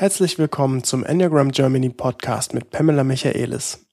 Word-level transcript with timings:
Herzlich 0.00 0.38
willkommen 0.38 0.82
zum 0.82 1.04
Enneagram 1.04 1.50
Germany 1.50 1.90
Podcast 1.90 2.54
mit 2.54 2.70
Pamela 2.70 3.04
Michaelis. 3.04 3.84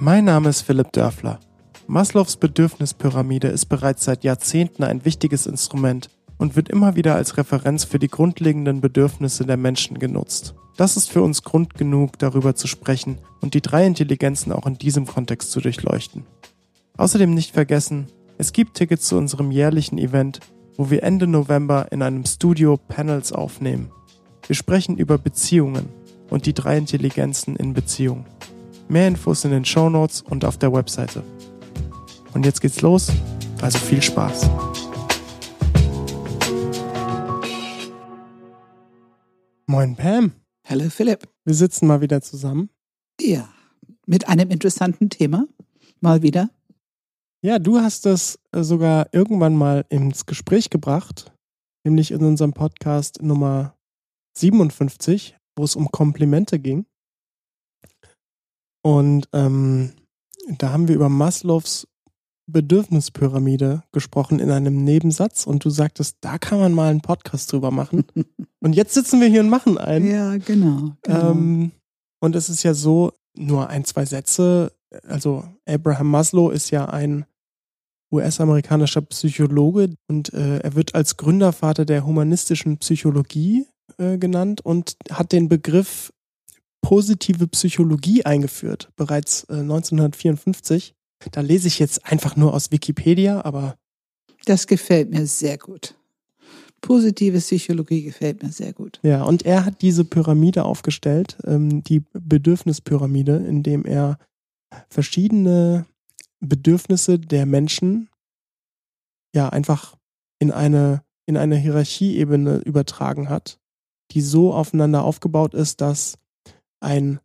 Mein 0.00 0.24
Name 0.24 0.48
ist 0.48 0.62
Philipp 0.62 0.92
Dörfler. 0.92 1.40
Maslows 1.86 2.38
Bedürfnispyramide 2.38 3.48
ist 3.48 3.66
bereits 3.66 4.06
seit 4.06 4.24
Jahrzehnten 4.24 4.82
ein 4.82 5.04
wichtiges 5.04 5.46
Instrument 5.46 6.08
und 6.38 6.56
wird 6.56 6.70
immer 6.70 6.96
wieder 6.96 7.16
als 7.16 7.36
Referenz 7.36 7.84
für 7.84 7.98
die 7.98 8.08
grundlegenden 8.08 8.80
Bedürfnisse 8.80 9.44
der 9.44 9.58
Menschen 9.58 9.98
genutzt. 9.98 10.54
Das 10.78 10.96
ist 10.96 11.10
für 11.10 11.20
uns 11.20 11.42
Grund 11.42 11.74
genug, 11.74 12.18
darüber 12.18 12.54
zu 12.54 12.66
sprechen 12.66 13.18
und 13.42 13.52
die 13.52 13.60
drei 13.60 13.84
Intelligenzen 13.84 14.52
auch 14.52 14.66
in 14.66 14.78
diesem 14.78 15.06
Kontext 15.06 15.50
zu 15.50 15.60
durchleuchten. 15.60 16.24
Außerdem 16.96 17.34
nicht 17.34 17.52
vergessen, 17.52 18.06
es 18.38 18.54
gibt 18.54 18.72
Tickets 18.72 19.06
zu 19.06 19.18
unserem 19.18 19.50
jährlichen 19.50 19.98
Event 19.98 20.40
wo 20.76 20.90
wir 20.90 21.02
Ende 21.02 21.26
November 21.26 21.88
in 21.90 22.02
einem 22.02 22.24
Studio 22.24 22.76
Panels 22.76 23.32
aufnehmen. 23.32 23.90
Wir 24.46 24.56
sprechen 24.56 24.96
über 24.96 25.18
Beziehungen 25.18 25.88
und 26.30 26.46
die 26.46 26.54
drei 26.54 26.78
Intelligenzen 26.78 27.56
in 27.56 27.74
Beziehung. 27.74 28.24
Mehr 28.88 29.08
Infos 29.08 29.44
in 29.44 29.50
den 29.50 29.64
Show 29.64 29.88
Notes 29.88 30.22
und 30.22 30.44
auf 30.44 30.58
der 30.58 30.72
Webseite. 30.72 31.22
Und 32.34 32.46
jetzt 32.46 32.60
geht's 32.60 32.80
los, 32.80 33.12
also 33.60 33.78
viel 33.78 34.02
Spaß. 34.02 34.48
Moin 39.66 39.96
Pam. 39.96 40.32
Hallo 40.66 40.90
Philipp. 40.90 41.28
Wir 41.44 41.54
sitzen 41.54 41.86
mal 41.86 42.00
wieder 42.00 42.20
zusammen. 42.20 42.70
Ja, 43.20 43.48
mit 44.06 44.28
einem 44.28 44.50
interessanten 44.50 45.10
Thema. 45.10 45.46
Mal 46.00 46.22
wieder. 46.22 46.50
Ja, 47.44 47.58
du 47.58 47.80
hast 47.80 48.06
das 48.06 48.38
äh, 48.52 48.62
sogar 48.62 49.08
irgendwann 49.12 49.56
mal 49.56 49.84
ins 49.88 50.26
Gespräch 50.26 50.70
gebracht, 50.70 51.32
nämlich 51.84 52.12
in 52.12 52.22
unserem 52.22 52.52
Podcast 52.52 53.20
Nummer 53.20 53.74
57, 54.38 55.36
wo 55.56 55.64
es 55.64 55.74
um 55.74 55.90
Komplimente 55.90 56.60
ging. 56.60 56.86
Und 58.84 59.28
ähm, 59.32 59.92
da 60.56 60.70
haben 60.70 60.86
wir 60.86 60.94
über 60.94 61.08
Maslows 61.08 61.88
Bedürfnispyramide 62.46 63.82
gesprochen 63.90 64.38
in 64.38 64.50
einem 64.50 64.84
Nebensatz 64.84 65.44
und 65.44 65.64
du 65.64 65.70
sagtest, 65.70 66.18
da 66.20 66.38
kann 66.38 66.60
man 66.60 66.72
mal 66.72 66.90
einen 66.90 67.00
Podcast 67.00 67.52
drüber 67.52 67.72
machen. 67.72 68.04
und 68.60 68.74
jetzt 68.74 68.94
sitzen 68.94 69.20
wir 69.20 69.28
hier 69.28 69.40
und 69.40 69.50
machen 69.50 69.78
einen. 69.78 70.08
Ja, 70.08 70.36
genau. 70.36 70.92
genau. 71.02 71.30
Ähm, 71.30 71.72
und 72.20 72.36
es 72.36 72.48
ist 72.48 72.62
ja 72.62 72.74
so, 72.74 73.12
nur 73.34 73.68
ein, 73.68 73.84
zwei 73.84 74.04
Sätze. 74.04 74.72
Also 75.04 75.44
Abraham 75.66 76.10
Maslow 76.10 76.50
ist 76.50 76.70
ja 76.70 76.86
ein 76.86 77.24
US-amerikanischer 78.12 79.02
Psychologe 79.02 79.94
und 80.08 80.32
äh, 80.34 80.58
er 80.58 80.74
wird 80.74 80.94
als 80.94 81.16
Gründervater 81.16 81.84
der 81.84 82.04
humanistischen 82.06 82.78
Psychologie 82.78 83.66
äh, 83.98 84.18
genannt 84.18 84.60
und 84.64 84.96
hat 85.10 85.32
den 85.32 85.48
Begriff 85.48 86.12
positive 86.82 87.46
Psychologie 87.48 88.24
eingeführt, 88.24 88.90
bereits 88.96 89.44
äh, 89.44 89.54
1954. 89.54 90.94
Da 91.30 91.40
lese 91.40 91.68
ich 91.68 91.78
jetzt 91.78 92.04
einfach 92.04 92.36
nur 92.36 92.52
aus 92.52 92.70
Wikipedia, 92.70 93.44
aber. 93.44 93.76
Das 94.44 94.66
gefällt 94.66 95.10
mir 95.10 95.26
sehr 95.26 95.56
gut. 95.56 95.94
Positive 96.80 97.38
Psychologie 97.38 98.02
gefällt 98.02 98.42
mir 98.42 98.50
sehr 98.50 98.72
gut. 98.72 98.98
Ja, 99.04 99.22
und 99.22 99.46
er 99.46 99.64
hat 99.64 99.82
diese 99.82 100.04
Pyramide 100.04 100.64
aufgestellt, 100.64 101.38
ähm, 101.44 101.84
die 101.84 102.02
Bedürfnispyramide, 102.12 103.36
in 103.36 103.62
dem 103.62 103.84
er 103.84 104.18
verschiedene 104.88 105.86
Bedürfnisse 106.42 107.18
der 107.18 107.46
Menschen 107.46 108.10
ja 109.34 109.48
einfach 109.48 109.96
in 110.38 110.50
eine, 110.50 111.04
in 111.26 111.36
eine 111.36 111.56
Hierarchieebene 111.56 112.58
übertragen 112.58 113.28
hat, 113.28 113.60
die 114.10 114.20
so 114.20 114.52
aufeinander 114.52 115.04
aufgebaut 115.04 115.54
ist, 115.54 115.80
dass 115.80 116.18
ein 116.80 117.20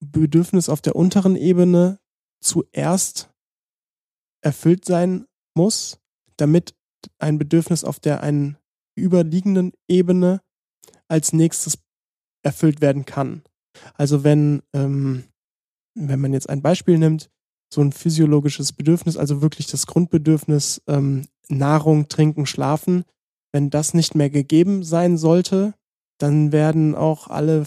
Bedürfnis 0.00 0.68
auf 0.68 0.80
der 0.80 0.94
unteren 0.94 1.36
Ebene 1.36 1.98
zuerst 2.40 3.30
erfüllt 4.42 4.84
sein 4.84 5.26
muss, 5.54 5.98
damit 6.36 6.76
ein 7.18 7.38
Bedürfnis 7.38 7.82
auf 7.82 7.98
der 7.98 8.22
einen 8.22 8.58
überliegenden 8.96 9.72
Ebene 9.88 10.42
als 11.08 11.32
nächstes 11.32 11.78
erfüllt 12.44 12.80
werden 12.80 13.04
kann. 13.04 13.42
Also 13.94 14.22
wenn, 14.22 14.62
ähm, 14.72 15.24
wenn 15.94 16.20
man 16.20 16.32
jetzt 16.32 16.48
ein 16.48 16.62
Beispiel 16.62 16.98
nimmt, 16.98 17.30
so 17.72 17.80
ein 17.80 17.92
physiologisches 17.92 18.72
Bedürfnis, 18.72 19.16
also 19.16 19.42
wirklich 19.42 19.66
das 19.66 19.86
Grundbedürfnis 19.86 20.82
ähm, 20.86 21.26
Nahrung, 21.48 22.08
Trinken, 22.08 22.46
Schlafen, 22.46 23.04
wenn 23.52 23.70
das 23.70 23.94
nicht 23.94 24.14
mehr 24.14 24.30
gegeben 24.30 24.84
sein 24.84 25.16
sollte, 25.16 25.74
dann 26.18 26.52
werden 26.52 26.94
auch 26.94 27.28
alle 27.28 27.66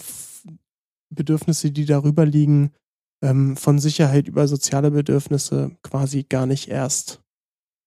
Bedürfnisse, 1.10 1.70
die 1.70 1.84
darüber 1.84 2.24
liegen, 2.24 2.72
ähm, 3.22 3.56
von 3.56 3.78
Sicherheit 3.78 4.28
über 4.28 4.48
soziale 4.48 4.90
Bedürfnisse 4.90 5.72
quasi 5.82 6.24
gar 6.24 6.46
nicht 6.46 6.68
erst 6.68 7.20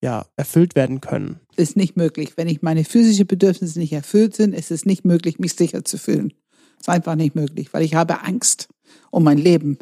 ja, 0.01 0.25
erfüllt 0.35 0.75
werden 0.75 1.01
können. 1.01 1.39
Ist 1.55 1.75
nicht 1.75 1.97
möglich. 1.97 2.33
Wenn 2.37 2.47
ich 2.47 2.61
meine 2.61 2.83
physischen 2.83 3.27
Bedürfnisse 3.27 3.79
nicht 3.79 3.93
erfüllt 3.93 4.35
sind, 4.35 4.53
ist 4.53 4.71
es 4.71 4.85
nicht 4.85 5.05
möglich, 5.05 5.39
mich 5.39 5.53
sicher 5.53 5.83
zu 5.83 5.97
fühlen. 5.97 6.33
Ist 6.79 6.89
einfach 6.89 7.15
nicht 7.15 7.35
möglich, 7.35 7.73
weil 7.73 7.83
ich 7.83 7.95
habe 7.95 8.21
Angst 8.23 8.67
um 9.09 9.23
mein 9.23 9.37
Leben 9.37 9.77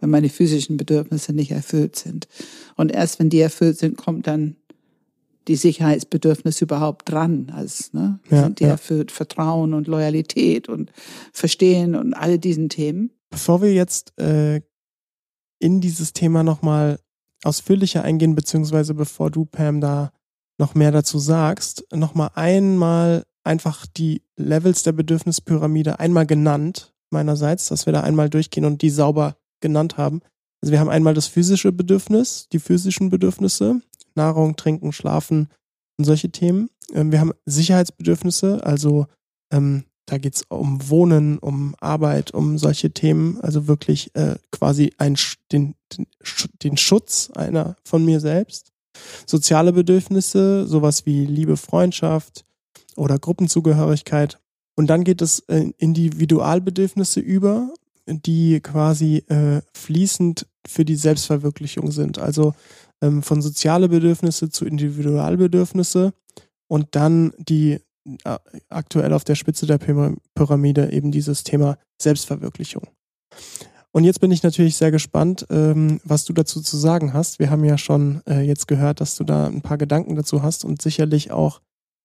wenn 0.00 0.10
meine 0.10 0.28
physischen 0.28 0.76
Bedürfnisse 0.76 1.32
nicht 1.32 1.50
erfüllt 1.50 1.96
sind. 1.96 2.28
Und 2.76 2.92
erst 2.92 3.18
wenn 3.18 3.30
die 3.30 3.40
erfüllt 3.40 3.78
sind, 3.78 3.96
kommt 3.96 4.26
dann 4.26 4.56
die 5.48 5.56
Sicherheitsbedürfnisse 5.56 6.64
überhaupt 6.64 7.10
dran. 7.10 7.50
Also 7.54 7.84
ne, 7.92 8.20
ja, 8.30 8.44
sind 8.44 8.60
die 8.60 8.64
ja. 8.64 8.70
erfüllt 8.70 9.10
Vertrauen 9.10 9.74
und 9.74 9.88
Loyalität 9.88 10.68
und 10.68 10.92
Verstehen 11.32 11.94
und 11.94 12.14
all 12.14 12.38
diesen 12.38 12.68
Themen. 12.68 13.10
Bevor 13.30 13.62
wir 13.62 13.72
jetzt 13.72 14.18
äh, 14.18 14.60
in 15.58 15.80
dieses 15.80 16.12
Thema 16.12 16.42
nochmal 16.42 17.00
ausführlicher 17.44 18.02
eingehen, 18.02 18.34
beziehungsweise 18.34 18.94
bevor 18.94 19.30
du, 19.30 19.44
Pam, 19.44 19.80
da 19.80 20.12
noch 20.58 20.74
mehr 20.74 20.92
dazu 20.92 21.18
sagst, 21.18 21.84
nochmal 21.92 22.30
einmal 22.34 23.24
einfach 23.44 23.86
die 23.86 24.22
Levels 24.36 24.82
der 24.82 24.92
Bedürfnispyramide 24.92 25.98
einmal 25.98 26.26
genannt, 26.26 26.94
meinerseits, 27.10 27.68
dass 27.68 27.86
wir 27.86 27.92
da 27.92 28.02
einmal 28.02 28.28
durchgehen 28.28 28.64
und 28.64 28.82
die 28.82 28.90
sauber 28.90 29.36
genannt 29.60 29.96
haben. 29.96 30.20
Also 30.60 30.72
wir 30.72 30.80
haben 30.80 30.88
einmal 30.88 31.14
das 31.14 31.26
physische 31.26 31.72
Bedürfnis, 31.72 32.48
die 32.52 32.58
physischen 32.58 33.10
Bedürfnisse, 33.10 33.80
Nahrung, 34.14 34.56
Trinken, 34.56 34.92
Schlafen 34.92 35.48
und 35.98 36.04
solche 36.04 36.30
Themen. 36.30 36.70
Ähm, 36.92 37.12
wir 37.12 37.20
haben 37.20 37.32
Sicherheitsbedürfnisse, 37.46 38.64
also 38.64 39.06
ähm, 39.52 39.84
da 40.06 40.16
geht 40.16 40.36
es 40.36 40.42
um 40.48 40.88
Wohnen, 40.88 41.38
um 41.38 41.74
Arbeit, 41.80 42.32
um 42.32 42.56
solche 42.56 42.90
Themen, 42.90 43.38
also 43.42 43.68
wirklich 43.68 44.14
äh, 44.14 44.36
quasi 44.50 44.92
ein, 44.96 45.16
den, 45.52 45.74
den, 45.92 46.06
den 46.62 46.76
Schutz 46.78 47.30
einer 47.34 47.76
von 47.84 48.04
mir 48.04 48.20
selbst. 48.20 48.72
Soziale 49.26 49.72
Bedürfnisse, 49.72 50.66
sowas 50.66 51.04
wie 51.04 51.26
Liebe, 51.26 51.56
Freundschaft 51.56 52.46
oder 52.96 53.18
Gruppenzugehörigkeit. 53.18 54.40
Und 54.76 54.88
dann 54.88 55.04
geht 55.04 55.20
es 55.20 55.40
in 55.40 55.74
Individualbedürfnisse 55.76 57.20
über 57.20 57.74
die 58.08 58.60
quasi 58.60 59.18
äh, 59.28 59.60
fließend 59.74 60.46
für 60.66 60.84
die 60.84 60.96
Selbstverwirklichung 60.96 61.90
sind. 61.90 62.18
Also 62.18 62.54
ähm, 63.02 63.22
von 63.22 63.42
soziale 63.42 63.88
Bedürfnisse 63.88 64.50
zu 64.50 64.64
Individualbedürfnisse 64.64 66.12
und 66.68 66.88
dann 66.92 67.32
die 67.38 67.80
äh, 68.24 68.38
aktuell 68.68 69.12
auf 69.12 69.24
der 69.24 69.34
Spitze 69.34 69.66
der 69.66 69.78
Pyramide 69.78 70.92
eben 70.92 71.10
dieses 71.10 71.44
Thema 71.44 71.78
Selbstverwirklichung. 72.00 72.82
Und 73.90 74.04
jetzt 74.04 74.20
bin 74.20 74.30
ich 74.30 74.42
natürlich 74.42 74.76
sehr 74.76 74.90
gespannt, 74.90 75.46
ähm, 75.50 76.00
was 76.04 76.24
du 76.24 76.32
dazu 76.32 76.60
zu 76.60 76.76
sagen 76.76 77.14
hast. 77.14 77.38
Wir 77.38 77.50
haben 77.50 77.64
ja 77.64 77.78
schon 77.78 78.22
äh, 78.26 78.42
jetzt 78.42 78.68
gehört, 78.68 79.00
dass 79.00 79.16
du 79.16 79.24
da 79.24 79.46
ein 79.46 79.62
paar 79.62 79.78
Gedanken 79.78 80.14
dazu 80.14 80.42
hast 80.42 80.64
und 80.64 80.82
sicherlich 80.82 81.30
auch 81.30 81.60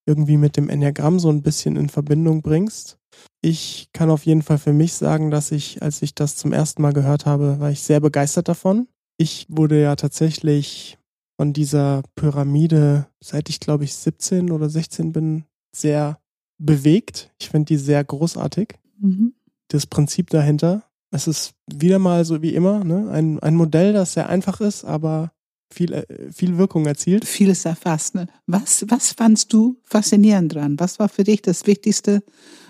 irgendwie 0.06 0.38
mit 0.38 0.58
dem 0.58 0.70
Enneagramm 0.70 1.20
so 1.20 1.30
ein 1.30 1.42
bisschen 1.42 1.76
in 1.76 1.90
Verbindung 1.90 2.42
bringst. 2.42 2.98
Ich 3.42 3.90
kann 3.94 4.10
auf 4.10 4.26
jeden 4.26 4.42
Fall 4.42 4.58
für 4.58 4.74
mich 4.74 4.94
sagen, 4.94 5.32
dass 5.32 5.52
ich, 5.52 5.82
als 5.82 6.02
ich 6.02 6.16
das 6.16 6.36
zum 6.36 6.54
ersten 6.54 6.82
Mal 6.82 6.94
gehört 6.94 7.26
habe, 7.26 7.60
war 7.60 7.72
ich 7.72 7.82
sehr 7.82 8.00
begeistert 8.00 8.48
davon. 8.48 8.88
Ich 9.18 9.46
wurde 9.50 9.82
ja 9.82 9.96
tatsächlich 9.96 10.98
von 11.38 11.54
dieser 11.54 12.04
Pyramide, 12.16 13.08
seit 13.22 13.50
ich 13.50 13.60
glaube 13.60 13.84
ich 13.84 13.96
17 13.96 14.52
oder 14.52 14.70
16 14.70 15.12
bin, 15.12 15.44
sehr 15.76 16.20
bewegt. 16.58 17.32
Ich 17.40 17.50
finde 17.50 17.66
die 17.66 17.78
sehr 17.78 18.04
großartig. 18.04 18.76
Mhm. 19.00 19.34
Das 19.68 19.88
Prinzip 19.88 20.30
dahinter. 20.30 20.84
Es 21.12 21.28
ist 21.28 21.54
wieder 21.72 22.00
mal 22.00 22.26
so 22.26 22.42
wie 22.42 22.56
immer, 22.56 22.84
ne? 22.84 23.10
ein, 23.12 23.40
ein 23.40 23.56
Modell, 23.56 23.94
das 23.94 24.14
sehr 24.14 24.30
einfach 24.30 24.62
ist, 24.62 24.84
aber 24.86 25.33
viel, 25.74 25.94
äh, 25.94 26.32
viel 26.32 26.58
Wirkung 26.58 26.86
erzielt. 26.86 27.26
Vieles 27.26 27.66
erfasst. 27.66 28.16
Ne? 28.16 28.28
Was, 28.48 28.86
was 28.90 29.12
fandst 29.12 29.52
du 29.52 29.82
faszinierend 29.84 30.54
dran? 30.54 30.80
Was 30.80 31.00
war 31.00 31.10
für 31.10 31.24
dich 31.24 31.42
das 31.42 31.68
Wichtigste, 31.68 32.24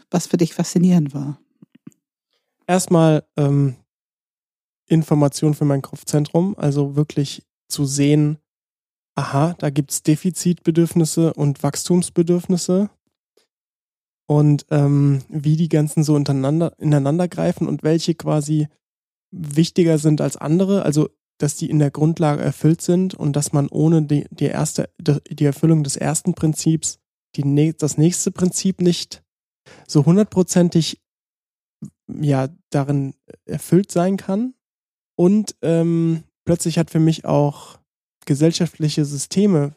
was 0.09 0.27
für 0.27 0.37
dich 0.37 0.53
faszinierend 0.53 1.13
war? 1.13 1.39
Erstmal 2.65 3.23
ähm, 3.37 3.75
Information 4.87 5.53
für 5.53 5.65
mein 5.65 5.81
Kopfzentrum, 5.81 6.55
also 6.57 6.95
wirklich 6.95 7.43
zu 7.67 7.85
sehen, 7.85 8.37
aha, 9.15 9.55
da 9.59 9.69
gibt's 9.69 10.03
Defizitbedürfnisse 10.03 11.33
und 11.33 11.61
Wachstumsbedürfnisse 11.63 12.89
und 14.25 14.65
ähm, 14.71 15.21
wie 15.29 15.57
die 15.57 15.69
ganzen 15.69 16.03
so 16.03 16.15
untereinander, 16.15 16.73
ineinander 16.79 17.27
greifen 17.27 17.67
und 17.67 17.83
welche 17.83 18.15
quasi 18.15 18.67
wichtiger 19.31 19.97
sind 19.97 20.21
als 20.21 20.37
andere, 20.37 20.83
also 20.83 21.09
dass 21.43 21.57
die 21.57 21.69
in 21.69 21.79
der 21.79 21.91
Grundlage 21.91 22.41
erfüllt 22.41 22.81
sind 22.81 23.15
und 23.15 23.35
dass 23.35 23.51
man 23.51 23.67
ohne 23.67 24.03
die, 24.03 24.25
die 24.31 24.45
erste, 24.45 24.89
die 24.97 25.43
Erfüllung 25.43 25.83
des 25.83 25.97
ersten 25.97 26.33
Prinzips 26.35 26.99
die, 27.35 27.73
das 27.77 27.97
nächste 27.97 28.31
Prinzip 28.31 28.79
nicht 28.79 29.23
so 29.85 30.05
hundertprozentig 30.05 31.01
ja 32.07 32.47
darin 32.69 33.13
erfüllt 33.43 33.91
sein 33.91 34.15
kann. 34.15 34.53
Und 35.17 35.57
ähm, 35.61 36.23
plötzlich 36.45 36.77
hat 36.79 36.89
für 36.89 37.01
mich 37.01 37.25
auch 37.25 37.77
gesellschaftliche 38.25 39.03
Systeme 39.03 39.75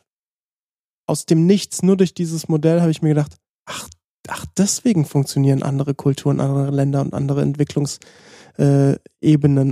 aus 1.08 1.26
dem 1.26 1.46
Nichts, 1.46 1.82
nur 1.82 1.96
durch 1.96 2.14
dieses 2.14 2.46
Modell 2.46 2.80
habe 2.80 2.92
ich 2.92 3.02
mir 3.02 3.08
gedacht, 3.08 3.38
ach, 3.64 3.88
ach, 4.28 4.46
deswegen 4.56 5.04
funktionieren 5.04 5.64
andere 5.64 5.94
Kulturen, 5.94 6.38
andere 6.38 6.70
Länder 6.70 7.00
und 7.00 7.12
andere 7.12 7.42
Entwicklungsebenen 7.42 8.12
äh, 8.58 8.96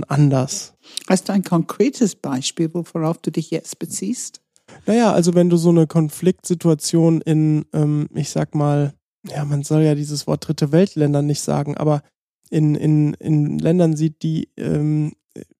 anders. 0.07 0.73
Hast 1.07 1.29
du 1.29 1.33
ein 1.33 1.43
konkretes 1.43 2.15
Beispiel, 2.15 2.69
worauf 2.73 3.17
du 3.19 3.31
dich 3.31 3.51
jetzt 3.51 3.79
beziehst? 3.79 4.41
Naja, 4.85 5.13
also 5.13 5.33
wenn 5.33 5.49
du 5.49 5.57
so 5.57 5.69
eine 5.69 5.87
Konfliktsituation 5.87 7.21
in, 7.21 7.65
ähm, 7.73 8.09
ich 8.13 8.29
sag 8.29 8.55
mal, 8.55 8.93
ja, 9.27 9.45
man 9.45 9.63
soll 9.63 9.81
ja 9.81 9.95
dieses 9.95 10.27
Wort 10.27 10.47
dritte 10.47 10.71
Weltländer 10.71 11.21
nicht 11.21 11.41
sagen, 11.41 11.77
aber 11.77 12.03
in, 12.49 12.75
in, 12.75 13.13
in 13.15 13.57
Ländern 13.59 13.95
sieht, 13.95 14.21
die 14.21 14.49
ähm, 14.57 15.13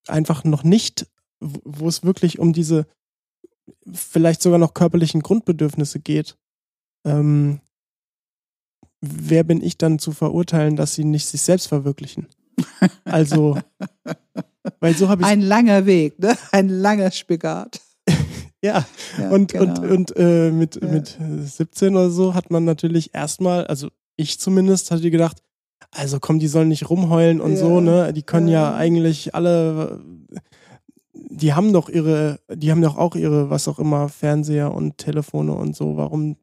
einfach 0.07 0.43
noch 0.43 0.63
nicht, 0.63 1.07
wo 1.39 1.87
es 1.87 2.03
wirklich 2.03 2.39
um 2.39 2.53
diese 2.53 2.85
vielleicht 3.91 4.41
sogar 4.41 4.59
noch 4.59 4.73
körperlichen 4.73 5.21
Grundbedürfnisse 5.21 5.99
geht, 5.99 6.37
ähm, 7.05 7.59
wer 9.01 9.43
bin 9.43 9.61
ich 9.63 9.77
dann 9.77 9.99
zu 9.99 10.11
verurteilen, 10.11 10.75
dass 10.75 10.95
sie 10.95 11.03
nicht 11.03 11.25
sich 11.25 11.41
selbst 11.41 11.67
verwirklichen? 11.67 12.27
Also, 13.05 13.57
weil 14.79 14.95
so 14.95 15.09
habe 15.09 15.21
ich. 15.21 15.27
Ein 15.27 15.41
langer 15.41 15.85
Weg, 15.85 16.19
ne? 16.19 16.35
Ein 16.51 16.69
langer 16.69 17.11
Spagat. 17.11 17.81
ja. 18.61 18.85
ja, 19.17 19.29
und, 19.29 19.51
genau. 19.51 19.81
und, 19.81 19.91
und 19.91 20.17
äh, 20.17 20.51
mit, 20.51 20.81
ja. 20.81 20.87
mit 20.87 21.17
17 21.19 21.95
oder 21.95 22.09
so 22.09 22.33
hat 22.33 22.51
man 22.51 22.65
natürlich 22.65 23.13
erstmal, 23.13 23.67
also 23.67 23.89
ich 24.15 24.39
zumindest, 24.39 24.91
hatte 24.91 25.09
gedacht, 25.11 25.41
also 25.91 26.19
komm, 26.19 26.39
die 26.39 26.47
sollen 26.47 26.69
nicht 26.69 26.89
rumheulen 26.89 27.41
und 27.41 27.53
ja. 27.53 27.57
so, 27.57 27.79
ne? 27.79 28.13
Die 28.13 28.23
können 28.23 28.47
ja. 28.47 28.71
ja 28.71 28.75
eigentlich 28.75 29.35
alle, 29.35 30.01
die 31.13 31.53
haben 31.53 31.73
doch 31.73 31.89
ihre, 31.89 32.39
die 32.53 32.71
haben 32.71 32.81
doch 32.81 32.97
auch 32.97 33.15
ihre, 33.15 33.49
was 33.49 33.67
auch 33.67 33.79
immer, 33.79 34.09
Fernseher 34.09 34.73
und 34.73 34.97
Telefone 34.97 35.53
und 35.53 35.75
so. 35.75 35.97
Warum 35.97 36.37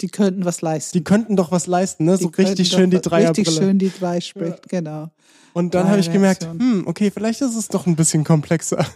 die 0.00 0.08
könnten 0.08 0.44
was 0.44 0.62
leisten. 0.62 0.96
Die 0.98 1.04
könnten 1.04 1.36
doch 1.36 1.50
was 1.52 1.66
leisten, 1.66 2.04
ne? 2.04 2.16
Die 2.16 2.24
so 2.24 2.30
richtig 2.30 2.68
schön 2.68 2.90
die 2.90 3.00
Dreierbrille. 3.00 3.46
Richtig 3.46 3.54
schön 3.54 3.78
die 3.78 3.90
drei 3.90 4.20
spricht, 4.20 4.72
ja. 4.72 4.80
genau. 4.80 5.10
Und 5.52 5.74
dann 5.74 5.88
habe 5.88 6.00
ich 6.00 6.12
gemerkt, 6.12 6.44
hm, 6.44 6.84
okay, 6.86 7.10
vielleicht 7.10 7.40
ist 7.40 7.56
es 7.56 7.68
doch 7.68 7.86
ein 7.86 7.96
bisschen 7.96 8.24
komplexer. 8.24 8.86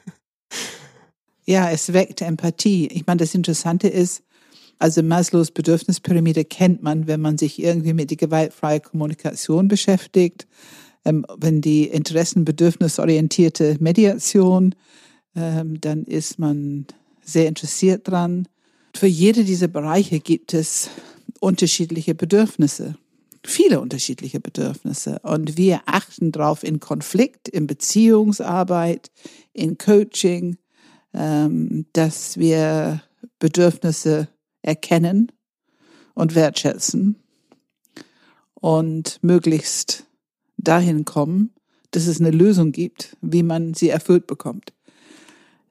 Ja, 1.46 1.70
es 1.70 1.92
weckt 1.92 2.22
Empathie. 2.22 2.86
Ich 2.86 3.06
meine, 3.06 3.18
das 3.18 3.34
Interessante 3.34 3.88
ist, 3.88 4.22
also 4.78 5.02
Maslows 5.02 5.50
Bedürfnispyramide 5.50 6.44
kennt 6.44 6.82
man, 6.82 7.06
wenn 7.06 7.20
man 7.20 7.38
sich 7.38 7.62
irgendwie 7.62 7.92
mit 7.92 8.10
der 8.10 8.16
gewaltfreien 8.16 8.82
Kommunikation 8.82 9.68
beschäftigt, 9.68 10.46
ähm, 11.04 11.26
wenn 11.38 11.60
die 11.60 11.84
interessenbedürfnisorientierte 11.84 13.76
Mediation, 13.80 14.74
ähm, 15.36 15.80
dann 15.80 16.04
ist 16.04 16.38
man 16.38 16.86
sehr 17.22 17.46
interessiert 17.46 18.08
dran. 18.08 18.48
Für 18.96 19.06
jede 19.06 19.44
dieser 19.44 19.68
Bereiche 19.68 20.20
gibt 20.20 20.54
es 20.54 20.88
unterschiedliche 21.40 22.14
Bedürfnisse, 22.14 22.96
viele 23.44 23.80
unterschiedliche 23.80 24.40
Bedürfnisse. 24.40 25.18
Und 25.22 25.56
wir 25.56 25.82
achten 25.86 26.32
darauf 26.32 26.62
in 26.62 26.80
Konflikt, 26.80 27.48
in 27.48 27.66
Beziehungsarbeit, 27.66 29.10
in 29.52 29.78
Coaching, 29.78 30.58
ähm, 31.12 31.86
dass 31.92 32.38
wir 32.38 33.02
Bedürfnisse 33.40 34.28
erkennen 34.62 35.32
und 36.14 36.34
wertschätzen 36.34 37.16
und 38.54 39.18
möglichst 39.22 40.06
dahin 40.56 41.04
kommen, 41.04 41.52
dass 41.90 42.06
es 42.06 42.20
eine 42.20 42.30
Lösung 42.30 42.72
gibt, 42.72 43.16
wie 43.20 43.42
man 43.42 43.74
sie 43.74 43.88
erfüllt 43.88 44.26
bekommt. 44.26 44.72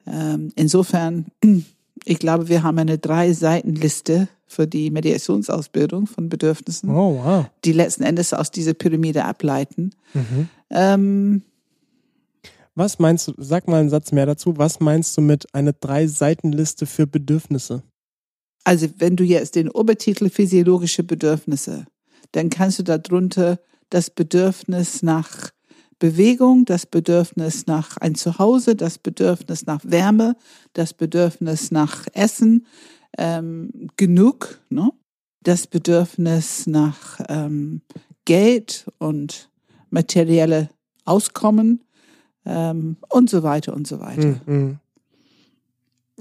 Ähm, 0.05 0.51
insofern 0.55 1.27
ich 2.05 2.19
glaube, 2.19 2.49
wir 2.49 2.63
haben 2.63 2.77
eine 2.79 2.97
drei 2.97 3.33
Seiten 3.33 3.75
Liste 3.75 4.27
für 4.45 4.67
die 4.67 4.91
Mediationsausbildung 4.91 6.07
von 6.07 6.29
Bedürfnissen, 6.29 6.89
oh, 6.89 7.21
wow. 7.23 7.45
die 7.63 7.71
letzten 7.71 8.03
Endes 8.03 8.33
aus 8.33 8.51
dieser 8.51 8.73
Pyramide 8.73 9.25
ableiten. 9.25 9.91
Mhm. 10.13 10.49
Ähm, 10.69 11.41
was 12.75 12.99
meinst 12.99 13.27
du, 13.27 13.33
sag 13.37 13.67
mal 13.67 13.79
einen 13.79 13.89
Satz 13.89 14.11
mehr 14.11 14.25
dazu, 14.25 14.57
was 14.57 14.79
meinst 14.79 15.15
du 15.17 15.21
mit 15.21 15.53
einer 15.53 15.73
drei 15.73 16.07
Seiten 16.07 16.51
Liste 16.51 16.85
für 16.85 17.05
Bedürfnisse? 17.05 17.83
Also 18.63 18.87
wenn 18.97 19.15
du 19.15 19.23
jetzt 19.23 19.55
den 19.55 19.69
Obertitel 19.69 20.29
physiologische 20.29 21.03
Bedürfnisse, 21.03 21.85
dann 22.31 22.49
kannst 22.49 22.79
du 22.79 22.83
darunter 22.83 23.59
das 23.89 24.09
Bedürfnis 24.09 25.03
nach 25.03 25.51
Bewegung, 26.03 26.65
das 26.65 26.85
Bedürfnis 26.85 27.65
nach 27.65 27.95
ein 27.95 28.13
Zuhause, 28.15 28.75
das 28.75 28.97
Bedürfnis 28.97 29.65
nach 29.65 29.79
Wärme, 29.85 30.35
das 30.73 30.93
Bedürfnis 30.93 31.71
nach 31.71 32.07
Essen, 32.11 32.67
ähm, 33.17 33.89
genug, 33.95 34.59
ne? 34.69 34.91
das 35.43 35.65
Bedürfnis 35.65 36.67
nach 36.67 37.21
ähm, 37.29 37.83
Geld 38.25 38.85
und 38.97 39.49
materielle 39.91 40.69
Auskommen 41.05 41.85
ähm, 42.45 42.97
und 43.07 43.29
so 43.29 43.43
weiter 43.43 43.73
und 43.73 43.87
so 43.87 44.01
weiter. 44.01 44.41
Mhm. 44.45 44.79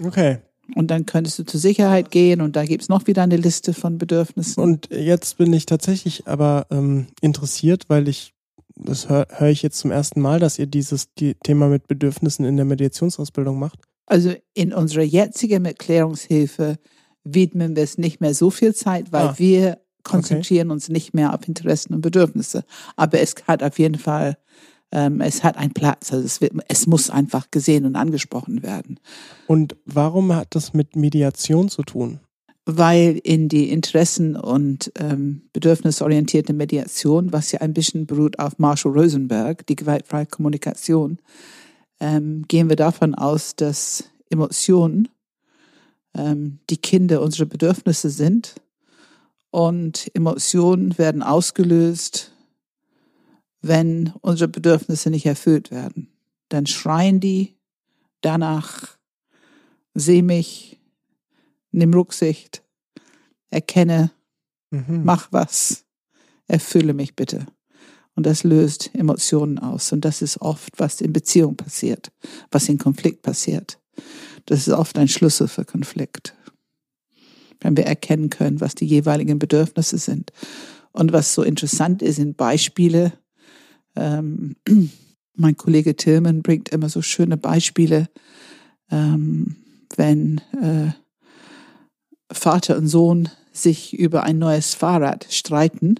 Okay. 0.04 0.38
Und 0.76 0.92
dann 0.92 1.06
könntest 1.06 1.40
du 1.40 1.42
zur 1.42 1.58
Sicherheit 1.58 2.12
gehen 2.12 2.40
und 2.40 2.54
da 2.54 2.64
gibt 2.64 2.82
es 2.82 2.88
noch 2.88 3.08
wieder 3.08 3.24
eine 3.24 3.36
Liste 3.36 3.74
von 3.74 3.98
Bedürfnissen. 3.98 4.62
Und 4.62 4.90
jetzt 4.92 5.38
bin 5.38 5.52
ich 5.52 5.66
tatsächlich 5.66 6.28
aber 6.28 6.68
ähm, 6.70 7.08
interessiert, 7.20 7.86
weil 7.88 8.06
ich 8.06 8.31
das 8.84 9.08
höre 9.08 9.26
hör 9.30 9.48
ich 9.48 9.62
jetzt 9.62 9.78
zum 9.78 9.90
ersten 9.90 10.20
Mal, 10.20 10.38
dass 10.38 10.58
ihr 10.58 10.66
dieses 10.66 11.12
die 11.14 11.34
Thema 11.34 11.68
mit 11.68 11.88
Bedürfnissen 11.88 12.44
in 12.44 12.56
der 12.56 12.64
Mediationsausbildung 12.64 13.58
macht. 13.58 13.80
Also 14.06 14.34
in 14.54 14.72
unserer 14.72 15.02
jetzigen 15.02 15.64
Erklärungshilfe 15.64 16.78
widmen 17.24 17.76
wir 17.76 17.82
es 17.82 17.98
nicht 17.98 18.20
mehr 18.20 18.34
so 18.34 18.50
viel 18.50 18.74
Zeit, 18.74 19.12
weil 19.12 19.28
ah, 19.28 19.34
wir 19.38 19.78
konzentrieren 20.02 20.68
okay. 20.68 20.74
uns 20.74 20.88
nicht 20.88 21.14
mehr 21.14 21.34
auf 21.34 21.46
Interessen 21.46 21.94
und 21.94 22.00
Bedürfnisse. 22.00 22.64
Aber 22.96 23.20
es 23.20 23.34
hat 23.46 23.62
auf 23.62 23.78
jeden 23.78 23.98
Fall, 23.98 24.36
ähm, 24.90 25.20
es 25.20 25.44
hat 25.44 25.56
einen 25.56 25.72
Platz. 25.72 26.12
Also 26.12 26.24
es, 26.24 26.40
wird, 26.40 26.52
es 26.68 26.86
muss 26.86 27.10
einfach 27.10 27.50
gesehen 27.50 27.84
und 27.84 27.96
angesprochen 27.96 28.62
werden. 28.62 28.98
Und 29.46 29.76
warum 29.84 30.34
hat 30.34 30.48
das 30.54 30.74
mit 30.74 30.96
Mediation 30.96 31.68
zu 31.68 31.82
tun? 31.82 32.20
Weil 32.64 33.20
in 33.24 33.48
die 33.48 33.70
Interessen- 33.70 34.36
und 34.36 34.92
ähm, 34.96 35.42
bedürfnisorientierte 35.52 36.52
Mediation, 36.52 37.32
was 37.32 37.50
ja 37.52 37.60
ein 37.60 37.74
bisschen 37.74 38.06
beruht 38.06 38.38
auf 38.38 38.58
Marshall 38.58 38.92
Rosenberg, 38.92 39.66
die 39.66 39.76
gewaltfreie 39.76 40.26
Kommunikation, 40.26 41.18
ähm, 41.98 42.44
gehen 42.46 42.68
wir 42.68 42.76
davon 42.76 43.14
aus, 43.14 43.56
dass 43.56 44.04
Emotionen 44.30 45.08
ähm, 46.14 46.58
die 46.70 46.76
Kinder 46.76 47.20
unserer 47.20 47.46
Bedürfnisse 47.46 48.10
sind 48.10 48.54
und 49.50 50.10
Emotionen 50.14 50.96
werden 50.98 51.22
ausgelöst, 51.22 52.32
wenn 53.60 54.12
unsere 54.20 54.48
Bedürfnisse 54.48 55.10
nicht 55.10 55.26
erfüllt 55.26 55.70
werden. 55.70 56.08
Dann 56.48 56.66
schreien 56.66 57.20
die 57.20 57.56
danach, 58.20 58.96
seh 59.94 60.22
mich, 60.22 60.80
nimm 61.72 61.92
Rücksicht, 61.92 62.62
erkenne, 63.50 64.12
mhm. 64.70 65.02
mach 65.04 65.32
was, 65.32 65.84
erfülle 66.46 66.94
mich 66.94 67.16
bitte. 67.16 67.46
Und 68.14 68.26
das 68.26 68.44
löst 68.44 68.90
Emotionen 68.94 69.58
aus. 69.58 69.92
Und 69.92 70.04
das 70.04 70.20
ist 70.22 70.40
oft, 70.40 70.78
was 70.78 71.00
in 71.00 71.12
Beziehung 71.12 71.56
passiert, 71.56 72.12
was 72.50 72.68
in 72.68 72.78
Konflikt 72.78 73.22
passiert. 73.22 73.78
Das 74.46 74.66
ist 74.66 74.74
oft 74.74 74.98
ein 74.98 75.08
Schlüssel 75.08 75.48
für 75.48 75.64
Konflikt. 75.64 76.34
Wenn 77.60 77.76
wir 77.76 77.86
erkennen 77.86 78.28
können, 78.28 78.60
was 78.60 78.74
die 78.74 78.86
jeweiligen 78.86 79.38
Bedürfnisse 79.38 79.98
sind. 79.98 80.32
Und 80.92 81.12
was 81.12 81.32
so 81.32 81.42
interessant 81.42 82.02
ist, 82.02 82.16
sind 82.16 82.36
Beispiele. 82.36 83.12
Ähm, 83.96 84.56
mein 85.34 85.56
Kollege 85.56 85.96
Tillman 85.96 86.42
bringt 86.42 86.68
immer 86.68 86.88
so 86.88 87.00
schöne 87.00 87.38
Beispiele, 87.38 88.10
ähm, 88.90 89.56
wenn 89.96 90.38
äh, 90.60 90.92
Vater 92.32 92.76
und 92.76 92.88
Sohn 92.88 93.28
sich 93.52 93.96
über 93.98 94.22
ein 94.22 94.38
neues 94.38 94.74
Fahrrad 94.74 95.26
streiten. 95.30 95.96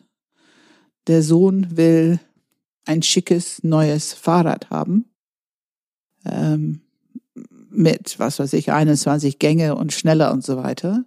Der 1.07 1.23
Sohn 1.23 1.77
will 1.77 2.21
ein 2.85 3.03
schickes 3.03 3.62
neues 3.62 4.12
Fahrrad 4.12 4.71
haben. 4.71 5.07
Ähm, 6.25 6.81
mit, 7.71 8.19
was 8.19 8.39
weiß 8.39 8.53
ich, 8.53 8.71
21 8.71 9.39
Gänge 9.39 9.75
und 9.75 9.93
schneller 9.93 10.33
und 10.33 10.45
so 10.45 10.57
weiter. 10.57 11.05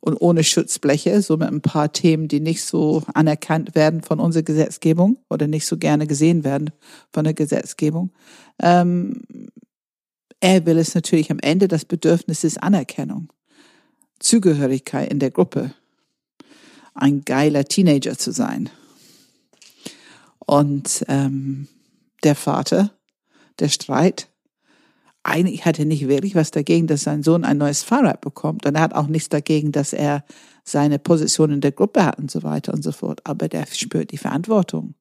Und 0.00 0.16
ohne 0.20 0.44
Schutzbleche, 0.44 1.22
so 1.22 1.36
mit 1.36 1.48
ein 1.48 1.62
paar 1.62 1.92
Themen, 1.92 2.28
die 2.28 2.40
nicht 2.40 2.64
so 2.64 3.02
anerkannt 3.14 3.74
werden 3.74 4.02
von 4.02 4.20
unserer 4.20 4.42
Gesetzgebung 4.42 5.18
oder 5.30 5.46
nicht 5.46 5.66
so 5.66 5.78
gerne 5.78 6.06
gesehen 6.06 6.44
werden 6.44 6.70
von 7.12 7.24
der 7.24 7.34
Gesetzgebung. 7.34 8.12
Ähm, 8.60 9.22
er 10.40 10.66
will 10.66 10.78
es 10.78 10.94
natürlich 10.94 11.30
am 11.30 11.38
Ende, 11.40 11.66
das 11.66 11.84
Bedürfnis 11.84 12.44
ist 12.44 12.62
Anerkennung, 12.62 13.32
Zugehörigkeit 14.18 15.10
in 15.10 15.18
der 15.18 15.30
Gruppe, 15.30 15.74
ein 16.94 17.24
geiler 17.24 17.64
Teenager 17.64 18.16
zu 18.16 18.32
sein. 18.32 18.70
Und 20.38 21.04
ähm, 21.08 21.68
der 22.22 22.34
Vater, 22.34 22.92
der 23.58 23.68
Streit, 23.68 24.28
eigentlich 25.22 25.64
hat 25.64 25.78
er 25.78 25.84
nicht 25.84 26.06
wirklich 26.06 26.36
was 26.36 26.52
dagegen, 26.52 26.86
dass 26.86 27.02
sein 27.02 27.24
Sohn 27.24 27.44
ein 27.44 27.58
neues 27.58 27.82
Fahrrad 27.82 28.20
bekommt. 28.20 28.64
Und 28.64 28.76
er 28.76 28.80
hat 28.80 28.94
auch 28.94 29.08
nichts 29.08 29.28
dagegen, 29.28 29.72
dass 29.72 29.92
er 29.92 30.24
seine 30.62 31.00
Position 31.00 31.50
in 31.50 31.60
der 31.60 31.72
Gruppe 31.72 32.04
hat 32.04 32.18
und 32.18 32.30
so 32.30 32.44
weiter 32.44 32.72
und 32.72 32.82
so 32.82 32.92
fort. 32.92 33.20
Aber 33.24 33.48
der 33.48 33.66
spürt 33.66 34.12
die 34.12 34.18
Verantwortung. 34.18 34.94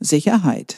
Sicherheit. 0.00 0.76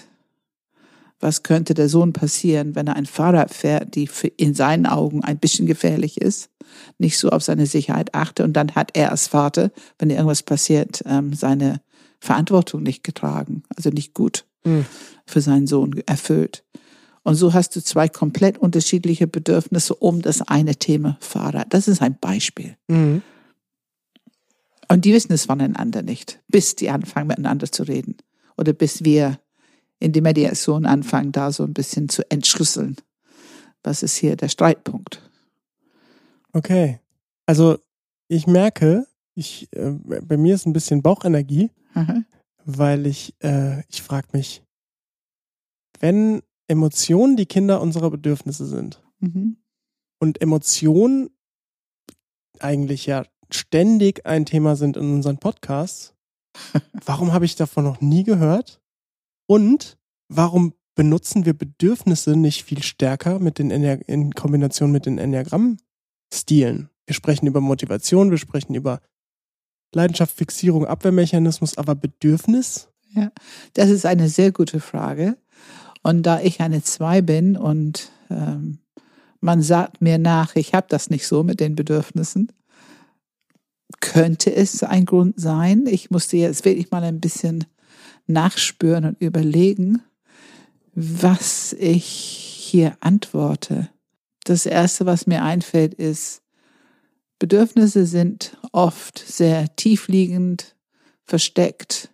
Was 1.20 1.42
könnte 1.42 1.74
der 1.74 1.88
Sohn 1.88 2.12
passieren, 2.12 2.74
wenn 2.74 2.86
er 2.86 2.96
ein 2.96 3.06
Fahrrad 3.06 3.52
fährt, 3.52 3.94
die 3.94 4.08
in 4.36 4.54
seinen 4.54 4.86
Augen 4.86 5.24
ein 5.24 5.38
bisschen 5.38 5.66
gefährlich 5.66 6.20
ist, 6.20 6.50
nicht 6.98 7.18
so 7.18 7.30
auf 7.30 7.42
seine 7.42 7.66
Sicherheit 7.66 8.14
achte 8.14 8.44
und 8.44 8.52
dann 8.52 8.74
hat 8.74 8.90
er 8.94 9.10
als 9.10 9.28
Vater, 9.28 9.70
wenn 9.98 10.10
irgendwas 10.10 10.42
passiert, 10.42 11.02
ähm, 11.06 11.32
seine 11.32 11.80
Verantwortung 12.20 12.82
nicht 12.82 13.04
getragen, 13.04 13.62
also 13.74 13.90
nicht 13.90 14.14
gut 14.14 14.44
mhm. 14.64 14.84
für 15.26 15.40
seinen 15.40 15.66
Sohn 15.66 15.94
erfüllt. 16.06 16.64
Und 17.22 17.34
so 17.34 17.54
hast 17.54 17.74
du 17.74 17.82
zwei 17.82 18.08
komplett 18.08 18.58
unterschiedliche 18.58 19.26
Bedürfnisse 19.26 19.94
um 19.94 20.22
das 20.22 20.42
eine 20.42 20.76
Thema 20.76 21.16
Fahrrad. 21.20 21.72
Das 21.74 21.88
ist 21.88 22.00
ein 22.00 22.18
Beispiel. 22.20 22.76
Mhm. 22.88 23.22
Und 24.88 25.04
die 25.04 25.12
wissen 25.12 25.32
es 25.32 25.46
voneinander 25.46 26.02
nicht, 26.02 26.40
bis 26.46 26.76
die 26.76 26.90
anfangen 26.90 27.26
miteinander 27.26 27.70
zu 27.70 27.82
reden. 27.82 28.16
Oder 28.56 28.72
bis 28.72 29.04
wir 29.04 29.40
in 29.98 30.12
die 30.12 30.20
Mediation 30.20 30.86
anfangen, 30.86 31.32
da 31.32 31.52
so 31.52 31.64
ein 31.64 31.74
bisschen 31.74 32.08
zu 32.08 32.28
entschlüsseln. 32.30 32.96
Was 33.82 34.02
ist 34.02 34.16
hier 34.16 34.36
der 34.36 34.48
Streitpunkt? 34.48 35.22
Okay. 36.52 37.00
Also 37.46 37.78
ich 38.28 38.46
merke, 38.46 39.06
ich, 39.34 39.68
äh, 39.72 39.92
bei 40.22 40.36
mir 40.36 40.54
ist 40.54 40.66
ein 40.66 40.72
bisschen 40.72 41.02
Bauchenergie, 41.02 41.70
Aha. 41.94 42.22
weil 42.64 43.06
ich, 43.06 43.34
äh, 43.42 43.80
ich 43.88 44.02
frage 44.02 44.28
mich, 44.32 44.62
wenn 46.00 46.42
Emotionen 46.68 47.36
die 47.36 47.46
Kinder 47.46 47.80
unserer 47.80 48.10
Bedürfnisse 48.10 48.66
sind. 48.66 49.02
Mhm. 49.20 49.56
Und 50.18 50.40
Emotionen 50.40 51.30
eigentlich 52.58 53.06
ja 53.06 53.24
ständig 53.50 54.26
ein 54.26 54.46
Thema 54.46 54.76
sind 54.76 54.96
in 54.96 55.12
unseren 55.12 55.38
Podcasts. 55.38 56.14
Warum 57.04 57.32
habe 57.32 57.44
ich 57.44 57.54
davon 57.54 57.84
noch 57.84 58.00
nie 58.00 58.24
gehört? 58.24 58.80
Und 59.46 59.98
warum 60.28 60.74
benutzen 60.94 61.44
wir 61.44 61.54
Bedürfnisse 61.54 62.36
nicht 62.36 62.64
viel 62.64 62.82
stärker 62.82 63.38
mit 63.38 63.58
den 63.58 63.70
in 63.70 64.34
Kombination 64.34 64.92
mit 64.92 65.06
den 65.06 65.18
Enneagramm-Stilen? 65.18 66.90
Wir 67.06 67.14
sprechen 67.14 67.46
über 67.46 67.60
Motivation, 67.60 68.30
wir 68.30 68.38
sprechen 68.38 68.74
über 68.74 69.00
Leidenschaft, 69.94 70.36
Fixierung, 70.36 70.86
Abwehrmechanismus, 70.86 71.78
aber 71.78 71.94
Bedürfnis? 71.94 72.88
Ja, 73.14 73.30
das 73.74 73.90
ist 73.90 74.04
eine 74.04 74.28
sehr 74.28 74.52
gute 74.52 74.80
Frage. 74.80 75.36
Und 76.02 76.24
da 76.24 76.40
ich 76.40 76.60
eine 76.60 76.82
Zwei 76.82 77.22
bin 77.22 77.56
und 77.56 78.10
ähm, 78.30 78.78
man 79.40 79.62
sagt 79.62 80.02
mir 80.02 80.18
nach, 80.18 80.56
ich 80.56 80.74
habe 80.74 80.86
das 80.88 81.10
nicht 81.10 81.26
so 81.26 81.42
mit 81.42 81.60
den 81.60 81.76
Bedürfnissen, 81.76 82.52
könnte 84.00 84.54
es 84.54 84.82
ein 84.82 85.04
Grund 85.04 85.40
sein. 85.40 85.86
Ich 85.86 86.10
musste 86.10 86.36
jetzt 86.36 86.64
wirklich 86.64 86.90
mal 86.90 87.04
ein 87.04 87.20
bisschen 87.20 87.64
nachspüren 88.26 89.04
und 89.04 89.20
überlegen, 89.20 90.02
was 90.94 91.72
ich 91.74 92.04
hier 92.04 92.96
antworte. 93.00 93.90
Das 94.44 94.66
Erste, 94.66 95.06
was 95.06 95.26
mir 95.26 95.42
einfällt, 95.42 95.94
ist, 95.94 96.42
Bedürfnisse 97.38 98.06
sind 98.06 98.56
oft 98.72 99.18
sehr 99.18 99.74
tiefliegend, 99.76 100.74
versteckt, 101.24 102.10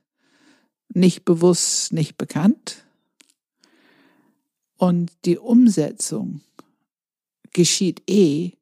nicht 0.89 1.25
bewusst, 1.25 1.93
nicht 1.93 2.19
bekannt. 2.19 2.85
Und 4.77 5.13
die 5.25 5.39
Umsetzung 5.39 6.41
geschieht 7.53 8.03
eh 8.11 8.53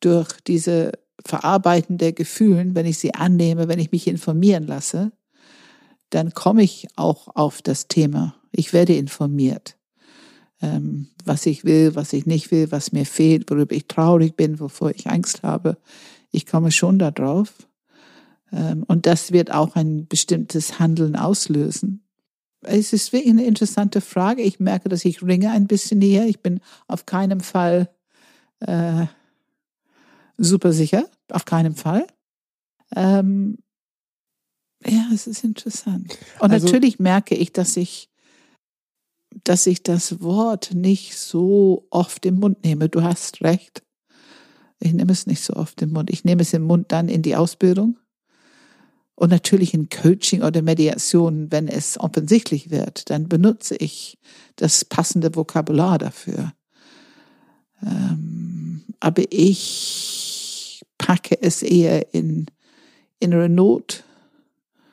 durch 0.00 0.40
diese 0.40 0.92
Verarbeiten 1.24 1.98
der 1.98 2.12
Gefühlen, 2.12 2.74
wenn 2.74 2.86
ich 2.86 2.98
sie 2.98 3.14
annehme, 3.14 3.68
wenn 3.68 3.78
ich 3.78 3.92
mich 3.92 4.08
informieren 4.08 4.66
lasse, 4.66 5.12
dann 6.10 6.32
komme 6.32 6.62
ich 6.62 6.88
auch 6.96 7.28
auf 7.34 7.62
das 7.62 7.88
Thema. 7.88 8.34
Ich 8.52 8.72
werde 8.72 8.96
informiert, 8.96 9.76
ähm, 10.60 11.08
was 11.24 11.46
ich 11.46 11.64
will, 11.64 11.94
was 11.94 12.12
ich 12.12 12.26
nicht 12.26 12.50
will, 12.50 12.70
was 12.70 12.92
mir 12.92 13.06
fehlt, 13.06 13.50
worüber 13.50 13.74
ich 13.74 13.86
traurig 13.86 14.36
bin, 14.36 14.60
wovor 14.60 14.90
ich 14.90 15.08
Angst 15.08 15.42
habe. 15.42 15.76
Ich 16.30 16.46
komme 16.46 16.72
schon 16.72 16.98
darauf. 16.98 17.68
Ähm, 18.52 18.84
und 18.86 19.06
das 19.06 19.32
wird 19.32 19.52
auch 19.52 19.76
ein 19.76 20.06
bestimmtes 20.06 20.78
Handeln 20.78 21.16
auslösen. 21.16 22.02
Es 22.62 22.92
ist 22.92 23.12
wirklich 23.12 23.32
eine 23.32 23.44
interessante 23.44 24.00
Frage. 24.00 24.42
Ich 24.42 24.58
merke, 24.58 24.88
dass 24.88 25.04
ich 25.04 25.22
ringe 25.22 25.50
ein 25.50 25.66
bisschen 25.66 26.00
hier. 26.00 26.26
Ich 26.26 26.40
bin 26.40 26.60
auf 26.88 27.06
keinen 27.06 27.40
Fall 27.40 27.88
äh, 28.60 29.06
super 30.36 30.72
sicher. 30.72 31.08
Auf 31.30 31.44
keinen 31.44 31.76
Fall. 31.76 32.06
Ähm, 32.96 33.58
ja, 34.86 35.08
es 35.12 35.26
ist 35.26 35.44
interessant. 35.44 36.18
Und 36.40 36.52
also, 36.52 36.66
natürlich 36.66 36.98
merke 36.98 37.34
ich, 37.34 37.52
dass 37.52 37.76
ich, 37.76 38.08
dass 39.44 39.66
ich 39.66 39.82
das 39.82 40.20
Wort 40.20 40.74
nicht 40.74 41.16
so 41.16 41.86
oft 41.90 42.24
im 42.26 42.38
Mund 42.38 42.64
nehme. 42.64 42.88
Du 42.88 43.02
hast 43.02 43.42
recht. 43.42 43.82
Ich 44.80 44.92
nehme 44.92 45.12
es 45.12 45.26
nicht 45.26 45.42
so 45.42 45.54
oft 45.54 45.82
im 45.82 45.92
Mund. 45.92 46.10
Ich 46.10 46.24
nehme 46.24 46.42
es 46.42 46.52
im 46.52 46.62
Mund 46.62 46.92
dann 46.92 47.08
in 47.08 47.22
die 47.22 47.34
Ausbildung 47.34 47.98
und 49.18 49.30
natürlich 49.30 49.74
in 49.74 49.88
Coaching 49.88 50.44
oder 50.44 50.62
Mediation, 50.62 51.50
wenn 51.50 51.66
es 51.66 51.98
offensichtlich 51.98 52.70
wird, 52.70 53.10
dann 53.10 53.28
benutze 53.28 53.74
ich 53.74 54.16
das 54.54 54.84
passende 54.84 55.34
Vokabular 55.34 55.98
dafür. 55.98 56.52
Ähm, 57.82 58.84
aber 59.00 59.24
ich 59.30 60.84
packe 60.98 61.36
es 61.42 61.62
eher 61.62 62.14
in 62.14 62.46
innere 63.18 63.48
Not, 63.48 64.04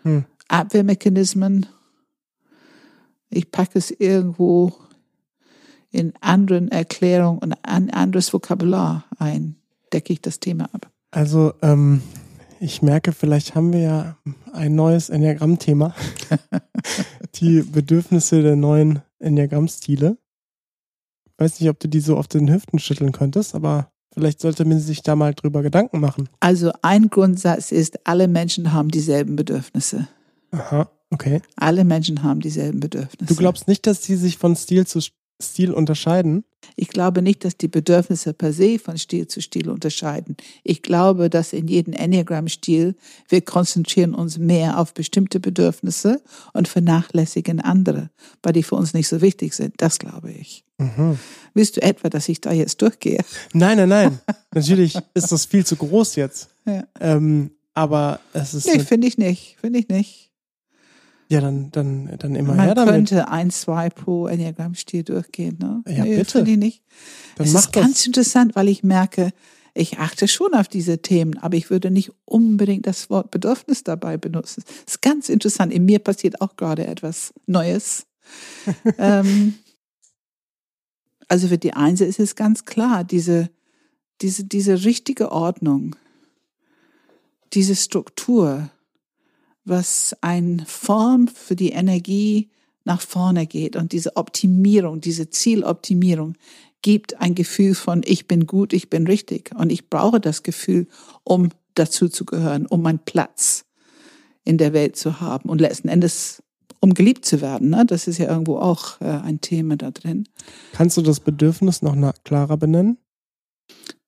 hm. 0.05 0.25
Abwehrmechanismen. 0.47 1.65
Ich 3.29 3.51
packe 3.51 3.77
es 3.77 3.91
irgendwo 3.91 4.73
in 5.91 6.13
anderen 6.21 6.69
Erklärungen 6.69 7.39
und 7.39 7.53
ein 7.63 7.89
anderes 7.89 8.31
Vokabular 8.31 9.05
ein, 9.17 9.55
decke 9.91 10.13
ich 10.13 10.21
das 10.21 10.39
Thema 10.39 10.69
ab. 10.73 10.91
Also 11.11 11.53
ähm, 11.61 12.01
ich 12.59 12.81
merke, 12.81 13.11
vielleicht 13.13 13.55
haben 13.55 13.73
wir 13.73 13.79
ja 13.79 14.17
ein 14.53 14.75
neues 14.75 15.09
Enneagramm-Thema. 15.09 15.95
die 17.35 17.61
Bedürfnisse 17.61 18.41
der 18.41 18.55
neuen 18.55 19.01
Enneagramm-Stile. 19.19 20.17
Ich 21.25 21.33
weiß 21.37 21.59
nicht, 21.59 21.69
ob 21.69 21.79
du 21.79 21.87
die 21.87 21.99
so 21.99 22.17
auf 22.17 22.27
den 22.27 22.51
Hüften 22.51 22.79
schütteln 22.79 23.11
könntest, 23.11 23.55
aber 23.55 23.91
vielleicht 24.15 24.41
sollte 24.41 24.65
man 24.65 24.79
sich 24.79 25.03
da 25.03 25.15
mal 25.15 25.33
drüber 25.33 25.61
Gedanken 25.61 25.99
machen. 25.99 26.29
Also 26.39 26.71
ein 26.81 27.09
Grundsatz 27.09 27.71
ist, 27.71 28.07
alle 28.07 28.27
Menschen 28.27 28.73
haben 28.73 28.89
dieselben 28.89 29.35
Bedürfnisse. 29.35 30.07
Aha, 30.51 30.89
okay. 31.11 31.41
Alle 31.57 31.83
Menschen 31.83 32.23
haben 32.23 32.39
dieselben 32.39 32.79
Bedürfnisse. 32.79 33.31
Du 33.31 33.35
glaubst 33.35 33.67
nicht, 33.67 33.85
dass 33.85 34.03
sie 34.03 34.15
sich 34.15 34.37
von 34.37 34.55
Stil 34.55 34.87
zu 34.87 35.01
Stil 35.41 35.71
unterscheiden? 35.73 36.45
Ich 36.75 36.87
glaube 36.87 37.21
nicht, 37.21 37.45
dass 37.45 37.57
die 37.57 37.67
Bedürfnisse 37.67 38.33
per 38.33 38.53
se 38.53 38.79
von 38.79 38.97
Stil 38.97 39.27
zu 39.27 39.41
Stil 39.41 39.69
unterscheiden. 39.69 40.35
Ich 40.63 40.81
glaube, 40.81 41.29
dass 41.29 41.53
in 41.53 41.67
jedem 41.67 41.93
Enneagram-Stil 41.93 42.95
wir 43.29 43.41
konzentrieren 43.41 44.13
uns 44.15 44.37
mehr 44.37 44.79
auf 44.79 44.93
bestimmte 44.93 45.39
Bedürfnisse 45.39 46.21
und 46.53 46.67
vernachlässigen 46.67 47.61
andere, 47.61 48.09
weil 48.43 48.53
die 48.53 48.63
für 48.63 48.75
uns 48.75 48.93
nicht 48.93 49.07
so 49.07 49.21
wichtig 49.21 49.53
sind. 49.53 49.73
Das 49.77 49.99
glaube 49.99 50.31
ich. 50.31 50.63
Mhm. 50.77 51.19
Willst 51.53 51.77
du 51.77 51.81
etwa, 51.81 52.09
dass 52.09 52.27
ich 52.27 52.41
da 52.41 52.51
jetzt 52.51 52.81
durchgehe? 52.81 53.23
Nein, 53.53 53.77
nein, 53.77 53.89
nein. 53.89 54.19
Natürlich 54.53 54.97
ist 55.13 55.31
das 55.31 55.45
viel 55.45 55.65
zu 55.65 55.75
groß 55.75 56.15
jetzt. 56.15 56.49
Ja. 56.65 56.85
Ähm, 56.99 57.51
aber 57.73 58.19
es 58.33 58.53
ist. 58.53 58.67
Nee, 58.67 58.79
finde 58.79 59.07
ich 59.07 59.17
nicht. 59.17 59.57
Finde 59.59 59.79
ich 59.79 59.89
nicht. 59.89 60.24
Ja, 61.27 61.41
dann, 61.41 61.71
dann, 61.71 62.15
dann 62.19 62.35
immer 62.35 62.53
Man 62.53 62.65
her 62.65 62.75
damit. 62.75 62.91
Man 62.91 63.05
könnte 63.05 63.27
ein, 63.29 63.49
zwei 63.49 63.89
pro 63.89 64.27
Enneagramm-Stil 64.27 65.03
durchgehen, 65.03 65.57
ne? 65.59 65.83
Ja, 65.87 66.03
nee, 66.03 66.17
bitte. 66.17 66.41
Ich 66.41 66.57
nicht. 66.57 66.83
Dann 67.35 67.47
es 67.47 67.53
mach 67.53 67.61
ist 67.61 67.75
das. 67.75 67.83
ganz 67.83 68.05
interessant, 68.05 68.55
weil 68.55 68.69
ich 68.69 68.83
merke, 68.83 69.31
ich 69.73 69.97
achte 69.97 70.27
schon 70.27 70.53
auf 70.53 70.67
diese 70.67 71.01
Themen, 71.01 71.37
aber 71.39 71.57
ich 71.57 71.69
würde 71.69 71.91
nicht 71.91 72.11
unbedingt 72.25 72.85
das 72.87 73.09
Wort 73.09 73.31
Bedürfnis 73.31 73.83
dabei 73.83 74.17
benutzen. 74.17 74.63
Das 74.65 74.95
ist 74.95 75.01
ganz 75.01 75.29
interessant. 75.29 75.73
In 75.73 75.85
mir 75.85 75.99
passiert 75.99 76.41
auch 76.41 76.55
gerade 76.55 76.85
etwas 76.87 77.33
Neues. 77.47 78.05
ähm, 78.97 79.55
Also 81.27 81.47
für 81.47 81.57
die 81.57 81.73
Einser 81.73 82.05
ist 82.05 82.19
es 82.19 82.35
ganz 82.35 82.65
klar, 82.65 83.03
diese, 83.03 83.49
diese, 84.21 84.43
diese 84.43 84.83
richtige 84.83 85.31
Ordnung, 85.31 85.95
diese 87.53 87.75
Struktur, 87.75 88.69
was 89.65 90.15
eine 90.21 90.65
Form 90.65 91.27
für 91.27 91.55
die 91.55 91.71
Energie 91.71 92.49
nach 92.83 93.01
vorne 93.01 93.47
geht 93.47 93.75
und 93.75 93.91
diese 93.91 94.15
Optimierung, 94.15 95.01
diese 95.01 95.29
Zieloptimierung 95.29 96.35
gibt 96.81 97.19
ein 97.19 97.33
Gefühl 97.33 97.73
von 97.73 98.03
ich 98.05 98.27
bin 98.27 98.45
gut, 98.45 98.71
ich 98.71 98.91
bin 98.91 99.07
richtig 99.07 99.51
und 99.55 99.71
ich 99.71 99.89
brauche 99.89 100.19
das 100.19 100.43
Gefühl, 100.43 100.87
um 101.23 101.49
dazu 101.73 102.07
zu 102.09 102.25
gehören, 102.25 102.67
um 102.67 102.83
meinen 102.83 102.99
Platz 102.99 103.65
in 104.43 104.59
der 104.59 104.71
Welt 104.73 104.95
zu 104.95 105.19
haben 105.19 105.49
und 105.49 105.59
letzten 105.59 105.87
Endes 105.87 106.43
um 106.79 106.93
geliebt 106.93 107.25
zu 107.25 107.41
werden. 107.41 107.69
Ne? 107.71 107.83
Das 107.85 108.07
ist 108.07 108.19
ja 108.19 108.29
irgendwo 108.29 108.57
auch 108.57 109.01
äh, 109.01 109.05
ein 109.05 109.41
Thema 109.41 109.75
da 109.75 109.89
drin. 109.89 110.29
Kannst 110.73 110.97
du 110.97 111.01
das 111.01 111.19
Bedürfnis 111.19 111.81
noch 111.81 111.95
klarer 112.23 112.57
benennen? 112.57 112.99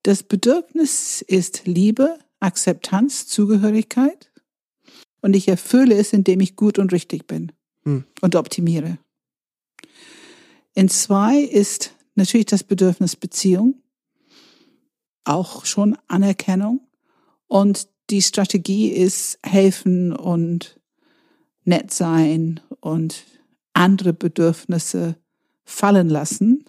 Das 0.04 0.22
Bedürfnis 0.22 1.24
ist 1.24 1.66
Liebe, 1.66 2.20
Akzeptanz, 2.40 3.26
Zugehörigkeit. 3.26 4.27
Und 5.28 5.36
ich 5.36 5.50
erfülle 5.50 5.96
es, 5.96 6.14
indem 6.14 6.40
ich 6.40 6.56
gut 6.56 6.80
und 6.80 6.94
richtig 6.94 7.28
bin 7.28 7.52
hm. 7.84 8.06
und 8.22 8.36
optimiere. 8.38 8.98
In 10.74 10.88
zwei 10.88 11.42
ist 11.42 11.94
natürlich 12.16 12.46
das 12.46 12.64
Bedürfnis 12.64 13.18
Beziehung, 13.18 13.76
auch 15.26 15.66
schon 15.66 15.98
Anerkennung. 16.08 16.80
Und 17.48 17.90
die 18.10 18.22
Strategie 18.22 18.88
ist 18.88 19.38
helfen 19.44 20.14
und 20.14 20.80
nett 21.66 21.92
sein 21.92 22.62
und 22.80 23.26
andere 23.74 24.14
Bedürfnisse 24.14 25.18
fallen 25.66 26.08
lassen, 26.08 26.64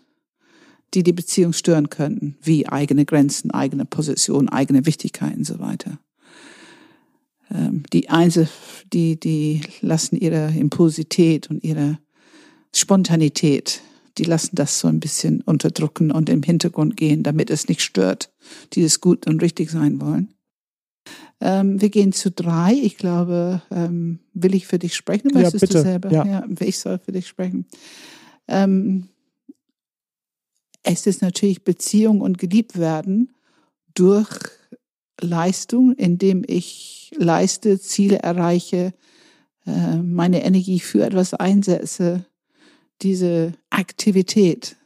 die 0.95 1.05
die 1.05 1.13
Beziehung 1.13 1.53
stören 1.53 1.91
könnten, 1.91 2.37
wie 2.43 2.67
eigene 2.67 3.05
Grenzen, 3.05 3.53
eigene 3.53 3.85
Position, 3.85 4.49
eigene 4.49 4.85
Wichtigkeit 4.85 5.37
und 5.37 5.45
so 5.45 5.61
weiter. 5.61 6.01
Ähm, 7.51 7.83
die 7.93 8.09
Einzel, 8.11 8.49
die, 8.93 9.19
die 9.19 9.63
lassen 9.81 10.17
ihre 10.17 10.53
Impulsität 10.57 11.51
und 11.51 11.65
ihre 11.65 11.99
Spontanität, 12.75 13.81
die 14.19 14.25
lassen 14.25 14.57
das 14.57 14.81
so 14.81 14.89
ein 14.89 15.01
bisschen 15.01 15.41
unterdrücken 15.43 16.11
und 16.11 16.29
im 16.29 16.43
Hintergrund 16.43 16.97
gehen, 16.97 17.23
damit 17.23 17.51
es 17.51 17.69
nicht 17.69 17.83
stört, 17.83 18.31
die 18.73 18.83
es 18.83 19.01
gut 19.01 19.27
und 19.27 19.43
richtig 19.43 19.71
sein 19.71 20.01
wollen. 20.01 20.35
Ähm, 21.41 21.81
wir 21.81 21.89
gehen 21.89 22.13
zu 22.13 22.31
drei. 22.31 22.75
Ich 22.75 22.97
glaube, 22.97 23.63
ähm, 23.71 24.19
will 24.35 24.55
ich 24.55 24.67
für 24.67 24.79
dich 24.79 24.97
sprechen? 24.97 25.33
Weißt 25.33 25.55
ja, 25.55 25.59
bitte. 25.59 25.73
du 25.73 25.83
selber? 25.83 26.11
Ja. 26.11 26.27
ja, 26.27 26.47
ich 26.61 26.79
soll 26.79 26.99
für 26.99 27.13
dich 27.13 27.29
sprechen. 27.29 27.67
Ähm, 28.49 29.09
es 30.83 31.07
ist 31.07 31.23
natürlich 31.23 31.65
Beziehung 31.65 32.21
und 32.21 32.39
geliebt 32.39 32.79
werden 32.79 33.35
durch 33.95 34.29
Leistung, 35.21 35.93
indem 35.95 36.45
ich 36.47 37.13
leiste, 37.17 37.81
Ziele 37.81 38.19
erreiche, 38.19 38.93
äh, 39.67 39.97
meine 39.97 40.45
Energie 40.45 40.81
für 40.81 41.05
etwas 41.05 41.35
einsetze, 41.35 42.25
diese 43.03 43.53
Aktivität. 43.71 44.77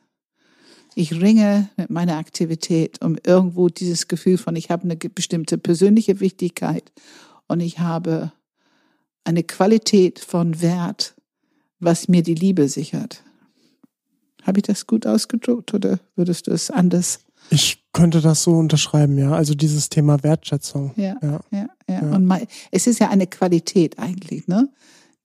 Ich 0.95 1.21
ringe 1.21 1.71
mit 1.77 1.91
meiner 1.91 2.19
Aktivität, 2.19 3.03
um 3.03 3.17
irgendwo 3.25 3.69
dieses 3.69 4.09
Gefühl 4.09 4.37
von, 4.37 4.57
ich 4.57 4.71
habe 4.71 4.85
eine 4.85 4.97
bestimmte 4.97 5.57
persönliche 5.57 6.21
Wichtigkeit 6.21 6.93
und 7.49 7.61
ich 7.61 7.79
habe 7.79 8.33
eine 9.25 9.43
Qualität 9.43 10.19
von 10.19 10.61
Wert, 10.61 11.15
was 11.81 12.09
mir 12.09 12.23
die 12.23 12.35
Liebe 12.35 12.69
sichert. 12.69 13.23
Habe 14.43 14.59
ich 14.59 14.65
das 14.65 14.87
gut 14.87 15.07
ausgedruckt 15.07 15.73
oder 15.73 16.01
würdest 16.17 16.47
du 16.47 16.51
es 16.51 16.71
anders? 16.71 17.21
Ich 17.53 17.85
könnte 17.93 18.23
das 18.23 18.43
so 18.43 18.53
unterschreiben, 18.53 19.19
ja. 19.19 19.33
Also 19.33 19.55
dieses 19.55 19.91
Thema 19.91 20.23
Wertschätzung. 20.23 20.93
Ja, 20.97 21.17
ja, 21.23 21.41
ja. 21.51 21.69
ja. 21.89 22.01
Und 22.01 22.25
mal, 22.25 22.47
es 22.71 22.87
ist 22.87 22.99
ja 22.99 23.11
eine 23.11 23.27
Qualität 23.27 23.99
eigentlich, 23.99 24.49
ne? 24.49 24.71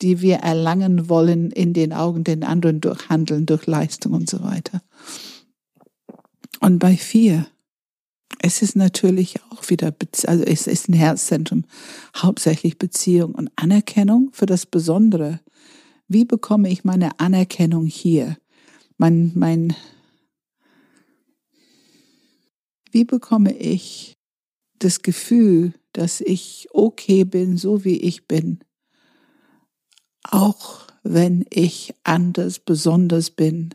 die 0.02 0.22
wir 0.22 0.38
erlangen 0.38 1.10
wollen 1.10 1.52
in 1.52 1.74
den 1.74 1.94
Augen 1.94 2.24
den 2.24 2.44
anderen 2.44 2.82
durch 2.82 3.10
Handeln, 3.10 3.46
durch 3.46 3.66
Leistung 3.66 4.14
und 4.14 4.30
so 4.30 4.44
weiter. 4.44 4.82
Und 6.60 6.80
bei 6.80 6.98
vier, 6.98 7.48
es 8.40 8.62
ist 8.62 8.76
natürlich 8.76 9.40
auch 9.50 9.70
wieder, 9.70 9.96
also 10.26 10.44
es 10.44 10.68
ist 10.68 10.90
ein 10.90 10.94
Herzzentrum, 10.94 11.64
hauptsächlich 12.16 12.78
Beziehung 12.78 13.34
und 13.34 13.50
Anerkennung 13.56 14.30
für 14.34 14.46
das 14.46 14.66
Besondere. 14.66 15.40
Wie 16.08 16.26
bekomme 16.26 16.70
ich 16.70 16.84
meine 16.84 17.20
Anerkennung 17.20 17.86
hier? 17.86 18.38
Mein, 18.98 19.32
mein, 19.36 19.76
wie 22.92 23.06
bekomme 23.06 23.56
ich 23.56 24.18
das 24.80 25.02
Gefühl, 25.02 25.74
dass 25.94 26.22
ich 26.22 26.68
okay 26.72 27.24
bin, 27.24 27.58
so 27.58 27.84
wie 27.84 27.98
ich 27.98 28.28
bin? 28.28 28.60
Auch 30.24 30.88
wenn 31.04 31.46
ich 31.50 31.94
anders, 32.04 32.60
besonders 32.60 33.30
bin, 33.32 33.74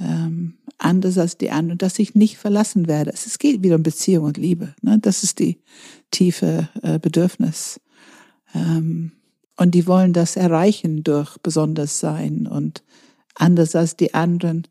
ähm, 0.00 0.54
anders 0.78 1.18
als 1.18 1.38
die 1.38 1.50
anderen, 1.50 1.78
dass 1.78 1.98
ich 1.98 2.14
nicht 2.14 2.38
verlassen 2.38 2.88
werde. 2.88 3.12
Es 3.12 3.38
geht 3.38 3.62
wieder 3.62 3.76
um 3.76 3.82
Beziehung 3.82 4.24
und 4.24 4.36
Liebe. 4.36 4.74
Ne? 4.82 4.98
Das 4.98 5.22
ist 5.22 5.38
die 5.38 5.58
tiefe 6.10 6.68
äh, 6.82 6.98
Bedürfnis. 6.98 7.80
Ähm, 8.54 9.12
und 9.56 9.74
die 9.74 9.86
wollen 9.86 10.12
das 10.12 10.36
erreichen 10.36 11.04
durch 11.04 11.38
besonders 11.38 12.00
sein 12.00 12.46
und 12.46 12.82
anders 13.34 13.76
als 13.76 13.96
die 13.96 14.14
anderen. 14.14 14.66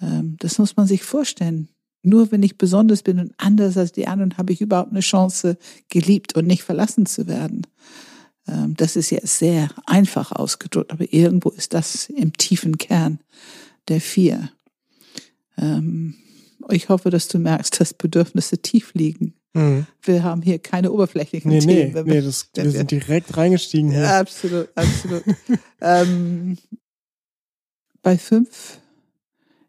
Ähm, 0.00 0.36
das 0.38 0.58
muss 0.58 0.76
man 0.76 0.86
sich 0.86 1.02
vorstellen. 1.02 1.68
Nur 2.04 2.30
wenn 2.30 2.42
ich 2.42 2.58
besonders 2.58 3.02
bin 3.02 3.18
und 3.18 3.32
anders 3.38 3.76
als 3.76 3.92
die 3.92 4.06
anderen, 4.06 4.36
habe 4.36 4.52
ich 4.52 4.60
überhaupt 4.60 4.90
eine 4.90 5.00
Chance, 5.00 5.56
geliebt 5.88 6.36
und 6.36 6.46
nicht 6.46 6.62
verlassen 6.62 7.06
zu 7.06 7.26
werden. 7.26 7.66
Ähm, 8.46 8.74
das 8.76 8.94
ist 8.94 9.10
jetzt 9.10 9.38
sehr 9.38 9.70
einfach 9.86 10.30
ausgedrückt, 10.32 10.92
aber 10.92 11.12
irgendwo 11.12 11.48
ist 11.48 11.72
das 11.72 12.10
im 12.10 12.34
tiefen 12.34 12.76
Kern 12.78 13.20
der 13.88 14.00
vier. 14.00 14.50
Ähm, 15.56 16.14
ich 16.70 16.88
hoffe, 16.90 17.10
dass 17.10 17.28
du 17.28 17.38
merkst, 17.38 17.80
dass 17.80 17.94
Bedürfnisse 17.94 18.58
tief 18.58 18.92
liegen. 18.94 19.34
Mhm. 19.54 19.86
Wir 20.02 20.22
haben 20.24 20.42
hier 20.42 20.58
keine 20.58 20.92
oberflächlichen 20.92 21.50
nee, 21.50 21.60
Themen. 21.60 21.92
Nee, 21.94 22.02
nee 22.02 22.20
das, 22.20 22.50
wir 22.54 22.70
sind 22.70 22.90
direkt 22.90 23.36
reingestiegen 23.36 23.90
hier. 23.90 24.00
Ja, 24.02 24.20
absolut, 24.20 24.68
absolut. 24.74 25.22
ähm, 25.80 26.58
bei 28.02 28.18
fünf 28.18 28.78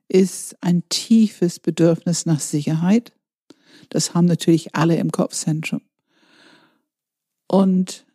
ist 0.08 0.56
ein 0.62 0.88
tiefes 0.90 1.60
Bedürfnis 1.60 2.26
nach 2.26 2.40
Sicherheit. 2.40 3.14
Das 3.90 4.14
haben 4.14 4.26
natürlich 4.26 4.76
alle 4.76 4.98
im 4.98 5.12
Kopfzentrum. 5.12 5.82
Und 7.48 8.06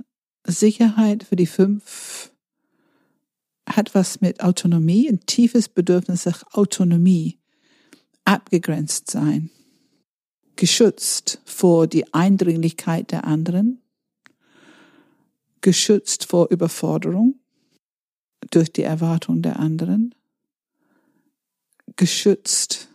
Sicherheit 0.45 1.25
für 1.25 1.37
die 1.37 1.47
fünf 1.47 2.33
hat 3.69 3.95
was 3.95 4.21
mit 4.21 4.43
Autonomie, 4.43 5.09
ein 5.09 5.21
tiefes 5.21 5.69
Bedürfnis 5.69 6.27
nach 6.27 6.43
Autonomie, 6.53 7.39
abgegrenzt 8.25 9.11
sein, 9.11 9.51
geschützt 10.57 11.41
vor 11.45 11.87
die 11.87 12.13
Eindringlichkeit 12.13 13.13
der 13.13 13.25
anderen, 13.25 13.81
geschützt 15.61 16.25
vor 16.25 16.51
Überforderung 16.51 17.39
durch 18.51 18.73
die 18.73 18.83
Erwartung 18.83 19.43
der 19.43 19.59
anderen, 19.61 20.15
geschützt 21.97 22.89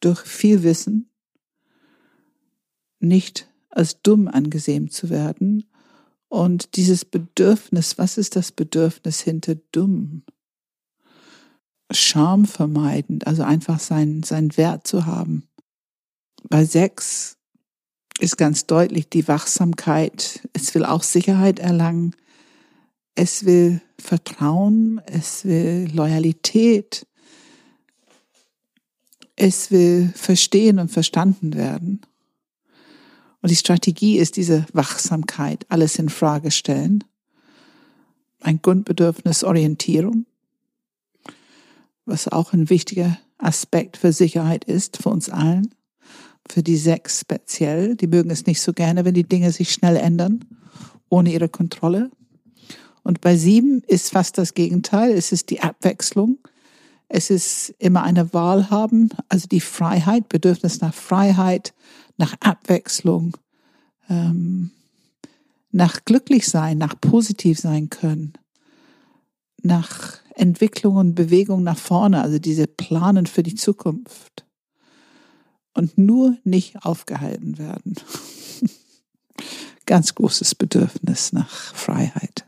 durch 0.00 0.20
viel 0.20 0.62
Wissen, 0.62 1.10
nicht 2.98 3.48
als 3.70 4.02
dumm 4.02 4.28
angesehen 4.28 4.90
zu 4.90 5.10
werden 5.10 5.70
und 6.30 6.76
dieses 6.76 7.04
Bedürfnis, 7.04 7.98
was 7.98 8.16
ist 8.16 8.36
das 8.36 8.52
Bedürfnis 8.52 9.20
hinter 9.20 9.56
dumm? 9.72 10.22
Scham 11.90 12.46
vermeidend, 12.46 13.26
also 13.26 13.42
einfach 13.42 13.80
seinen, 13.80 14.22
seinen 14.22 14.56
Wert 14.56 14.86
zu 14.86 15.06
haben. 15.06 15.48
Bei 16.48 16.64
sechs 16.64 17.36
ist 18.20 18.36
ganz 18.36 18.66
deutlich 18.66 19.08
die 19.08 19.26
Wachsamkeit. 19.26 20.48
Es 20.52 20.72
will 20.74 20.84
auch 20.84 21.02
Sicherheit 21.02 21.58
erlangen. 21.58 22.14
Es 23.16 23.44
will 23.44 23.80
Vertrauen. 23.98 25.00
Es 25.06 25.44
will 25.44 25.90
Loyalität. 25.92 27.08
Es 29.42 29.70
will 29.70 30.12
verstehen 30.14 30.78
und 30.78 30.90
verstanden 30.90 31.54
werden. 31.54 32.02
Und 33.40 33.50
die 33.50 33.56
Strategie 33.56 34.18
ist 34.18 34.36
diese 34.36 34.66
Wachsamkeit, 34.74 35.64
alles 35.70 35.98
in 35.98 36.10
Frage 36.10 36.50
stellen. 36.50 37.04
Ein 38.40 38.60
Grundbedürfnis 38.60 39.42
Orientierung, 39.42 40.26
was 42.04 42.28
auch 42.28 42.52
ein 42.52 42.68
wichtiger 42.68 43.16
Aspekt 43.38 43.96
für 43.96 44.12
Sicherheit 44.12 44.64
ist, 44.64 44.98
für 44.98 45.08
uns 45.08 45.30
allen. 45.30 45.74
Für 46.46 46.62
die 46.62 46.76
sechs 46.76 47.20
speziell, 47.20 47.96
die 47.96 48.08
mögen 48.08 48.28
es 48.28 48.44
nicht 48.44 48.60
so 48.60 48.74
gerne, 48.74 49.06
wenn 49.06 49.14
die 49.14 49.26
Dinge 49.26 49.52
sich 49.52 49.72
schnell 49.72 49.96
ändern, 49.96 50.44
ohne 51.08 51.32
ihre 51.32 51.48
Kontrolle. 51.48 52.10
Und 53.04 53.22
bei 53.22 53.38
sieben 53.38 53.82
ist 53.86 54.10
fast 54.10 54.36
das 54.36 54.52
Gegenteil. 54.52 55.12
Es 55.12 55.32
ist 55.32 55.48
die 55.48 55.60
Abwechslung. 55.60 56.36
Es 57.12 57.28
ist 57.28 57.74
immer 57.80 58.04
eine 58.04 58.32
Wahl 58.32 58.70
haben, 58.70 59.08
also 59.28 59.48
die 59.48 59.60
Freiheit, 59.60 60.28
Bedürfnis 60.28 60.80
nach 60.80 60.94
Freiheit, 60.94 61.74
nach 62.18 62.36
Abwechslung, 62.38 63.36
ähm, 64.08 64.70
nach 65.72 66.04
glücklich 66.04 66.46
sein, 66.46 66.78
nach 66.78 66.94
positiv 67.00 67.58
sein 67.58 67.90
können, 67.90 68.34
nach 69.60 70.18
Entwicklung 70.36 70.96
und 70.96 71.16
Bewegung 71.16 71.64
nach 71.64 71.78
vorne, 71.78 72.22
also 72.22 72.38
diese 72.38 72.68
Planen 72.68 73.26
für 73.26 73.42
die 73.42 73.56
Zukunft. 73.56 74.46
Und 75.74 75.98
nur 75.98 76.36
nicht 76.44 76.84
aufgehalten 76.84 77.58
werden. 77.58 77.96
Ganz 79.86 80.14
großes 80.14 80.54
Bedürfnis 80.54 81.32
nach 81.32 81.50
Freiheit 81.74 82.46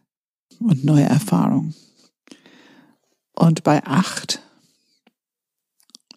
und 0.61 0.85
neue 0.85 1.05
Erfahrung. 1.07 1.75
Und 3.35 3.64
bei 3.64 3.85
acht 3.85 4.40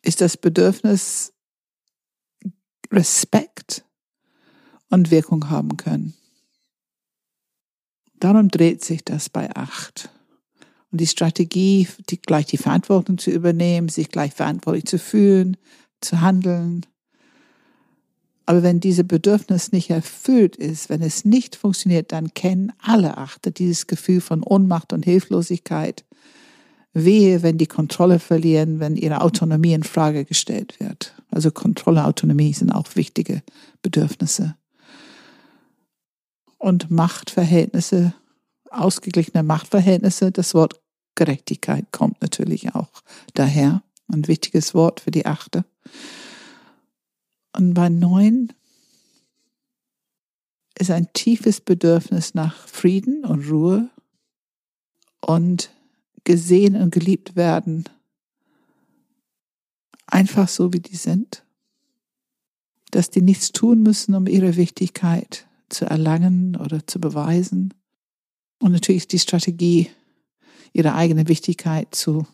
ist 0.05 0.21
das 0.21 0.37
Bedürfnis 0.37 1.33
Respekt 2.91 3.83
und 4.89 5.11
Wirkung 5.11 5.49
haben 5.49 5.77
können. 5.77 6.13
Darum 8.19 8.49
dreht 8.49 8.83
sich 8.83 9.03
das 9.03 9.29
bei 9.29 9.53
acht. 9.55 10.09
Und 10.91 11.01
die 11.01 11.07
Strategie, 11.07 11.87
die, 12.09 12.21
gleich 12.21 12.45
die 12.45 12.57
Verantwortung 12.57 13.17
zu 13.17 13.31
übernehmen, 13.31 13.89
sich 13.89 14.09
gleich 14.09 14.33
verantwortlich 14.33 14.85
zu 14.85 14.97
fühlen, 14.99 15.57
zu 15.99 16.21
handeln. 16.21 16.85
Aber 18.45 18.63
wenn 18.63 18.79
dieses 18.79 19.07
Bedürfnis 19.07 19.71
nicht 19.71 19.89
erfüllt 19.89 20.55
ist, 20.55 20.89
wenn 20.89 21.01
es 21.01 21.25
nicht 21.25 21.55
funktioniert, 21.55 22.11
dann 22.11 22.33
kennen 22.33 22.71
alle 22.79 23.17
Achte 23.17 23.51
dieses 23.51 23.87
Gefühl 23.87 24.21
von 24.21 24.43
Ohnmacht 24.43 24.93
und 24.93 25.03
Hilflosigkeit. 25.03 26.05
Wehe, 26.95 27.43
wenn 27.43 27.57
die 27.57 27.67
Kontrolle 27.67 28.19
verlieren, 28.19 28.79
wenn 28.79 28.95
ihre 28.95 29.21
Autonomie 29.21 29.73
in 29.73 29.83
Frage 29.83 30.23
gestellt 30.23 30.79
wird. 30.79 31.13
Also 31.29 31.51
Kontrolle, 31.51 32.05
Autonomie 32.05 32.53
sind 32.53 32.71
auch 32.71 32.95
wichtige 32.95 33.43
Bedürfnisse. 33.81 34.55
Und 36.57 36.89
Machtverhältnisse, 36.89 38.15
ausgeglichene 38.71 39.43
Machtverhältnisse, 39.43 40.31
das 40.31 40.53
Wort 40.53 40.79
Gerechtigkeit 41.15 41.91
kommt 41.91 42.21
natürlich 42.21 42.73
auch 42.73 43.03
daher. 43.33 43.83
Ein 44.07 44.27
wichtiges 44.27 44.73
Wort 44.73 45.01
für 45.01 45.11
die 45.11 45.25
Achte. 45.25 45.65
Und 47.57 47.73
bei 47.73 47.89
neun 47.89 48.53
ist 50.77 50.91
ein 50.91 51.11
tiefes 51.11 51.59
Bedürfnis 51.59 52.35
nach 52.35 52.67
Frieden 52.67 53.25
und 53.25 53.49
Ruhe 53.49 53.89
und 55.21 55.71
gesehen 56.25 56.75
und 56.75 56.93
geliebt 56.93 57.35
werden. 57.35 57.85
Einfach 60.07 60.49
so, 60.49 60.73
wie 60.73 60.81
die 60.81 60.97
sind. 60.97 61.43
Dass 62.91 63.09
die 63.09 63.21
nichts 63.21 63.51
tun 63.51 63.81
müssen, 63.81 64.13
um 64.13 64.27
ihre 64.27 64.57
Wichtigkeit 64.57 65.47
zu 65.69 65.85
erlangen 65.85 66.55
oder 66.55 66.85
zu 66.85 66.99
beweisen. 66.99 67.73
Und 68.59 68.73
natürlich 68.73 69.03
ist 69.03 69.13
die 69.13 69.19
Strategie, 69.19 69.89
ihre 70.73 70.93
eigene 70.93 71.27
Wichtigkeit 71.27 71.95
zu 71.95 72.27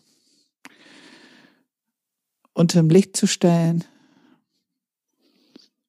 unter 2.54 2.80
dem 2.80 2.90
Licht 2.90 3.16
zu 3.16 3.26
stellen, 3.26 3.84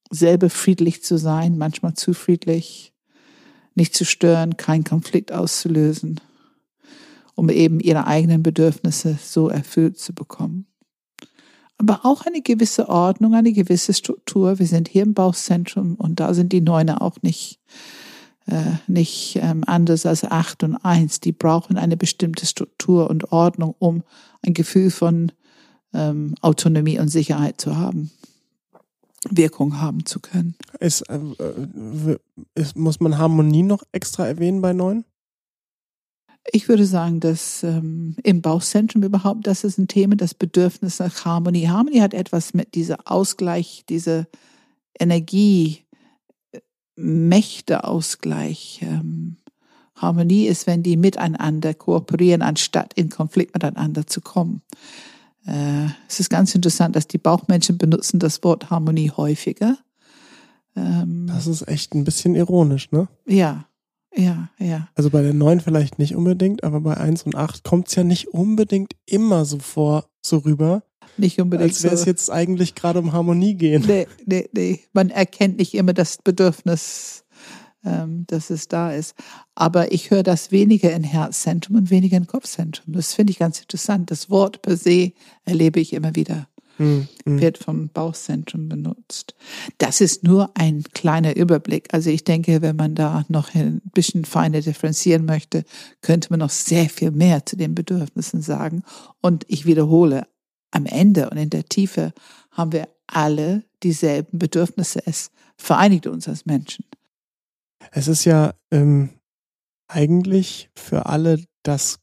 selber 0.10 0.50
friedlich 0.50 1.04
zu 1.04 1.18
sein, 1.18 1.58
manchmal 1.58 1.96
zu 1.96 2.14
friedlich, 2.14 2.94
nicht 3.76 3.96
zu 3.96 4.06
stören, 4.06 4.58
keinen 4.58 4.84
Konflikt 4.84 5.32
auszulösen, 5.32 6.22
um 7.36 7.50
eben 7.50 7.80
ihre 7.80 8.08
eigenen 8.08 8.44
Bedürfnisse 8.44 9.18
so 9.22 9.50
erfüllt 9.50 9.98
zu 9.98 10.14
bekommen. 10.14 10.68
Aber 11.78 12.06
auch 12.06 12.26
eine 12.26 12.42
gewisse 12.42 12.88
Ordnung, 12.88 13.34
eine 13.34 13.52
gewisse 13.52 13.94
Struktur. 13.94 14.60
Wir 14.60 14.68
sind 14.68 14.88
hier 14.88 15.04
im 15.04 15.14
Bauchzentrum 15.14 15.96
und 15.96 16.20
da 16.20 16.34
sind 16.34 16.54
die 16.54 16.62
Neune 16.62 17.02
auch 17.02 17.18
nicht 17.22 17.60
äh, 18.46 18.78
nicht 18.88 19.40
ähm, 19.42 19.64
anders 19.66 20.06
als 20.06 20.24
acht 20.26 20.64
und 20.64 20.76
eins. 20.78 21.20
Die 21.20 21.32
brauchen 21.32 21.78
eine 21.78 21.98
bestimmte 21.98 22.46
Struktur 22.46 23.10
und 23.10 23.32
Ordnung, 23.32 23.74
um 23.80 24.04
ein 24.46 24.54
Gefühl 24.54 24.92
von 24.92 25.32
ähm, 25.94 26.36
Autonomie 26.42 27.00
und 27.00 27.08
Sicherheit 27.08 27.62
zu 27.62 27.78
haben. 27.78 28.12
Wirkung 29.30 29.80
haben 29.80 30.06
zu 30.06 30.20
können. 30.20 30.56
Ist, 30.80 31.04
äh, 31.10 31.20
ist, 32.56 32.76
muss 32.76 33.00
man 33.00 33.18
Harmonie 33.18 33.64
noch 33.64 33.84
extra 33.94 34.28
erwähnen 34.28 34.62
bei 34.62 34.74
neun? 34.74 35.06
Ich 36.52 36.68
würde 36.68 36.86
sagen, 36.86 37.20
dass 37.20 37.64
ähm, 37.64 38.16
im 38.24 38.42
Bauchzentrum 38.42 39.04
überhaupt, 39.04 39.48
das 39.48 39.64
ist 39.64 39.78
ein 39.78 39.88
Thema, 39.88 40.16
das 40.16 40.34
Bedürfnis 40.34 41.00
nach 41.00 41.26
Harmonie. 41.26 41.70
Harmonie 41.70 42.02
hat 42.02 42.14
etwas 42.14 42.54
mit 42.54 42.76
dieser 42.76 42.98
Ausgleich, 43.06 43.86
dieser 43.88 44.28
Energie, 45.00 45.86
Mächteausgleich. 46.96 48.82
Ähm, 48.84 49.38
Harmonie 49.96 50.48
ist, 50.48 50.68
wenn 50.68 50.84
die 50.84 50.98
miteinander 50.98 51.74
kooperieren, 51.74 52.42
anstatt 52.42 52.94
in 52.94 53.10
Konflikt 53.10 53.54
miteinander 53.54 54.06
zu 54.06 54.22
kommen. 54.22 54.62
Äh, 55.46 55.88
es 56.08 56.20
ist 56.20 56.30
ganz 56.30 56.54
interessant, 56.56 56.96
dass 56.96 57.08
die 57.08 57.18
Bauchmenschen 57.18 57.78
benutzen 57.78 58.20
das 58.20 58.44
Wort 58.44 58.70
Harmonie 58.70 59.12
häufiger. 59.12 59.78
Ähm, 60.76 61.28
das 61.28 61.48
ist 61.48 61.68
echt 61.68 61.94
ein 61.94 62.04
bisschen 62.04 62.36
ironisch, 62.36 62.92
ne? 62.92 63.08
Ja, 63.26 63.66
ja, 64.16 64.50
ja. 64.60 64.88
Also 64.96 65.10
bei 65.10 65.22
der 65.22 65.34
9 65.34 65.62
vielleicht 65.62 66.00
nicht 66.00 66.16
unbedingt, 66.16 66.64
aber 66.64 66.82
bei 66.82 66.98
1 66.98 67.24
und 67.24 67.36
8 67.36 67.64
kommt 67.64 67.88
es 67.88 67.96
ja 67.96 68.04
nicht 68.04 68.30
unbedingt 68.30 68.94
immer 69.06 69.46
so 69.46 69.60
vor, 69.60 70.06
so 70.22 70.38
rüber. 70.40 70.84
Nicht 71.18 71.40
unbedingt. 71.40 71.70
Als 71.70 71.84
wäre 71.84 71.94
es 71.94 72.02
so. 72.02 72.08
jetzt 72.08 72.32
eigentlich 72.32 72.76
gerade 72.76 73.00
um 73.00 73.14
Harmonie 73.14 73.56
gehen. 73.56 73.84
Nee, 73.88 74.08
nee, 74.26 74.50
nee. 74.54 74.80
Man 74.94 75.10
erkennt 75.10 75.58
nicht 75.58 75.74
immer 75.74 75.94
das 75.94 76.18
Bedürfnis, 76.18 77.26
ähm, 77.86 78.26
dass 78.28 78.50
es 78.50 78.68
da 78.68 78.92
ist. 78.92 79.16
Aber 79.56 79.92
ich 79.92 80.10
höre 80.10 80.24
das 80.24 80.52
weniger 80.52 80.92
in 80.94 81.04
Herzzentrum 81.04 81.78
und 81.78 81.92
weniger 81.92 82.18
in 82.18 82.28
Kopfzentrum. 82.28 82.94
Das 82.94 83.14
finde 83.14 83.32
ich 83.32 83.40
ganz 83.40 83.60
interessant. 83.60 84.10
Das 84.10 84.30
Wort 84.30 84.62
per 84.62 84.78
se 84.78 85.12
erlebe 85.46 85.80
ich 85.80 85.94
immer 85.94 86.16
wieder. 86.16 86.48
Hm, 86.78 87.08
hm. 87.26 87.40
Wird 87.40 87.60
vom 87.60 87.90
Bauchzentrum 87.90 88.68
benutzt. 88.68 89.36
Das 89.78 90.02
ist 90.02 90.24
nur 90.24 90.50
ein 90.56 90.84
kleiner 90.94 91.36
Überblick. 91.36 91.94
Also 91.94 92.10
ich 92.10 92.24
denke, 92.24 92.64
wenn 92.64 92.76
man 92.76 92.96
da 92.96 93.26
noch 93.28 93.54
ein 93.54 93.82
bisschen 93.94 94.26
feiner 94.26 94.62
differenzieren 94.62 95.26
möchte, 95.26 95.66
könnte 96.02 96.30
man 96.32 96.40
noch 96.40 96.50
sehr 96.50 96.90
viel 96.90 97.12
mehr 97.12 97.46
zu 97.46 97.58
den 97.58 97.76
Bedürfnissen 97.76 98.42
sagen. 98.42 98.84
Und 99.22 99.46
ich 99.48 99.66
wiederhole, 99.66 100.26
am 100.72 100.88
Ende 100.88 101.30
und 101.30 101.38
in 101.38 101.52
der 101.52 101.66
Tiefe 101.66 102.14
haben 102.52 102.72
wir 102.72 102.90
alle 103.06 103.64
dieselben 103.84 104.40
Bedürfnisse. 104.40 105.02
Es 105.06 105.32
vereinigt 105.56 106.08
uns 106.08 106.28
als 106.28 106.46
Menschen. 106.48 106.86
Es 107.92 108.08
ist 108.08 108.26
ja 108.26 108.54
ähm, 108.72 109.12
eigentlich 109.88 110.70
für 110.76 111.06
alle 111.06 111.44
das 111.62 112.00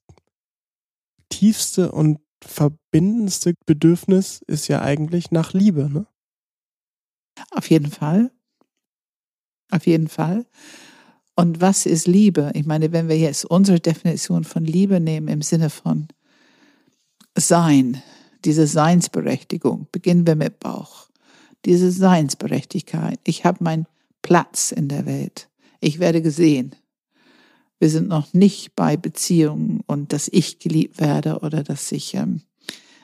tiefste 1.29 1.91
und 1.91 2.21
verbindendste 2.43 3.55
Bedürfnis 3.67 4.43
ist 4.47 4.69
ja 4.69 4.83
eigentlich 4.83 5.31
nach 5.31 5.53
Liebe, 5.53 5.91
ne? 5.91 6.07
Auf 7.53 7.71
jeden 7.71 7.91
Fall. 7.91 8.31
Auf 9.71 9.87
jeden 9.87 10.09
Fall. 10.09 10.47
Und 11.37 11.61
was 11.61 11.87
ist 11.87 12.07
Liebe? 12.07 12.51
Ich 12.55 12.67
meine, 12.67 12.93
wenn 12.93 13.09
wir 13.09 13.17
jetzt 13.17 13.45
unsere 13.45 13.81
Definition 13.81 14.45
von 14.45 14.65
Liebe 14.65 15.01
nehmen 15.01 15.29
im 15.29 15.43
Sinne 15.43 15.71
von 15.71 16.09
Sein, 17.37 18.03
diese 18.45 18.67
Seinsberechtigung. 18.67 19.87
Beginnen 19.93 20.27
wir 20.27 20.37
mit 20.37 20.61
Bauch. 20.61 21.09
Diese 21.65 21.91
Seinsberechtigkeit. 21.91 23.21
Ich 23.25 23.45
habe 23.45 23.63
meinen 23.63 23.87
Platz 24.23 24.73
in 24.73 24.89
der 24.89 25.07
Welt. 25.07 25.49
Ich 25.81 25.99
werde 25.99 26.23
gesehen. 26.23 26.75
Wir 27.81 27.89
sind 27.91 28.09
noch 28.09 28.33
nicht 28.35 28.77
bei 28.77 28.97
Beziehungen 28.97 29.81
und 29.87 30.13
dass 30.13 30.29
ich 30.29 30.59
geliebt 30.59 31.01
werde 31.01 31.41
oder 31.41 31.65
dass 31.65 31.91
ich 31.91 32.15
ähm, 32.15 32.43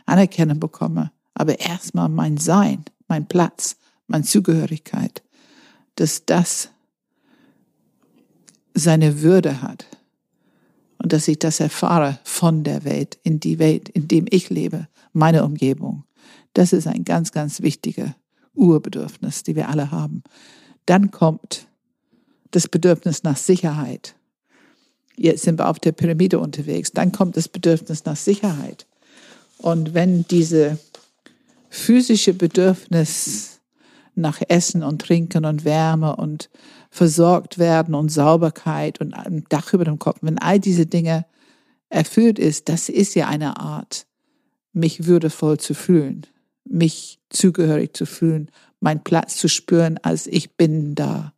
Anerkennung 0.05 0.61
bekomme. 0.61 1.11
Aber 1.35 1.59
erstmal 1.59 2.11
mein 2.11 2.37
Sein, 2.37 2.85
mein 3.09 3.27
Platz, 3.27 3.77
meine 4.07 4.25
Zugehörigkeit, 4.25 5.23
dass 5.97 6.27
das 6.27 6.71
seine 8.75 9.23
Würde 9.23 9.62
hat 9.62 9.87
und 10.99 11.12
dass 11.12 11.27
ich 11.27 11.39
das 11.39 11.59
erfahre 11.59 12.19
von 12.25 12.62
der 12.62 12.85
Welt, 12.85 13.19
in 13.23 13.41
die 13.41 13.59
Welt, 13.59 13.89
in 13.89 14.09
dem 14.09 14.27
ich 14.29 14.51
lebe, 14.51 14.89
meine 15.15 15.45
Umgebung. 15.45 16.05
Das 16.53 16.75
ist 16.75 16.87
ein 16.87 17.05
ganz, 17.05 17.33
ganz 17.33 17.62
wichtiger 17.62 18.15
Urbedürfnis, 18.55 19.43
die 19.43 19.57
wir 19.57 19.71
alle 19.71 19.91
haben. 19.91 20.23
Dann 20.85 21.11
kommt 21.11 21.67
das 22.51 22.69
Bedürfnis 22.69 23.23
nach 23.23 23.37
Sicherheit. 23.37 24.17
Jetzt 25.17 25.43
sind 25.43 25.59
wir 25.59 25.69
auf 25.69 25.79
der 25.79 25.93
Pyramide 25.93 26.39
unterwegs. 26.39 26.93
Dann 26.93 27.13
kommt 27.13 27.37
das 27.37 27.49
Bedürfnis 27.49 28.05
nach 28.05 28.17
Sicherheit. 28.17 28.87
Und 29.59 29.95
wenn 29.95 30.27
diese 30.29 30.79
physische 31.69 32.35
Bedürfnis 32.35 33.61
nach 34.15 34.41
Essen 34.49 34.83
und 34.83 35.03
Trinken 35.03 35.45
und 35.45 35.65
Wärme 35.65 36.17
und 36.17 36.51
versorgt 36.91 37.59
werden 37.59 37.95
und 37.95 38.09
Sauberkeit 38.11 39.01
und 39.01 39.15
ein 39.15 39.45
Dach 39.49 39.73
über 39.73 39.85
dem 39.85 39.99
Kopf, 39.99 40.19
wenn 40.23 40.39
all 40.39 40.59
diese 40.59 40.87
Dinge 40.87 41.27
erfüllt 41.89 42.39
ist, 42.39 42.69
das 42.69 42.89
ist 42.89 43.15
ja 43.15 43.29
eine 43.29 43.59
Art 43.59 44.07
mich 44.73 45.07
würdevoll 45.07 45.59
zu 45.59 45.75
fühlen, 45.75 46.27
mich 46.65 47.19
zugehörig 47.31 47.97
zu 47.97 48.07
fühlen, 48.07 48.51
meinen 48.81 49.03
Platz 49.03 49.37
zu 49.37 49.49
spüren, 49.49 49.99
als 50.03 50.27
ich 50.27 50.57
bin 50.57 50.95
da. 50.95 51.33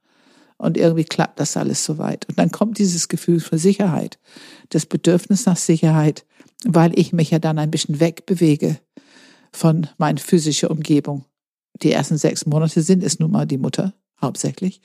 Und 0.59 0.77
irgendwie 0.77 1.05
klappt 1.05 1.39
das 1.39 1.57
alles 1.57 1.85
soweit. 1.85 2.29
Und 2.29 2.39
dann 2.39 2.51
kommt 2.51 2.79
dieses 2.79 3.09
Gefühl 3.09 3.41
für 3.41 3.59
Sicherheit, 3.59 4.19
das 4.71 4.87
Bedürfnis 4.87 5.47
nach 5.47 5.57
Sicherheit, 5.57 6.27
weil 6.65 6.99
ich 6.99 7.13
mich 7.13 7.31
ja 7.31 7.39
dann 7.39 7.59
ein 7.59 7.71
bisschen 7.71 8.01
wegbewege 8.01 8.79
von 9.53 9.87
meiner 9.99 10.19
physischen 10.19 10.69
Umgebung. 10.69 11.25
Die 11.83 11.93
ersten 11.93 12.19
sechs 12.19 12.45
Monate 12.45 12.83
sind 12.83 13.05
es 13.05 13.21
nun 13.21 13.31
mal 13.31 13.47
die 13.47 13.59
Mutter, 13.59 13.95
hauptsächlich. 14.21 14.81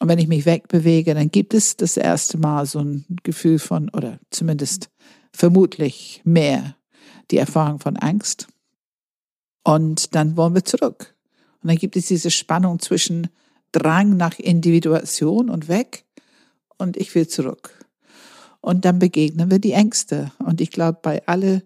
Und 0.00 0.08
wenn 0.08 0.18
ich 0.18 0.26
mich 0.26 0.46
wegbewege, 0.46 1.14
dann 1.14 1.30
gibt 1.30 1.54
es 1.54 1.76
das 1.76 1.96
erste 1.96 2.36
Mal 2.36 2.66
so 2.66 2.80
ein 2.80 3.04
Gefühl 3.22 3.60
von, 3.60 3.88
oder 3.90 4.18
zumindest 4.30 4.90
vermutlich 5.32 6.20
mehr, 6.24 6.76
die 7.30 7.38
Erfahrung 7.38 7.78
von 7.78 7.96
Angst. 7.96 8.48
Und 9.62 10.16
dann 10.16 10.36
wollen 10.36 10.56
wir 10.56 10.64
zurück. 10.64 11.14
Und 11.62 11.68
dann 11.68 11.78
gibt 11.78 11.94
es 11.94 12.06
diese 12.06 12.32
Spannung 12.32 12.80
zwischen 12.80 13.28
Drang 13.72 14.16
nach 14.16 14.38
Individuation 14.38 15.50
und 15.50 15.68
weg 15.68 16.04
und 16.78 16.96
ich 16.96 17.14
will 17.14 17.26
zurück. 17.26 17.78
Und 18.60 18.84
dann 18.84 18.98
begegnen 18.98 19.50
wir 19.50 19.58
die 19.58 19.72
Ängste. 19.72 20.30
Und 20.38 20.60
ich 20.60 20.70
glaube, 20.70 20.98
bei 21.02 21.26
alle 21.26 21.62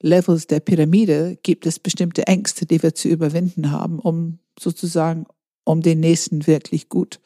Levels 0.00 0.46
der 0.46 0.60
Pyramide 0.60 1.38
gibt 1.42 1.66
es 1.66 1.78
bestimmte 1.78 2.26
Ängste, 2.26 2.66
die 2.66 2.82
wir 2.82 2.94
zu 2.94 3.08
überwinden 3.08 3.70
haben, 3.70 3.98
um 3.98 4.38
sozusagen, 4.58 5.26
um 5.64 5.80
den 5.80 6.00
nächsten 6.00 6.46
wirklich 6.46 6.90
gut 6.90 7.20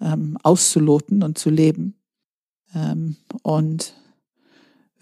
ähm, 0.00 0.36
auszuloten 0.42 1.22
und 1.22 1.38
zu 1.38 1.48
leben. 1.48 1.94
Ähm, 2.74 3.16
und 3.42 3.94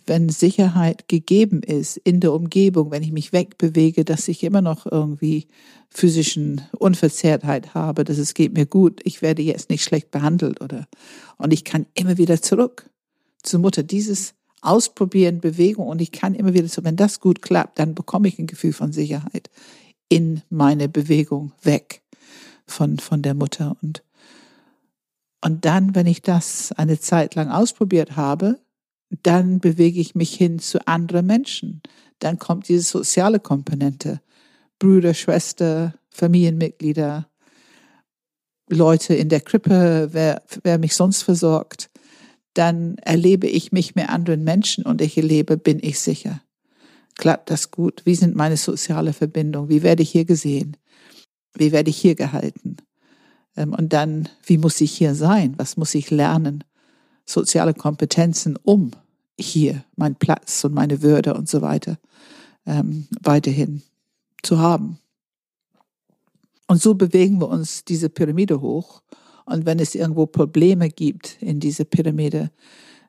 wenn 0.06 0.28
Sicherheit 0.28 1.08
gegeben 1.08 1.62
ist 1.62 1.96
in 1.96 2.20
der 2.20 2.32
Umgebung, 2.32 2.90
wenn 2.90 3.02
ich 3.02 3.12
mich 3.12 3.32
wegbewege, 3.32 4.04
dass 4.04 4.28
ich 4.28 4.42
immer 4.42 4.62
noch 4.62 4.86
irgendwie 4.86 5.48
physischen 5.90 6.62
Unverzehrtheit 6.78 7.74
habe, 7.74 8.04
dass 8.04 8.18
es 8.18 8.34
geht 8.34 8.54
mir 8.54 8.66
gut, 8.66 9.00
ich 9.04 9.22
werde 9.22 9.42
jetzt 9.42 9.70
nicht 9.70 9.82
schlecht 9.82 10.10
behandelt 10.10 10.60
oder 10.60 10.86
und 11.36 11.52
ich 11.52 11.64
kann 11.64 11.86
immer 11.94 12.18
wieder 12.18 12.40
zurück 12.40 12.88
zur 13.42 13.60
Mutter. 13.60 13.82
Dieses 13.82 14.34
Ausprobieren, 14.62 15.40
Bewegung 15.40 15.86
und 15.86 16.02
ich 16.02 16.12
kann 16.12 16.34
immer 16.34 16.52
wieder 16.52 16.68
so, 16.68 16.84
wenn 16.84 16.96
das 16.96 17.20
gut 17.20 17.40
klappt, 17.40 17.78
dann 17.78 17.94
bekomme 17.94 18.28
ich 18.28 18.38
ein 18.38 18.46
Gefühl 18.46 18.74
von 18.74 18.92
Sicherheit 18.92 19.48
in 20.08 20.42
meine 20.50 20.88
Bewegung 20.88 21.52
weg 21.62 22.02
von 22.66 22.98
von 22.98 23.22
der 23.22 23.34
Mutter 23.34 23.76
und 23.82 24.02
und 25.42 25.64
dann, 25.64 25.94
wenn 25.94 26.06
ich 26.06 26.22
das 26.22 26.72
eine 26.72 27.00
Zeit 27.00 27.34
lang 27.34 27.48
ausprobiert 27.48 28.16
habe, 28.16 28.60
dann 29.10 29.58
bewege 29.58 30.00
ich 30.00 30.14
mich 30.14 30.34
hin 30.34 30.58
zu 30.58 30.86
anderen 30.86 31.26
Menschen. 31.26 31.82
Dann 32.20 32.38
kommt 32.38 32.68
diese 32.68 32.82
soziale 32.82 33.40
Komponente. 33.40 34.20
Brüder, 34.78 35.14
Schwester, 35.14 35.94
Familienmitglieder, 36.10 37.28
Leute 38.68 39.14
in 39.14 39.28
der 39.28 39.40
Krippe, 39.40 40.08
wer, 40.12 40.42
wer 40.62 40.78
mich 40.78 40.94
sonst 40.94 41.22
versorgt. 41.22 41.90
Dann 42.54 42.96
erlebe 42.98 43.46
ich 43.46 43.72
mich 43.72 43.94
mit 43.94 44.08
anderen 44.08 44.44
Menschen 44.44 44.84
und 44.84 45.00
ich 45.00 45.16
erlebe, 45.16 45.56
bin 45.56 45.78
ich 45.82 45.98
sicher. 46.00 46.40
Klappt 47.16 47.50
das 47.50 47.70
gut? 47.70 48.02
Wie 48.04 48.14
sind 48.14 48.36
meine 48.36 48.56
soziale 48.56 49.12
Verbindungen? 49.12 49.68
Wie 49.68 49.82
werde 49.82 50.02
ich 50.02 50.10
hier 50.10 50.24
gesehen? 50.24 50.76
Wie 51.54 51.72
werde 51.72 51.90
ich 51.90 51.98
hier 51.98 52.14
gehalten? 52.14 52.76
Ähm, 53.56 53.74
und 53.74 53.92
dann, 53.92 54.28
wie 54.44 54.58
muss 54.58 54.80
ich 54.80 54.92
hier 54.92 55.14
sein? 55.14 55.54
Was 55.58 55.76
muss 55.76 55.94
ich 55.94 56.10
lernen? 56.10 56.64
Soziale 57.30 57.74
Kompetenzen, 57.74 58.56
um 58.62 58.90
hier 59.38 59.84
meinen 59.96 60.16
Platz 60.16 60.64
und 60.64 60.74
meine 60.74 61.02
Würde 61.02 61.34
und 61.34 61.48
so 61.48 61.62
weiter 61.62 61.98
ähm, 62.66 63.06
weiterhin 63.22 63.82
zu 64.42 64.58
haben. 64.58 64.98
Und 66.66 66.80
so 66.80 66.94
bewegen 66.94 67.40
wir 67.40 67.48
uns 67.48 67.84
diese 67.84 68.08
Pyramide 68.08 68.60
hoch. 68.60 69.02
Und 69.44 69.66
wenn 69.66 69.80
es 69.80 69.94
irgendwo 69.94 70.26
Probleme 70.26 70.88
gibt 70.88 71.36
in 71.40 71.58
dieser 71.58 71.84
Pyramide, 71.84 72.50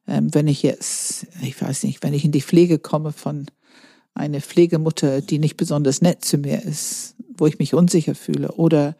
ähm, 0.07 0.33
wenn 0.33 0.47
ich 0.47 0.63
jetzt, 0.63 1.27
ich 1.41 1.61
weiß 1.61 1.83
nicht, 1.83 2.01
wenn 2.03 2.13
ich 2.13 2.25
in 2.25 2.31
die 2.31 2.41
Pflege 2.41 2.79
komme 2.79 3.11
von 3.11 3.45
einer 4.13 4.41
Pflegemutter, 4.41 5.21
die 5.21 5.39
nicht 5.39 5.57
besonders 5.57 6.01
nett 6.01 6.25
zu 6.25 6.37
mir 6.37 6.63
ist, 6.63 7.15
wo 7.37 7.47
ich 7.47 7.59
mich 7.59 7.73
unsicher 7.73 8.15
fühle, 8.15 8.53
oder 8.53 8.95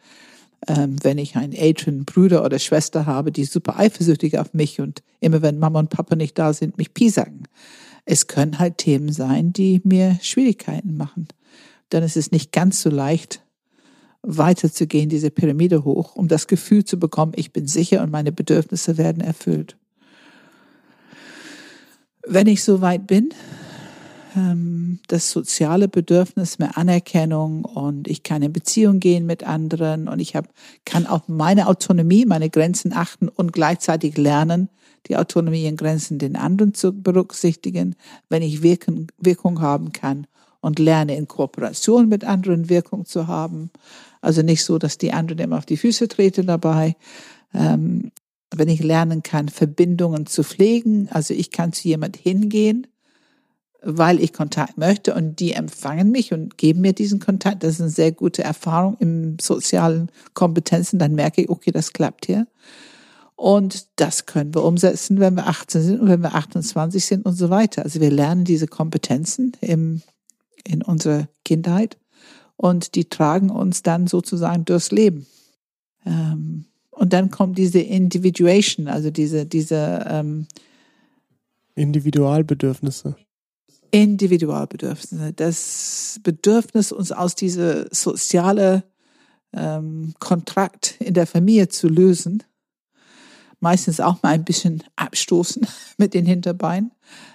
ähm, 0.68 0.96
wenn 1.02 1.18
ich 1.18 1.36
einen 1.36 1.52
älteren 1.52 2.04
Bruder 2.04 2.44
oder 2.44 2.58
Schwester 2.58 3.06
habe, 3.06 3.32
die 3.32 3.44
super 3.44 3.78
eifersüchtig 3.78 4.38
auf 4.38 4.54
mich 4.54 4.80
und 4.80 5.02
immer 5.20 5.42
wenn 5.42 5.58
Mama 5.58 5.80
und 5.80 5.90
Papa 5.90 6.16
nicht 6.16 6.38
da 6.38 6.52
sind, 6.52 6.78
mich 6.78 6.94
piesacken. 6.94 7.48
Es 8.04 8.26
können 8.26 8.58
halt 8.58 8.78
Themen 8.78 9.12
sein, 9.12 9.52
die 9.52 9.80
mir 9.84 10.18
Schwierigkeiten 10.22 10.96
machen. 10.96 11.28
Dann 11.90 12.02
ist 12.02 12.16
es 12.16 12.32
nicht 12.32 12.52
ganz 12.52 12.82
so 12.82 12.90
leicht, 12.90 13.42
weiterzugehen, 14.22 15.08
diese 15.08 15.30
Pyramide 15.30 15.84
hoch, 15.84 16.14
um 16.14 16.28
das 16.28 16.46
Gefühl 16.46 16.84
zu 16.84 16.98
bekommen, 16.98 17.32
ich 17.34 17.52
bin 17.52 17.66
sicher 17.66 18.02
und 18.02 18.10
meine 18.10 18.32
Bedürfnisse 18.32 18.96
werden 18.96 19.20
erfüllt. 19.20 19.76
Wenn 22.24 22.46
ich 22.46 22.62
so 22.62 22.80
weit 22.80 23.08
bin, 23.08 23.30
das 24.34 25.30
soziale 25.30 25.88
Bedürfnis 25.88 26.58
mehr 26.58 26.78
Anerkennung 26.78 27.64
und 27.64 28.08
ich 28.08 28.22
kann 28.22 28.42
in 28.42 28.52
Beziehung 28.52 28.98
gehen 29.00 29.26
mit 29.26 29.44
anderen 29.44 30.08
und 30.08 30.20
ich 30.20 30.36
hab, 30.36 30.48
kann 30.84 31.06
auch 31.06 31.28
meine 31.28 31.66
Autonomie, 31.66 32.24
meine 32.24 32.48
Grenzen 32.48 32.92
achten 32.92 33.28
und 33.28 33.52
gleichzeitig 33.52 34.16
lernen, 34.16 34.68
die 35.08 35.16
Autonomie 35.16 35.68
und 35.68 35.76
Grenzen 35.76 36.18
den 36.18 36.36
anderen 36.36 36.74
zu 36.74 36.92
berücksichtigen, 36.92 37.94
wenn 38.28 38.42
ich 38.42 38.62
Wirken, 38.62 39.08
Wirkung 39.18 39.60
haben 39.60 39.92
kann 39.92 40.26
und 40.60 40.78
lerne 40.78 41.16
in 41.16 41.28
Kooperation 41.28 42.08
mit 42.08 42.24
anderen 42.24 42.68
Wirkung 42.70 43.04
zu 43.04 43.26
haben. 43.26 43.70
Also 44.20 44.42
nicht 44.42 44.64
so, 44.64 44.78
dass 44.78 44.96
die 44.96 45.12
anderen 45.12 45.40
immer 45.40 45.58
auf 45.58 45.66
die 45.66 45.76
Füße 45.76 46.08
treten 46.08 46.46
dabei. 46.46 46.96
Ähm, 47.52 48.12
wenn 48.54 48.68
ich 48.68 48.82
lernen 48.82 49.22
kann, 49.22 49.48
Verbindungen 49.48 50.26
zu 50.26 50.44
pflegen, 50.44 51.08
also 51.10 51.34
ich 51.34 51.50
kann 51.50 51.72
zu 51.72 51.88
jemand 51.88 52.16
hingehen 52.16 52.86
weil 53.82 54.20
ich 54.20 54.32
Kontakt 54.32 54.78
möchte 54.78 55.14
und 55.14 55.40
die 55.40 55.52
empfangen 55.52 56.10
mich 56.10 56.32
und 56.32 56.56
geben 56.56 56.80
mir 56.80 56.92
diesen 56.92 57.18
Kontakt. 57.18 57.62
Das 57.62 57.74
ist 57.74 57.80
eine 57.80 57.90
sehr 57.90 58.12
gute 58.12 58.44
Erfahrung 58.44 58.96
im 59.00 59.38
sozialen 59.40 60.10
Kompetenzen. 60.34 60.98
Dann 60.98 61.14
merke 61.14 61.42
ich, 61.42 61.48
okay, 61.48 61.72
das 61.72 61.92
klappt 61.92 62.26
hier. 62.26 62.46
Und 63.34 63.88
das 63.96 64.26
können 64.26 64.54
wir 64.54 64.62
umsetzen, 64.62 65.18
wenn 65.18 65.34
wir 65.34 65.48
18 65.48 65.82
sind 65.82 66.00
und 66.00 66.08
wenn 66.08 66.20
wir 66.20 66.34
28 66.34 67.04
sind 67.04 67.26
und 67.26 67.34
so 67.34 67.50
weiter. 67.50 67.82
Also 67.82 68.00
wir 68.00 68.10
lernen 68.10 68.44
diese 68.44 68.68
Kompetenzen 68.68 69.52
im, 69.60 70.02
in 70.64 70.82
unserer 70.82 71.28
Kindheit 71.44 71.98
und 72.56 72.94
die 72.94 73.06
tragen 73.06 73.50
uns 73.50 73.82
dann 73.82 74.06
sozusagen 74.06 74.64
durchs 74.64 74.92
Leben. 74.92 75.26
Ähm, 76.06 76.66
und 76.90 77.12
dann 77.12 77.30
kommt 77.30 77.58
diese 77.58 77.80
Individuation, 77.80 78.86
also 78.86 79.10
diese, 79.10 79.44
diese 79.44 80.06
ähm, 80.08 80.46
Individualbedürfnisse. 81.74 83.16
Individualbedürfnisse, 83.92 85.32
das 85.34 86.18
Bedürfnis, 86.22 86.92
uns 86.92 87.12
aus 87.12 87.34
diesem 87.34 87.84
sozialen 87.90 88.82
ähm, 89.54 90.14
Kontrakt 90.18 90.96
in 90.98 91.14
der 91.14 91.26
Familie 91.26 91.68
zu 91.68 91.88
lösen, 91.88 92.42
meistens 93.60 94.00
auch 94.00 94.22
mal 94.22 94.30
ein 94.30 94.44
bisschen 94.44 94.82
abstoßen 94.96 95.66
mit 95.98 96.14
den 96.14 96.26
Hinterbeinen. 96.26 96.90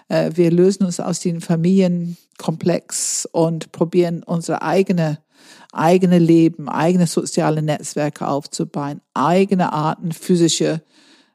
Äh, 0.09 0.31
wir 0.33 0.51
lösen 0.51 0.83
uns 0.83 0.99
aus 0.99 1.19
dem 1.19 1.41
Familienkomplex 1.41 3.29
und 3.31 3.71
probieren 3.71 4.23
unsere 4.23 4.61
eigene 4.63 5.19
eigene 5.71 6.17
Leben, 6.17 6.69
eigene 6.69 7.07
soziale 7.07 7.61
Netzwerke 7.61 8.27
aufzubauen, 8.27 9.01
eigene 9.13 9.71
Arten 9.73 10.11
physische 10.11 10.81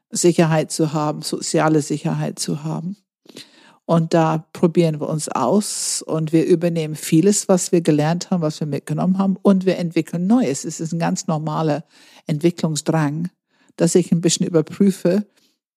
Sicherheit 0.09 0.71
zu 0.71 0.93
haben, 0.93 1.21
soziale 1.21 1.81
Sicherheit 1.81 2.39
zu 2.39 2.63
haben. 2.63 2.97
Und 3.85 4.13
da 4.13 4.45
probieren 4.53 5.01
wir 5.01 5.09
uns 5.09 5.27
aus 5.27 6.01
und 6.01 6.31
wir 6.31 6.45
übernehmen 6.45 6.95
vieles, 6.95 7.49
was 7.49 7.71
wir 7.73 7.81
gelernt 7.81 8.31
haben, 8.31 8.41
was 8.41 8.59
wir 8.59 8.67
mitgenommen 8.67 9.17
haben 9.17 9.37
und 9.41 9.65
wir 9.65 9.77
entwickeln 9.77 10.25
Neues. 10.25 10.63
Es 10.63 10.79
ist 10.79 10.93
ein 10.93 10.99
ganz 10.99 11.27
normaler 11.27 11.83
Entwicklungsdrang, 12.25 13.29
dass 13.75 13.95
ich 13.95 14.11
ein 14.11 14.21
bisschen 14.21 14.47
überprüfe. 14.47 15.25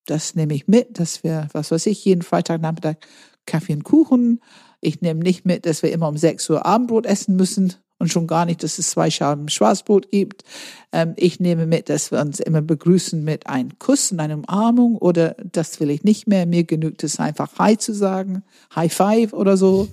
Das 0.05 0.37
nehme 0.37 0.55
ich 0.55 0.69
mit, 0.69 1.01
dass 1.01 1.25
wir, 1.25 1.49
was 1.53 1.73
weiß 1.73 1.87
ich, 1.87 2.05
jeden 2.05 2.23
Freitagnachmittag 2.23 2.97
Kaffee 3.45 3.75
und 3.75 3.83
Kuchen. 3.83 4.41
Ich 4.81 5.01
nehme 5.01 5.21
nicht 5.21 5.45
mit, 5.45 5.67
dass 5.67 5.83
wir 5.83 5.91
immer 5.91 6.09
um 6.09 6.17
6 6.17 6.49
Uhr 6.51 6.65
Abendbrot 6.65 7.07
essen 7.07 7.35
müssen 7.35 7.75
und 7.99 8.09
schon 8.09 8.27
gar 8.27 8.45
nicht, 8.45 8.63
dass 8.63 8.79
es 8.79 8.91
zwei 8.91 9.11
Scheiben 9.11 9.49
Schwarzbrot 9.49 10.11
gibt. 10.11 10.45
Ähm, 10.93 11.15
ich 11.17 11.41
nehme 11.41 11.67
mit, 11.67 11.89
dass 11.89 12.11
wir 12.11 12.21
uns 12.21 12.41
immer 12.41 12.63
begrüßen 12.63 13.23
mit 13.23 13.47
einem 13.47 13.79
Kuss 13.79 14.13
und 14.13 14.21
einer 14.21 14.35
Umarmung 14.35 14.97
oder 14.97 15.37
das 15.53 15.81
will 15.81 15.91
ich 15.91 16.05
nicht 16.05 16.27
mehr. 16.27 16.47
Mir 16.47 16.65
genügt 16.65 17.05
es 17.05 17.19
einfach 17.19 17.59
Hi 17.59 17.77
zu 17.77 17.95
sagen, 17.95 18.43
High 18.75 18.93
Five 18.93 19.33
oder 19.33 19.57
so. 19.57 19.89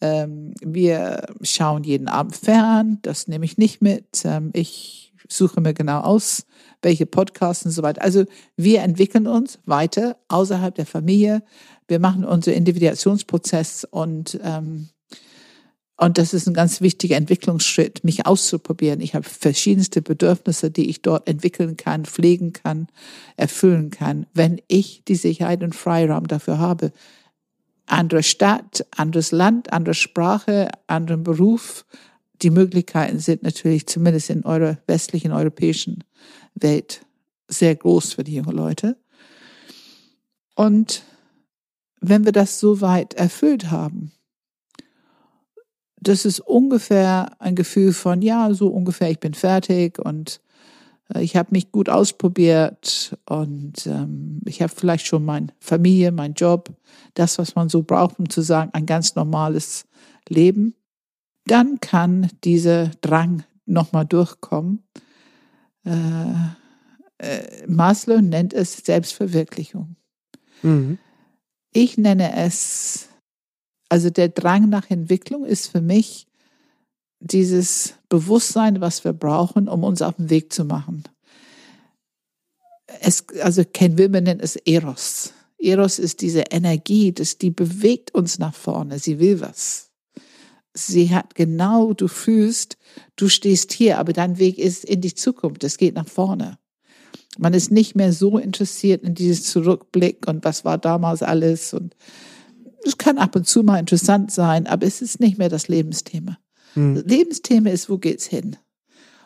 Ähm, 0.00 0.52
wir 0.60 1.26
schauen 1.42 1.84
jeden 1.84 2.08
Abend 2.08 2.36
fern, 2.36 2.98
das 3.02 3.28
nehme 3.28 3.46
ich 3.46 3.56
nicht 3.56 3.80
mit. 3.80 4.24
Ähm, 4.24 4.50
ich 4.52 5.14
suche 5.28 5.60
mir 5.60 5.74
genau 5.74 6.00
aus, 6.00 6.46
welche 6.82 7.06
Podcasts 7.06 7.64
und 7.64 7.72
so 7.72 7.82
weiter. 7.82 8.02
Also 8.02 8.24
wir 8.56 8.82
entwickeln 8.82 9.26
uns 9.26 9.58
weiter 9.64 10.16
außerhalb 10.28 10.74
der 10.74 10.86
Familie. 10.86 11.42
Wir 11.88 11.98
machen 11.98 12.24
unseren 12.24 12.54
Individuationsprozess 12.54 13.84
und 13.90 14.38
ähm, 14.42 14.90
Und 15.98 16.18
das 16.18 16.34
ist 16.34 16.46
ein 16.46 16.54
ganz 16.54 16.82
wichtiger 16.82 17.16
Entwicklungsschritt, 17.16 18.04
mich 18.04 18.26
auszuprobieren. 18.26 19.00
Ich 19.00 19.14
habe 19.14 19.26
verschiedenste 19.26 20.02
Bedürfnisse, 20.02 20.70
die 20.70 20.90
ich 20.90 21.00
dort 21.00 21.26
entwickeln 21.26 21.78
kann, 21.78 22.04
pflegen 22.04 22.52
kann, 22.52 22.88
erfüllen 23.36 23.90
kann, 23.90 24.26
wenn 24.34 24.60
ich 24.68 25.04
die 25.08 25.14
Sicherheit 25.14 25.62
und 25.62 25.74
Freiraum 25.74 26.26
dafür 26.26 26.58
habe. 26.58 26.92
Andere 27.86 28.22
Stadt, 28.22 28.84
anderes 28.90 29.32
Land, 29.32 29.72
andere 29.72 29.94
Sprache, 29.94 30.68
anderen 30.86 31.22
Beruf. 31.22 31.86
Die 32.42 32.50
Möglichkeiten 32.50 33.18
sind 33.18 33.42
natürlich 33.42 33.86
zumindest 33.86 34.28
in 34.28 34.44
eurer 34.44 34.76
westlichen 34.86 35.32
europäischen 35.32 36.04
Welt 36.54 37.06
sehr 37.48 37.74
groß 37.74 38.14
für 38.14 38.24
die 38.24 38.34
jungen 38.34 38.54
Leute. 38.54 38.98
Und 40.56 41.04
wenn 42.00 42.26
wir 42.26 42.32
das 42.32 42.60
so 42.60 42.82
weit 42.82 43.14
erfüllt 43.14 43.70
haben, 43.70 44.12
das 46.00 46.24
ist 46.24 46.40
ungefähr 46.40 47.30
ein 47.38 47.54
Gefühl 47.54 47.92
von, 47.92 48.22
ja, 48.22 48.52
so 48.52 48.68
ungefähr, 48.68 49.10
ich 49.10 49.20
bin 49.20 49.34
fertig 49.34 49.98
und 49.98 50.40
äh, 51.14 51.22
ich 51.22 51.36
habe 51.36 51.48
mich 51.52 51.72
gut 51.72 51.88
ausprobiert 51.88 53.16
und 53.28 53.86
ähm, 53.86 54.40
ich 54.44 54.62
habe 54.62 54.72
vielleicht 54.74 55.06
schon 55.06 55.24
meine 55.24 55.48
Familie, 55.60 56.12
mein 56.12 56.34
Job, 56.34 56.70
das, 57.14 57.38
was 57.38 57.54
man 57.54 57.68
so 57.68 57.82
braucht, 57.82 58.18
um 58.18 58.28
zu 58.28 58.42
sagen, 58.42 58.70
ein 58.72 58.86
ganz 58.86 59.14
normales 59.14 59.86
Leben. 60.28 60.74
Dann 61.46 61.80
kann 61.80 62.30
dieser 62.44 62.88
Drang 63.00 63.44
nochmal 63.64 64.04
durchkommen. 64.04 64.82
Äh, 65.84 66.32
äh, 67.18 67.66
Maslow 67.66 68.20
nennt 68.20 68.52
es 68.52 68.76
Selbstverwirklichung. 68.78 69.96
Mhm. 70.62 70.98
Ich 71.72 71.98
nenne 71.98 72.36
es 72.36 73.05
also 73.88 74.10
der 74.10 74.28
Drang 74.28 74.68
nach 74.68 74.90
Entwicklung 74.90 75.44
ist 75.44 75.68
für 75.68 75.80
mich 75.80 76.26
dieses 77.20 77.94
Bewusstsein, 78.08 78.80
was 78.80 79.04
wir 79.04 79.12
brauchen, 79.12 79.68
um 79.68 79.84
uns 79.84 80.02
auf 80.02 80.16
den 80.16 80.30
Weg 80.30 80.52
zu 80.52 80.64
machen. 80.64 81.04
Es, 83.00 83.24
also 83.42 83.64
Ken 83.64 83.98
Wilber 83.98 84.20
nennt 84.20 84.42
es 84.42 84.56
Eros. 84.56 85.32
Eros 85.58 85.98
ist 85.98 86.20
diese 86.20 86.44
Energie, 86.50 87.12
das, 87.12 87.38
die 87.38 87.50
bewegt 87.50 88.14
uns 88.14 88.38
nach 88.38 88.54
vorne. 88.54 88.98
Sie 88.98 89.18
will 89.18 89.40
was. 89.40 89.90
Sie 90.74 91.14
hat 91.14 91.34
genau, 91.34 91.94
du 91.94 92.06
fühlst, 92.06 92.76
du 93.16 93.28
stehst 93.28 93.72
hier, 93.72 93.98
aber 93.98 94.12
dein 94.12 94.38
Weg 94.38 94.58
ist 94.58 94.84
in 94.84 95.00
die 95.00 95.14
Zukunft. 95.14 95.64
Es 95.64 95.78
geht 95.78 95.94
nach 95.94 96.06
vorne. 96.06 96.58
Man 97.38 97.54
ist 97.54 97.70
nicht 97.70 97.96
mehr 97.96 98.12
so 98.12 98.38
interessiert 98.38 99.02
in 99.02 99.14
dieses 99.14 99.44
Zurückblick 99.44 100.26
und 100.26 100.44
was 100.44 100.64
war 100.64 100.78
damals 100.78 101.22
alles 101.22 101.72
und 101.72 101.96
es 102.84 102.98
kann 102.98 103.18
ab 103.18 103.36
und 103.36 103.46
zu 103.46 103.62
mal 103.62 103.78
interessant 103.78 104.30
sein, 104.30 104.66
aber 104.66 104.86
es 104.86 105.02
ist 105.02 105.20
nicht 105.20 105.38
mehr 105.38 105.48
das 105.48 105.68
Lebensthema. 105.68 106.38
Hm. 106.74 106.94
Das 106.94 107.04
Lebensthema 107.04 107.70
ist, 107.70 107.88
wo 107.88 107.98
geht's 107.98 108.26
hin? 108.26 108.56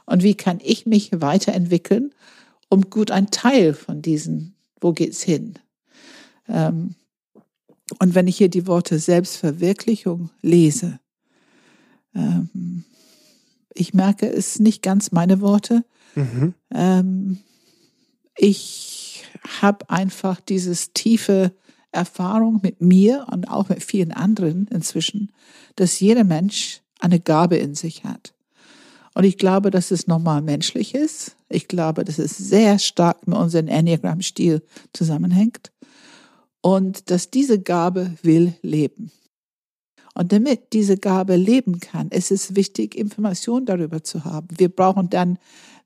Und 0.06 0.22
wie 0.22 0.34
kann 0.34 0.60
ich 0.62 0.86
mich 0.86 1.10
weiterentwickeln, 1.12 2.12
um 2.68 2.90
gut 2.90 3.10
ein 3.10 3.30
Teil 3.30 3.74
von 3.74 4.02
diesen, 4.02 4.54
wo 4.80 4.92
geht's 4.92 5.22
hin? 5.22 5.54
Ähm, 6.48 6.94
und 7.98 8.14
wenn 8.14 8.26
ich 8.26 8.36
hier 8.36 8.48
die 8.48 8.66
Worte 8.66 8.98
Selbstverwirklichung 8.98 10.30
lese, 10.42 11.00
ähm, 12.14 12.84
ich 13.74 13.94
merke, 13.94 14.26
es 14.28 14.54
sind 14.54 14.64
nicht 14.64 14.82
ganz 14.82 15.12
meine 15.12 15.40
Worte. 15.40 15.84
Mhm. 16.14 16.54
Ähm, 16.72 17.38
ich 18.36 19.24
habe 19.60 19.88
einfach 19.90 20.40
dieses 20.40 20.92
tiefe 20.92 21.52
Erfahrung 21.92 22.60
mit 22.62 22.80
mir 22.80 23.26
und 23.30 23.48
auch 23.50 23.68
mit 23.68 23.82
vielen 23.82 24.12
anderen 24.12 24.68
inzwischen, 24.68 25.32
dass 25.76 26.00
jeder 26.00 26.24
Mensch 26.24 26.80
eine 27.00 27.20
Gabe 27.20 27.56
in 27.56 27.74
sich 27.74 28.04
hat. 28.04 28.34
Und 29.14 29.24
ich 29.24 29.38
glaube, 29.38 29.70
dass 29.70 29.90
es 29.90 30.06
normal 30.06 30.40
menschlich 30.42 30.94
ist. 30.94 31.36
Ich 31.48 31.66
glaube, 31.66 32.04
dass 32.04 32.18
es 32.18 32.36
sehr 32.36 32.78
stark 32.78 33.26
mit 33.26 33.36
unserem 33.36 33.68
Enneagram-Stil 33.68 34.62
zusammenhängt. 34.92 35.72
Und 36.60 37.10
dass 37.10 37.30
diese 37.30 37.60
Gabe 37.60 38.14
will 38.22 38.54
leben. 38.62 39.10
Und 40.14 40.32
damit 40.32 40.72
diese 40.72 40.96
Gabe 40.96 41.36
leben 41.36 41.80
kann, 41.80 42.08
ist 42.08 42.30
es 42.30 42.54
wichtig, 42.54 42.94
Informationen 42.94 43.66
darüber 43.66 44.04
zu 44.04 44.24
haben. 44.24 44.48
Wir 44.56 44.68
brauchen 44.68 45.08
dann 45.08 45.38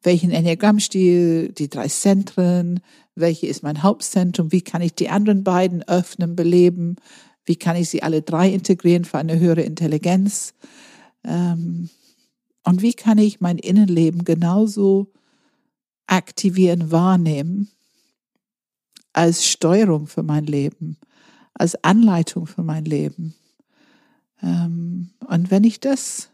welchen 0.04 0.30
Enneagrammstil, 0.30 1.52
die 1.52 1.68
drei 1.68 1.88
Zentren, 1.88 2.80
welche 3.14 3.46
ist 3.46 3.62
mein 3.62 3.82
Hauptzentrum, 3.82 4.52
wie 4.52 4.62
kann 4.62 4.82
ich 4.82 4.94
die 4.94 5.08
anderen 5.08 5.44
beiden 5.44 5.82
öffnen, 5.82 6.36
beleben, 6.36 6.96
wie 7.44 7.56
kann 7.56 7.76
ich 7.76 7.90
sie 7.90 8.02
alle 8.02 8.22
drei 8.22 8.48
integrieren 8.50 9.04
für 9.04 9.18
eine 9.18 9.38
höhere 9.38 9.62
Intelligenz? 9.62 10.54
Ähm, 11.24 11.90
und 12.64 12.82
wie 12.82 12.94
kann 12.94 13.18
ich 13.18 13.40
mein 13.40 13.58
Innenleben 13.58 14.24
genauso 14.24 15.12
aktivieren, 16.06 16.90
wahrnehmen 16.90 17.68
als 19.14 19.46
Steuerung 19.46 20.06
für 20.06 20.22
mein 20.22 20.44
Leben, 20.44 20.98
als 21.54 21.82
Anleitung 21.82 22.46
für 22.46 22.62
mein 22.62 22.84
Leben. 22.84 23.34
Ähm, 24.42 25.10
und 25.26 25.50
wenn 25.50 25.64
ich 25.64 25.80
das, 25.80 26.30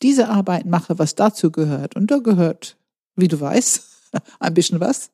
diese 0.00 0.28
Arbeit 0.28 0.64
mache, 0.64 0.98
was 0.98 1.16
dazu 1.16 1.50
gehört, 1.50 1.96
und 1.96 2.10
da 2.10 2.18
gehört, 2.18 2.77
wie 3.18 3.28
du 3.28 3.40
weißt, 3.40 3.82
ein 4.40 4.54
bisschen 4.54 4.80
was, 4.80 5.10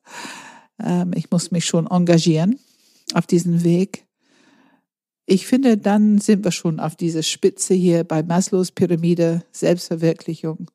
ähm, 0.79 1.11
ich 1.15 1.29
muss 1.31 1.51
mich 1.51 1.65
schon 1.65 1.87
engagieren 1.87 2.59
auf 3.13 3.27
diesen 3.27 3.63
Weg. 3.63 4.05
Ich 5.25 5.47
finde, 5.47 5.77
dann 5.77 6.19
sind 6.19 6.43
wir 6.43 6.51
schon 6.51 6.79
auf 6.79 6.95
dieser 6.95 7.23
Spitze 7.23 7.73
hier 7.73 8.03
bei 8.03 8.21
Maslows 8.21 8.71
Pyramide, 8.71 9.43
Selbstverwirklichung 9.51 10.69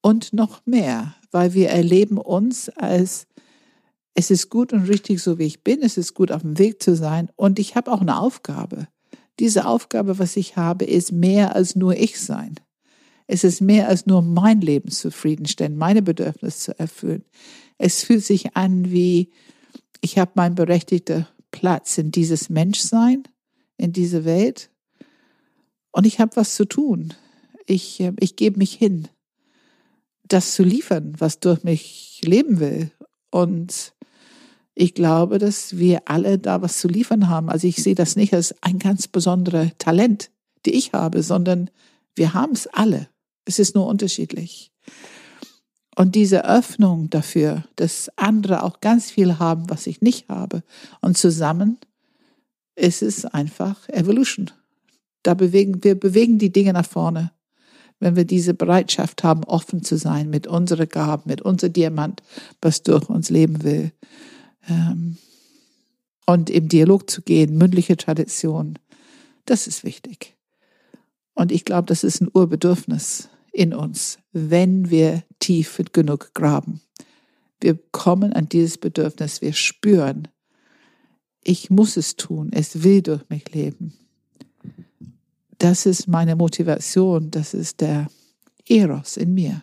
und 0.00 0.32
noch 0.32 0.66
mehr, 0.66 1.14
weil 1.30 1.54
wir 1.54 1.70
erleben 1.70 2.18
uns 2.18 2.68
als 2.68 3.26
es 4.16 4.30
ist 4.30 4.48
gut 4.48 4.72
und 4.72 4.84
richtig, 4.84 5.20
so 5.20 5.38
wie 5.38 5.44
ich 5.44 5.64
bin, 5.64 5.82
es 5.82 5.96
ist 5.96 6.14
gut 6.14 6.30
auf 6.30 6.42
dem 6.42 6.58
Weg 6.58 6.82
zu 6.82 6.94
sein 6.94 7.30
und 7.36 7.58
ich 7.58 7.74
habe 7.74 7.90
auch 7.90 8.00
eine 8.00 8.18
Aufgabe. 8.18 8.86
Diese 9.40 9.66
Aufgabe, 9.66 10.20
was 10.20 10.36
ich 10.36 10.56
habe, 10.56 10.84
ist 10.84 11.10
mehr 11.10 11.56
als 11.56 11.74
nur 11.74 11.96
ich 11.96 12.20
sein. 12.20 12.54
Es 13.26 13.44
ist 13.44 13.60
mehr 13.60 13.88
als 13.88 14.06
nur 14.06 14.22
mein 14.22 14.60
Leben 14.60 14.90
zufriedenstellen, 14.90 15.76
meine 15.76 16.02
Bedürfnisse 16.02 16.58
zu 16.58 16.78
erfüllen. 16.78 17.24
Es 17.78 18.02
fühlt 18.02 18.24
sich 18.24 18.56
an 18.56 18.90
wie, 18.90 19.30
ich 20.00 20.18
habe 20.18 20.32
meinen 20.34 20.54
berechtigten 20.54 21.26
Platz 21.50 21.98
in 21.98 22.10
dieses 22.10 22.50
Menschsein, 22.50 23.24
in 23.76 23.92
diese 23.92 24.24
Welt. 24.24 24.70
Und 25.92 26.06
ich 26.06 26.20
habe 26.20 26.36
was 26.36 26.54
zu 26.54 26.64
tun. 26.64 27.14
Ich, 27.66 28.00
äh, 28.00 28.12
ich 28.20 28.36
gebe 28.36 28.58
mich 28.58 28.74
hin, 28.74 29.08
das 30.26 30.54
zu 30.54 30.62
liefern, 30.62 31.14
was 31.18 31.40
durch 31.40 31.62
mich 31.64 32.20
leben 32.24 32.60
will. 32.60 32.90
Und 33.30 33.94
ich 34.74 34.94
glaube, 34.94 35.38
dass 35.38 35.78
wir 35.78 36.02
alle 36.06 36.38
da 36.38 36.60
was 36.60 36.78
zu 36.78 36.88
liefern 36.88 37.28
haben. 37.28 37.48
Also 37.48 37.66
ich 37.66 37.76
sehe 37.76 37.94
das 37.94 38.16
nicht 38.16 38.34
als 38.34 38.54
ein 38.62 38.78
ganz 38.78 39.08
besonderes 39.08 39.70
Talent, 39.78 40.30
die 40.66 40.72
ich 40.72 40.92
habe, 40.92 41.22
sondern 41.22 41.70
wir 42.16 42.34
haben 42.34 42.52
es 42.52 42.66
alle. 42.66 43.08
Es 43.44 43.58
ist 43.58 43.74
nur 43.74 43.86
unterschiedlich. 43.86 44.72
Und 45.96 46.14
diese 46.14 46.44
Öffnung 46.44 47.08
dafür, 47.10 47.64
dass 47.76 48.10
andere 48.16 48.62
auch 48.62 48.80
ganz 48.80 49.10
viel 49.10 49.38
haben, 49.38 49.70
was 49.70 49.86
ich 49.86 50.00
nicht 50.00 50.28
habe. 50.28 50.62
Und 51.00 51.16
zusammen 51.16 51.78
ist 52.74 53.02
es 53.02 53.24
einfach 53.24 53.88
Evolution. 53.88 54.50
Da 55.22 55.34
bewegen, 55.34 55.84
wir 55.84 55.98
bewegen 55.98 56.38
die 56.38 56.52
Dinge 56.52 56.72
nach 56.72 56.86
vorne. 56.86 57.30
Wenn 58.00 58.16
wir 58.16 58.24
diese 58.24 58.54
Bereitschaft 58.54 59.22
haben, 59.22 59.44
offen 59.44 59.84
zu 59.84 59.96
sein 59.96 60.28
mit 60.28 60.48
unserer 60.48 60.86
Gaben, 60.86 61.22
mit 61.26 61.42
unser 61.42 61.68
Diamant, 61.68 62.22
was 62.60 62.82
durch 62.82 63.08
uns 63.08 63.30
leben 63.30 63.62
will. 63.62 63.92
Ähm, 64.68 65.16
und 66.26 66.50
im 66.50 66.68
Dialog 66.68 67.08
zu 67.08 67.22
gehen, 67.22 67.56
mündliche 67.56 67.96
Tradition, 67.96 68.78
das 69.46 69.66
ist 69.66 69.84
wichtig. 69.84 70.34
Und 71.34 71.52
ich 71.52 71.64
glaube, 71.64 71.86
das 71.86 72.02
ist 72.02 72.20
ein 72.20 72.28
Urbedürfnis 72.32 73.28
in 73.54 73.72
uns, 73.72 74.18
wenn 74.32 74.90
wir 74.90 75.22
tief 75.38 75.80
genug 75.92 76.34
graben. 76.34 76.80
Wir 77.60 77.78
kommen 77.92 78.32
an 78.32 78.48
dieses 78.48 78.76
Bedürfnis, 78.76 79.40
wir 79.40 79.52
spüren, 79.52 80.28
ich 81.42 81.70
muss 81.70 81.96
es 81.96 82.16
tun, 82.16 82.50
es 82.52 82.82
will 82.82 83.00
durch 83.00 83.22
mich 83.28 83.52
leben. 83.54 83.94
Das 85.58 85.86
ist 85.86 86.08
meine 86.08 86.36
Motivation, 86.36 87.30
das 87.30 87.54
ist 87.54 87.80
der 87.80 88.08
Eros 88.68 89.16
in 89.16 89.34
mir. 89.34 89.62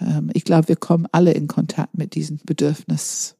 Ähm, 0.00 0.30
ich 0.32 0.44
glaube, 0.44 0.68
wir 0.68 0.76
kommen 0.76 1.06
alle 1.12 1.32
in 1.32 1.48
Kontakt 1.48 1.96
mit 1.96 2.14
diesem 2.14 2.38
Bedürfnis. 2.44 3.36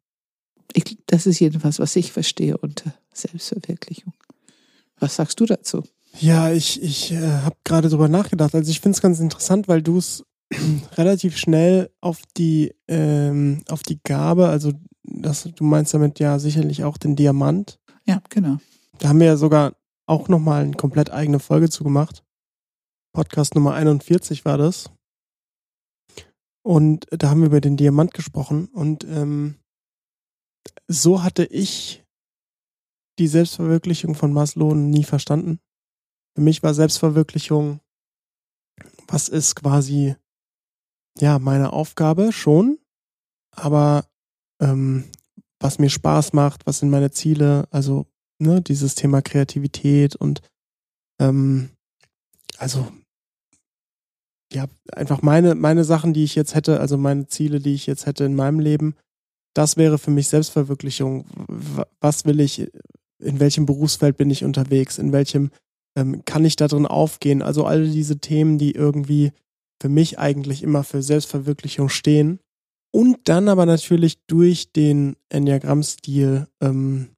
Ich, 0.74 0.98
das 1.06 1.26
ist 1.26 1.40
jedenfalls, 1.40 1.78
was 1.78 1.96
ich 1.96 2.12
verstehe 2.12 2.58
unter 2.58 2.92
Selbstverwirklichung. 3.14 4.12
Was 4.98 5.16
sagst 5.16 5.40
du 5.40 5.46
dazu? 5.46 5.84
Ja, 6.20 6.50
ich, 6.50 6.82
ich 6.82 7.12
äh, 7.12 7.42
habe 7.42 7.56
gerade 7.64 7.88
drüber 7.88 8.08
nachgedacht. 8.08 8.54
Also 8.54 8.70
ich 8.70 8.80
finde 8.80 8.96
es 8.96 9.02
ganz 9.02 9.20
interessant, 9.20 9.68
weil 9.68 9.82
du 9.82 9.98
es 9.98 10.24
relativ 10.96 11.36
schnell 11.36 11.90
auf 12.00 12.22
die, 12.36 12.74
ähm, 12.88 13.62
auf 13.68 13.82
die 13.82 14.00
Gabe, 14.02 14.48
also 14.48 14.72
das, 15.02 15.44
du 15.44 15.64
meinst 15.64 15.94
damit 15.94 16.18
ja 16.18 16.38
sicherlich 16.38 16.84
auch 16.84 16.96
den 16.96 17.16
Diamant. 17.16 17.78
Ja, 18.06 18.22
genau. 18.28 18.58
Da 18.98 19.08
haben 19.08 19.20
wir 19.20 19.26
ja 19.26 19.36
sogar 19.36 19.74
auch 20.06 20.28
nochmal 20.28 20.62
eine 20.62 20.74
komplett 20.74 21.10
eigene 21.10 21.38
Folge 21.38 21.68
zu 21.68 21.84
gemacht. 21.84 22.24
Podcast 23.12 23.54
Nummer 23.54 23.74
41 23.74 24.44
war 24.44 24.58
das. 24.58 24.90
Und 26.62 27.06
da 27.10 27.30
haben 27.30 27.40
wir 27.40 27.46
über 27.46 27.60
den 27.60 27.76
Diamant 27.76 28.12
gesprochen. 28.14 28.66
Und 28.66 29.04
ähm, 29.04 29.56
so 30.88 31.22
hatte 31.22 31.44
ich 31.44 32.04
die 33.18 33.28
Selbstverwirklichung 33.28 34.14
von 34.14 34.32
Maslow 34.32 34.74
nie 34.74 35.04
verstanden. 35.04 35.60
Für 36.36 36.42
mich 36.42 36.62
war 36.62 36.74
Selbstverwirklichung, 36.74 37.80
was 39.08 39.30
ist 39.30 39.56
quasi, 39.56 40.16
ja, 41.18 41.38
meine 41.38 41.72
Aufgabe 41.72 42.30
schon, 42.30 42.78
aber 43.52 44.04
ähm, 44.60 45.04
was 45.58 45.78
mir 45.78 45.88
Spaß 45.88 46.34
macht, 46.34 46.66
was 46.66 46.80
sind 46.80 46.90
meine 46.90 47.10
Ziele, 47.10 47.66
also 47.70 48.04
ne, 48.38 48.60
dieses 48.60 48.94
Thema 48.94 49.22
Kreativität 49.22 50.14
und 50.14 50.42
ähm, 51.18 51.70
also 52.58 52.86
ja, 54.52 54.66
einfach 54.92 55.22
meine, 55.22 55.54
meine 55.54 55.84
Sachen, 55.84 56.12
die 56.12 56.24
ich 56.24 56.34
jetzt 56.34 56.54
hätte, 56.54 56.80
also 56.80 56.98
meine 56.98 57.28
Ziele, 57.28 57.60
die 57.60 57.72
ich 57.72 57.86
jetzt 57.86 58.04
hätte 58.04 58.24
in 58.24 58.34
meinem 58.34 58.60
Leben, 58.60 58.94
das 59.54 59.78
wäre 59.78 59.96
für 59.96 60.10
mich 60.10 60.28
Selbstverwirklichung. 60.28 61.24
Was 61.98 62.26
will 62.26 62.40
ich, 62.40 62.70
in 63.20 63.40
welchem 63.40 63.64
Berufsfeld 63.64 64.18
bin 64.18 64.30
ich 64.30 64.44
unterwegs, 64.44 64.98
in 64.98 65.12
welchem 65.12 65.50
ähm, 65.96 66.24
kann 66.24 66.44
ich 66.44 66.56
da 66.56 66.68
drin 66.68 66.86
aufgehen? 66.86 67.42
Also 67.42 67.64
all 67.64 67.88
diese 67.88 68.18
Themen, 68.18 68.58
die 68.58 68.72
irgendwie 68.72 69.32
für 69.80 69.88
mich 69.88 70.18
eigentlich 70.18 70.62
immer 70.62 70.84
für 70.84 71.02
Selbstverwirklichung 71.02 71.88
stehen. 71.88 72.38
Und 72.92 73.28
dann 73.28 73.48
aber 73.48 73.66
natürlich 73.66 74.18
durch 74.26 74.72
den 74.72 75.16
Enneagramm-Stil 75.28 76.46
ähm, 76.62 77.10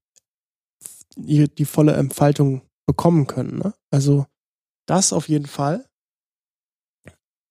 die, 1.16 1.48
die 1.48 1.64
volle 1.64 1.92
Entfaltung 1.92 2.62
bekommen 2.86 3.26
können. 3.26 3.58
Ne? 3.58 3.74
Also 3.90 4.26
das 4.86 5.12
auf 5.12 5.28
jeden 5.28 5.46
Fall. 5.46 5.84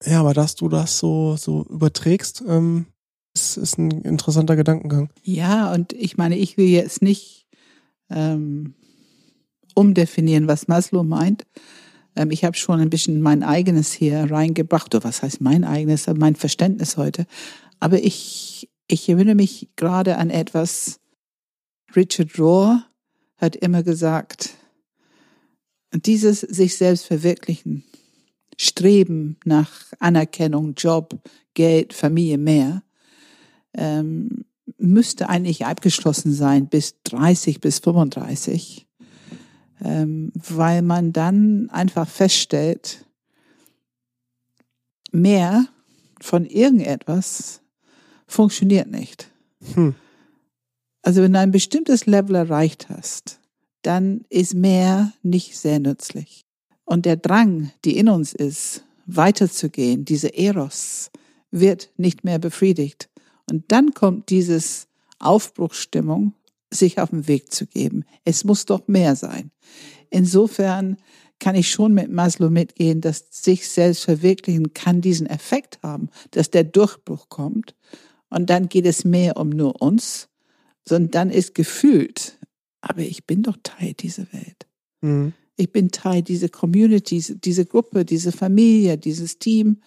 Ja, 0.03 0.19
aber 0.19 0.33
dass 0.33 0.55
du 0.55 0.69
das 0.69 0.99
so, 0.99 1.35
so 1.37 1.63
überträgst, 1.65 2.43
ähm, 2.47 2.87
ist, 3.33 3.57
ist 3.57 3.77
ein 3.77 3.91
interessanter 4.01 4.55
Gedankengang. 4.55 5.09
Ja, 5.23 5.73
und 5.73 5.93
ich 5.93 6.17
meine, 6.17 6.37
ich 6.37 6.57
will 6.57 6.67
jetzt 6.67 7.01
nicht 7.01 7.47
ähm, 8.09 8.75
umdefinieren, 9.77 10.47
was 10.47 10.67
Maslow 10.67 11.03
meint. 11.03 11.45
Ähm, 12.15 12.31
ich 12.31 12.43
habe 12.43 12.57
schon 12.57 12.79
ein 12.79 12.89
bisschen 12.89 13.21
mein 13.21 13.43
eigenes 13.43 13.93
hier 13.93 14.29
reingebracht, 14.29 14.93
oder 14.95 15.03
was 15.03 15.21
heißt 15.21 15.39
mein 15.39 15.63
eigenes, 15.63 16.07
mein 16.07 16.35
Verständnis 16.35 16.97
heute. 16.97 17.25
Aber 17.79 18.03
ich, 18.03 18.69
ich 18.87 19.07
erinnere 19.07 19.35
mich 19.35 19.69
gerade 19.75 20.17
an 20.17 20.31
etwas, 20.31 20.99
Richard 21.95 22.37
Rohr 22.39 22.83
hat 23.37 23.55
immer 23.55 23.83
gesagt, 23.83 24.55
dieses 25.93 26.41
sich 26.41 26.75
selbst 26.75 27.05
verwirklichen, 27.05 27.83
Streben 28.59 29.37
nach 29.45 29.71
Anerkennung, 29.99 30.73
Job, 30.73 31.19
Geld, 31.53 31.93
Familie 31.93 32.39
mehr, 32.39 32.81
ähm, 33.75 34.45
müsste 34.79 35.29
eigentlich 35.29 35.65
abgeschlossen 35.65 36.33
sein 36.33 36.67
bis 36.67 36.95
30 37.03 37.61
bis 37.61 37.79
35, 37.79 38.86
ähm, 39.83 40.31
weil 40.33 40.81
man 40.81 41.13
dann 41.13 41.69
einfach 41.69 42.07
feststellt, 42.07 43.05
mehr 45.11 45.67
von 46.19 46.45
irgendetwas 46.45 47.61
funktioniert 48.27 48.89
nicht. 48.89 49.31
Hm. 49.73 49.95
Also 51.01 51.21
wenn 51.21 51.33
du 51.33 51.39
ein 51.39 51.51
bestimmtes 51.51 52.05
Level 52.05 52.35
erreicht 52.35 52.89
hast, 52.89 53.39
dann 53.81 54.25
ist 54.29 54.53
mehr 54.53 55.13
nicht 55.23 55.57
sehr 55.57 55.79
nützlich. 55.79 56.45
Und 56.83 57.05
der 57.05 57.17
Drang, 57.17 57.71
die 57.85 57.97
in 57.97 58.09
uns 58.09 58.33
ist, 58.33 58.83
weiterzugehen, 59.05 60.05
diese 60.05 60.35
Eros, 60.35 61.11
wird 61.51 61.89
nicht 61.97 62.23
mehr 62.23 62.39
befriedigt. 62.39 63.09
Und 63.49 63.71
dann 63.71 63.93
kommt 63.93 64.29
dieses 64.29 64.87
Aufbruchsstimmung, 65.19 66.33
sich 66.71 66.99
auf 66.99 67.09
den 67.11 67.27
Weg 67.27 67.51
zu 67.51 67.65
geben. 67.65 68.03
Es 68.23 68.43
muss 68.43 68.65
doch 68.65 68.87
mehr 68.87 69.15
sein. 69.15 69.51
Insofern 70.09 70.97
kann 71.39 71.55
ich 71.55 71.69
schon 71.69 71.93
mit 71.93 72.11
Maslow 72.11 72.49
mitgehen, 72.49 73.01
dass 73.01 73.25
sich 73.29 73.67
selbst 73.67 74.05
verwirklichen 74.05 74.73
kann 74.73 75.01
diesen 75.01 75.27
Effekt 75.27 75.79
haben, 75.83 76.09
dass 76.31 76.49
der 76.49 76.63
Durchbruch 76.63 77.29
kommt. 77.29 77.75
Und 78.29 78.49
dann 78.49 78.69
geht 78.69 78.85
es 78.85 79.05
mehr 79.05 79.37
um 79.37 79.49
nur 79.49 79.81
uns, 79.81 80.29
sondern 80.87 81.11
dann 81.11 81.29
ist 81.29 81.53
gefühlt, 81.55 82.39
aber 82.81 83.01
ich 83.01 83.25
bin 83.25 83.43
doch 83.43 83.57
Teil 83.63 83.93
dieser 83.93 84.31
Welt. 84.33 84.67
Mhm. 85.01 85.33
Ich 85.55 85.71
bin 85.71 85.89
Teil 85.91 86.21
dieser 86.21 86.49
Community, 86.49 87.19
dieser 87.39 87.65
Gruppe, 87.65 88.05
dieser 88.05 88.31
Familie, 88.31 88.97
dieses 88.97 89.39
Team. 89.39 89.81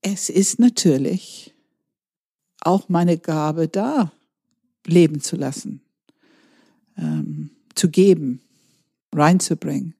Es 0.00 0.30
ist 0.30 0.58
natürlich 0.58 1.54
auch 2.60 2.88
meine 2.88 3.18
Gabe 3.18 3.68
da, 3.68 4.12
leben 4.86 5.20
zu 5.20 5.36
lassen, 5.36 5.82
ähm, 6.98 7.50
zu 7.74 7.88
geben, 7.88 8.40
reinzubringen. 9.14 9.94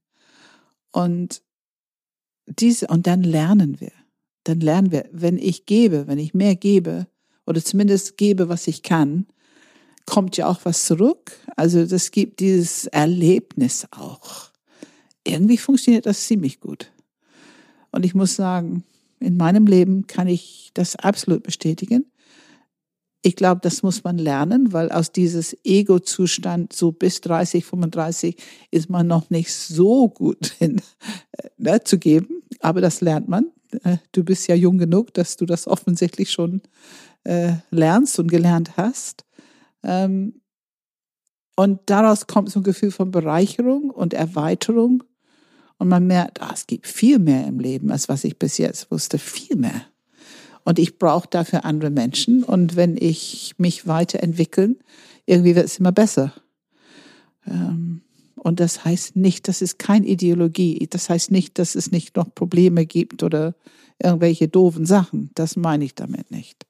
Und 0.92 1.42
diese, 2.46 2.86
und 2.88 3.06
dann 3.06 3.22
lernen 3.22 3.80
wir. 3.80 3.92
Dann 4.44 4.60
lernen 4.60 4.92
wir, 4.92 5.08
wenn 5.12 5.38
ich 5.38 5.66
gebe, 5.66 6.06
wenn 6.06 6.18
ich 6.18 6.34
mehr 6.34 6.56
gebe, 6.56 7.06
oder 7.46 7.64
zumindest 7.64 8.16
gebe, 8.18 8.48
was 8.48 8.66
ich 8.66 8.82
kann, 8.82 9.26
kommt 10.04 10.36
ja 10.36 10.46
auch 10.46 10.60
was 10.64 10.84
zurück. 10.84 11.32
Also 11.56 11.86
das 11.86 12.10
gibt 12.10 12.40
dieses 12.40 12.86
Erlebnis 12.86 13.86
auch. 13.90 14.50
Irgendwie 15.24 15.58
funktioniert 15.58 16.06
das 16.06 16.26
ziemlich 16.26 16.60
gut. 16.60 16.90
Und 17.90 18.04
ich 18.04 18.14
muss 18.14 18.36
sagen, 18.36 18.84
in 19.20 19.36
meinem 19.36 19.66
Leben 19.66 20.06
kann 20.06 20.28
ich 20.28 20.70
das 20.74 20.96
absolut 20.96 21.42
bestätigen. 21.42 22.10
Ich 23.22 23.34
glaube, 23.34 23.60
das 23.62 23.82
muss 23.82 24.04
man 24.04 24.16
lernen, 24.16 24.72
weil 24.72 24.90
aus 24.92 25.10
dieses 25.10 25.56
Ego-Zustand 25.64 26.72
so 26.72 26.92
bis 26.92 27.20
30, 27.20 27.64
35 27.64 28.36
ist 28.70 28.88
man 28.90 29.08
noch 29.08 29.28
nicht 29.30 29.52
so 29.52 30.08
gut 30.08 30.46
hin, 30.58 30.80
äh, 31.32 31.48
ne, 31.56 31.82
zu 31.82 31.98
geben. 31.98 32.42
Aber 32.60 32.80
das 32.80 33.00
lernt 33.00 33.28
man. 33.28 33.46
Äh, 33.82 33.98
du 34.12 34.24
bist 34.24 34.46
ja 34.48 34.54
jung 34.54 34.78
genug, 34.78 35.12
dass 35.14 35.36
du 35.36 35.46
das 35.46 35.66
offensichtlich 35.66 36.30
schon 36.30 36.62
äh, 37.24 37.54
lernst 37.70 38.18
und 38.18 38.28
gelernt 38.28 38.76
hast. 38.76 39.24
Ähm, 39.82 40.40
und 41.56 41.80
daraus 41.86 42.28
kommt 42.28 42.50
so 42.50 42.60
ein 42.60 42.64
Gefühl 42.64 42.92
von 42.92 43.10
Bereicherung 43.10 43.90
und 43.90 44.14
Erweiterung. 44.14 45.02
Und 45.78 45.88
man 45.88 46.06
merkt, 46.06 46.40
ah, 46.40 46.52
es 46.54 46.68
gibt 46.68 46.86
viel 46.86 47.18
mehr 47.18 47.46
im 47.48 47.58
Leben, 47.58 47.90
als 47.90 48.08
was 48.08 48.22
ich 48.22 48.38
bis 48.38 48.58
jetzt 48.58 48.90
wusste. 48.92 49.18
Viel 49.18 49.56
mehr. 49.56 49.86
Und 50.68 50.78
ich 50.78 50.98
brauche 50.98 51.26
dafür 51.30 51.64
andere 51.64 51.88
Menschen. 51.88 52.44
Und 52.44 52.76
wenn 52.76 52.98
ich 52.98 53.54
mich 53.56 53.86
weiterentwickeln, 53.86 54.76
irgendwie 55.24 55.56
wird 55.56 55.64
es 55.64 55.78
immer 55.78 55.92
besser. 55.92 56.34
Ähm, 57.46 58.02
und 58.34 58.60
das 58.60 58.84
heißt 58.84 59.16
nicht, 59.16 59.48
das 59.48 59.62
ist 59.62 59.78
keine 59.78 60.06
Ideologie. 60.06 60.86
Das 60.90 61.08
heißt 61.08 61.30
nicht, 61.30 61.58
dass 61.58 61.74
es 61.74 61.90
nicht 61.90 62.16
noch 62.16 62.34
Probleme 62.34 62.84
gibt 62.84 63.22
oder 63.22 63.54
irgendwelche 63.98 64.46
doofen 64.46 64.84
Sachen. 64.84 65.30
Das 65.34 65.56
meine 65.56 65.86
ich 65.86 65.94
damit 65.94 66.30
nicht. 66.30 66.66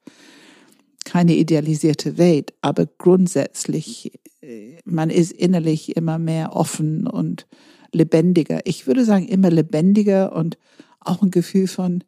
Keine 1.03 1.35
idealisierte 1.35 2.17
Welt, 2.17 2.53
aber 2.61 2.85
grundsätzlich, 2.85 4.13
äh, 4.39 4.77
man 4.85 5.09
ist 5.09 5.33
innerlich 5.33 5.97
immer 5.97 6.19
mehr 6.19 6.55
offen 6.55 7.05
und 7.05 7.47
lebendiger. 7.91 8.61
Ich 8.63 8.87
würde 8.87 9.03
sagen, 9.03 9.27
immer 9.27 9.51
lebendiger 9.51 10.33
und 10.33 10.57
auch 11.01 11.21
ein 11.21 11.31
Gefühl 11.31 11.67
von, 11.67 12.05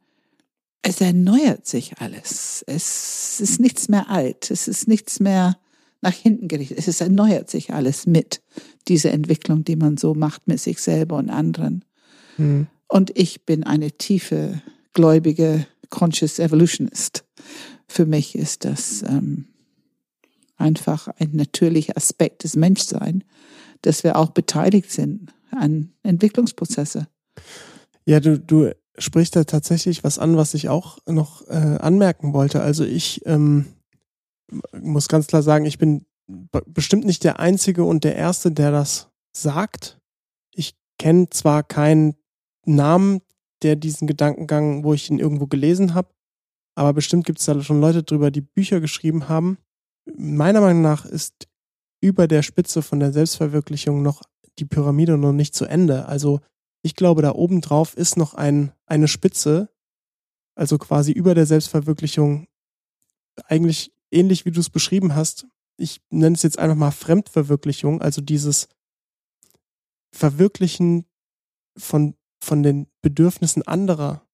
es 0.81 1.01
erneuert 1.01 1.67
sich 1.67 1.99
alles. 1.99 2.63
Es 2.67 3.39
ist 3.39 3.59
nichts 3.59 3.87
mehr 3.87 4.09
alt. 4.09 4.49
Es 4.49 4.67
ist 4.67 4.87
nichts 4.87 5.19
mehr 5.19 5.57
nach 6.01 6.13
hinten 6.13 6.47
gerichtet. 6.47 6.87
Es 6.87 7.01
erneuert 7.01 7.49
sich 7.49 7.73
alles 7.73 8.07
mit 8.07 8.41
dieser 8.87 9.11
Entwicklung, 9.11 9.63
die 9.63 9.75
man 9.75 9.97
so 9.97 10.15
macht 10.15 10.47
mit 10.47 10.59
sich 10.59 10.79
selber 10.79 11.17
und 11.17 11.29
anderen. 11.29 11.85
Mhm. 12.37 12.67
Und 12.87 13.17
ich 13.17 13.45
bin 13.45 13.63
eine 13.63 13.91
tiefe, 13.91 14.61
gläubige 14.93 15.67
Conscious 15.89 16.39
Evolutionist. 16.39 17.25
Für 17.87 18.05
mich 18.05 18.35
ist 18.35 18.65
das 18.65 19.03
ähm, 19.03 19.45
einfach 20.57 21.07
ein 21.19 21.31
natürlicher 21.33 21.95
Aspekt 21.95 22.43
des 22.43 22.55
Menschseins, 22.55 23.23
dass 23.81 24.03
wir 24.03 24.15
auch 24.15 24.31
beteiligt 24.31 24.91
sind 24.91 25.31
an 25.51 25.91
Entwicklungsprozesse. 26.03 27.07
Ja, 28.05 28.19
du, 28.19 28.39
du 28.39 28.71
spricht 29.01 29.35
da 29.35 29.43
tatsächlich 29.43 30.03
was 30.03 30.19
an, 30.19 30.37
was 30.37 30.53
ich 30.53 30.69
auch 30.69 30.97
noch 31.07 31.47
äh, 31.47 31.77
anmerken 31.79 32.33
wollte. 32.33 32.61
Also 32.61 32.83
ich 32.83 33.25
ähm, 33.25 33.65
muss 34.79 35.07
ganz 35.07 35.27
klar 35.27 35.43
sagen, 35.43 35.65
ich 35.65 35.77
bin 35.77 36.05
bestimmt 36.67 37.05
nicht 37.05 37.23
der 37.23 37.39
Einzige 37.39 37.83
und 37.83 38.03
der 38.03 38.15
Erste, 38.15 38.51
der 38.51 38.71
das 38.71 39.09
sagt. 39.35 39.99
Ich 40.53 40.75
kenne 40.97 41.29
zwar 41.29 41.63
keinen 41.63 42.15
Namen, 42.65 43.21
der 43.63 43.75
diesen 43.75 44.07
Gedankengang, 44.07 44.83
wo 44.83 44.93
ich 44.93 45.09
ihn 45.09 45.19
irgendwo 45.19 45.47
gelesen 45.47 45.93
habe, 45.93 46.09
aber 46.75 46.93
bestimmt 46.93 47.25
gibt 47.25 47.39
es 47.39 47.45
da 47.45 47.61
schon 47.61 47.81
Leute 47.81 48.03
drüber, 48.03 48.31
die 48.31 48.41
Bücher 48.41 48.79
geschrieben 48.79 49.29
haben. 49.29 49.57
Meiner 50.05 50.61
Meinung 50.61 50.81
nach 50.81 51.05
ist 51.05 51.47
über 52.01 52.27
der 52.27 52.41
Spitze 52.41 52.81
von 52.81 52.99
der 52.99 53.13
Selbstverwirklichung 53.13 54.01
noch 54.01 54.21
die 54.57 54.65
Pyramide 54.65 55.17
noch 55.17 55.33
nicht 55.33 55.53
zu 55.53 55.65
Ende. 55.65 56.07
Also 56.07 56.39
Ich 56.83 56.95
glaube, 56.95 57.21
da 57.21 57.33
oben 57.33 57.61
drauf 57.61 57.95
ist 57.95 58.17
noch 58.17 58.33
ein, 58.33 58.71
eine 58.85 59.07
Spitze, 59.07 59.69
also 60.55 60.77
quasi 60.77 61.11
über 61.11 61.35
der 61.35 61.45
Selbstverwirklichung, 61.45 62.47
eigentlich 63.45 63.93
ähnlich 64.11 64.45
wie 64.45 64.51
du 64.51 64.59
es 64.59 64.69
beschrieben 64.69 65.15
hast. 65.15 65.47
Ich 65.77 66.01
nenne 66.09 66.35
es 66.35 66.43
jetzt 66.43 66.59
einfach 66.59 66.75
mal 66.75 66.91
Fremdverwirklichung, 66.91 68.01
also 68.01 68.21
dieses 68.21 68.67
Verwirklichen 70.13 71.05
von, 71.77 72.15
von 72.43 72.63
den 72.63 72.87
Bedürfnissen 73.01 73.63
anderer. 73.63 74.27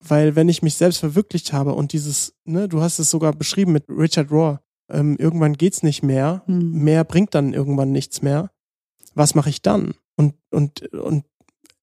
Weil 0.00 0.36
wenn 0.36 0.48
ich 0.48 0.62
mich 0.62 0.74
selbst 0.74 0.98
verwirklicht 0.98 1.52
habe 1.52 1.74
und 1.74 1.92
dieses, 1.92 2.34
ne, 2.44 2.68
du 2.68 2.80
hast 2.80 2.98
es 2.98 3.10
sogar 3.10 3.32
beschrieben 3.32 3.72
mit 3.72 3.88
Richard 3.88 4.30
Rohr, 4.30 4.62
ähm, 4.90 5.16
irgendwann 5.18 5.54
geht's 5.54 5.82
nicht 5.82 6.02
mehr, 6.02 6.42
Hm. 6.46 6.72
mehr 6.84 7.04
bringt 7.04 7.34
dann 7.34 7.52
irgendwann 7.52 7.90
nichts 7.92 8.22
mehr. 8.22 8.50
Was 9.14 9.34
mache 9.34 9.50
ich 9.50 9.62
dann? 9.62 9.94
Und, 10.18 10.34
und, 10.50 10.92
und 10.94 11.24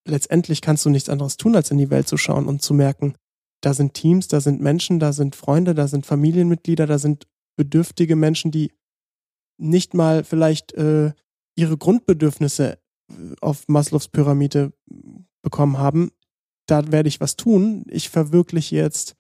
letztendlich 0.06 0.62
kannst 0.62 0.86
du 0.86 0.90
nichts 0.90 1.10
anderes 1.10 1.38
tun, 1.38 1.56
als 1.56 1.72
in 1.72 1.78
die 1.78 1.90
Welt 1.90 2.08
zu 2.08 2.18
schauen 2.18 2.48
und 2.48 2.62
zu 2.62 2.74
merken, 2.74 3.16
da 3.62 3.74
sind 3.74 3.94
Teams, 3.94 4.28
da 4.28 4.42
sind 4.42 4.62
Menschen, 4.62 5.00
da 5.00 5.14
sind 5.14 5.36
Freunde, 5.36 5.74
da 5.74 5.88
sind 5.88 6.06
Familienmitglieder, 6.06 6.86
da 6.86 7.00
sind 7.00 7.28
bedürftige 7.56 8.16
Menschen, 8.16 8.52
die 8.52 8.72
nicht 9.58 9.94
mal 9.94 10.24
vielleicht 10.24 10.74
äh, 10.74 11.14
ihre 11.56 11.78
Grundbedürfnisse 11.78 12.78
äh, 13.10 13.14
auf 13.42 13.68
Maslows 13.68 14.10
Pyramide 14.10 14.74
bekommen 15.42 15.78
haben. 15.78 16.12
Da 16.68 16.92
werde 16.92 17.08
ich 17.08 17.22
was 17.22 17.38
tun. 17.38 17.86
Ich 17.90 18.10
verwirkliche 18.10 18.76
jetzt 18.76 19.16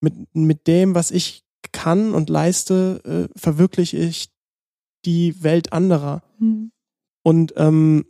mit, 0.00 0.14
mit 0.34 0.66
dem, 0.66 0.94
was 0.94 1.10
ich 1.10 1.44
kann 1.72 2.14
und 2.14 2.28
leiste, 2.28 3.28
äh, 3.34 3.38
verwirkliche 3.38 3.96
ich 3.96 4.28
die 5.04 5.42
Welt 5.42 5.72
anderer. 5.72 6.22
Hm. 6.38 6.70
Und 7.22 7.54
ähm, 7.56 8.04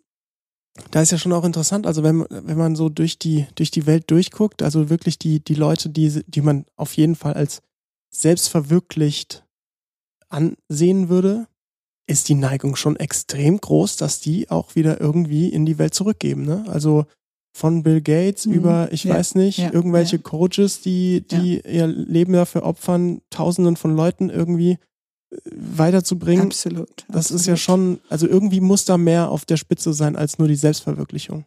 da 0.91 1.03
ist 1.03 1.13
ja 1.13 1.19
schon 1.19 1.33
auch 1.33 1.45
interessant, 1.45 1.87
also 1.87 2.03
wenn, 2.03 2.25
wenn 2.31 2.57
man 2.59 2.77
so 2.77 2.89
durch 2.89 3.19
die, 3.19 3.47
durch 3.57 3.71
die 3.71 3.87
Welt 3.87 4.11
durchguckt, 4.11 4.63
also 4.63 4.91
wirklich 4.91 5.19
die, 5.19 5.41
die 5.41 5.55
Leute, 5.55 5.89
die, 5.91 6.23
die 6.27 6.41
man 6.41 6.65
auf 6.77 6.97
jeden 6.97 7.15
Fall 7.15 7.35
als 7.35 7.63
selbstverwirklicht 8.11 9.45
ansehen 10.29 11.09
würde, 11.09 11.47
ist 12.07 12.29
die 12.29 12.35
Neigung 12.35 12.77
schon 12.77 12.97
extrem 12.97 13.61
groß, 13.61 13.97
dass 13.97 14.21
die 14.21 14.51
auch 14.51 14.75
wieder 14.75 15.01
irgendwie 15.01 15.49
in 15.49 15.67
die 15.67 15.79
Welt 15.79 15.95
zurückgeben. 15.95 16.45
Ne? 16.45 16.65
Also 16.69 17.05
von 17.55 17.83
Bill 17.83 18.01
Gates 18.01 18.47
Mhm. 18.47 18.53
über, 18.55 18.89
ich 18.93 19.05
Ja, 19.05 19.15
weiß 19.15 19.35
nicht, 19.35 19.59
ja, 19.59 19.73
irgendwelche 19.73 20.17
ja. 20.17 20.23
Coaches, 20.23 20.81
die, 20.81 21.23
die 21.27 21.61
ihr 21.61 21.87
Leben 21.87 22.33
dafür 22.33 22.63
opfern, 22.63 23.21
Tausenden 23.31 23.77
von 23.77 23.95
Leuten 23.95 24.31
irgendwie 24.31 24.79
weiterzubringen. 25.45 26.47
Absolut. 26.47 27.05
Das 27.09 27.27
ist 27.27 27.43
absolut. 27.43 27.47
ja 27.47 27.57
schon, 27.57 28.01
also 28.09 28.27
irgendwie 28.27 28.61
muss 28.61 28.85
da 28.85 28.97
mehr 28.97 29.31
auf 29.31 29.45
der 29.45 29.57
Spitze 29.57 29.93
sein 29.93 30.17
als 30.17 30.39
nur 30.39 30.49
die 30.49 30.57
Selbstverwirklichung. 30.57 31.45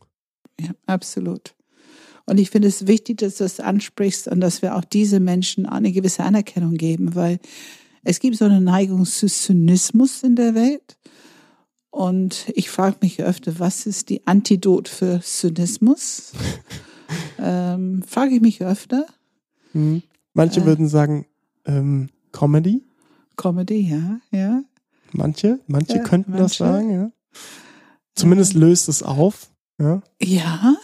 Ja, 0.60 0.72
absolut. 0.86 1.56
Und 2.26 2.40
ich 2.40 2.52
finde 2.52 2.68
es 2.68 2.88
wichtig, 2.88 3.18
dass 3.18 3.38
du 3.38 3.44
das 3.44 3.60
ansprichst 3.60 4.28
und 4.28 4.42
dass 4.42 4.62
wir 4.62 4.76
auch 4.76 4.86
diese 4.86 5.20
Menschen 5.20 5.66
eine 5.66 5.92
gewisse 5.92 6.24
Anerkennung 6.24 6.76
geben, 6.76 7.16
weil 7.16 7.40
es 8.04 8.20
gibt 8.20 8.38
so 8.38 8.46
eine 8.46 8.62
Neigung 8.62 9.06
zu 9.06 9.28
Zynismus 9.28 10.24
in 10.24 10.36
der 10.36 10.56
Welt. 10.56 10.98
Und 11.90 12.46
ich 12.56 12.70
frage 12.70 12.98
mich 13.02 13.22
öfter, 13.22 13.60
was 13.60 13.86
ist 13.86 14.10
die 14.10 14.26
Antidot 14.26 14.88
für 14.88 15.20
Zynismus? 15.22 16.32
ähm, 17.40 18.04
frage 18.08 18.36
ich 18.36 18.42
mich 18.42 18.62
öfter. 18.62 19.06
Hm. 19.74 20.02
Manche 20.34 20.62
Äh. 20.62 20.66
würden 20.66 20.88
sagen, 20.88 21.26
ähm, 21.66 22.10
Comedy. 22.32 22.84
Comedy, 23.38 23.90
ja, 23.90 24.20
ja. 24.32 24.64
Manche, 25.14 25.60
manche 25.68 25.98
Ja, 25.98 26.04
könnten 26.04 26.32
das 26.34 26.60
manche. 26.60 26.64
sagen, 26.64 26.92
ja. 26.92 27.12
Zumindest 28.16 28.54
löst 28.54 28.90
es 28.90 29.04
auf. 29.04 29.50
Ja. 29.80 30.02
Ja, 30.22 30.76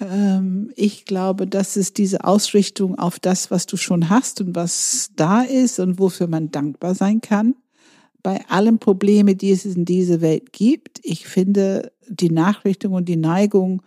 ähm, 0.00 0.70
ich 0.76 1.04
glaube, 1.04 1.46
das 1.46 1.76
ist 1.76 1.98
diese 1.98 2.24
Ausrichtung 2.24 2.98
auf 2.98 3.18
das, 3.18 3.50
was 3.50 3.66
du 3.66 3.76
schon 3.76 4.08
hast 4.10 4.40
und 4.40 4.54
was 4.54 5.10
da 5.16 5.42
ist 5.42 5.78
und 5.80 5.98
wofür 5.98 6.26
man 6.26 6.50
dankbar 6.50 6.94
sein 6.94 7.20
kann. 7.20 7.54
Bei 8.22 8.44
allen 8.48 8.78
Problemen, 8.78 9.36
die 9.36 9.50
es 9.50 9.64
in 9.64 9.84
dieser 9.84 10.20
Welt 10.20 10.52
gibt, 10.52 11.00
ich 11.02 11.26
finde 11.26 11.92
die 12.08 12.30
Nachrichtung 12.30 12.92
und 12.92 13.08
die 13.08 13.16
Neigung, 13.16 13.82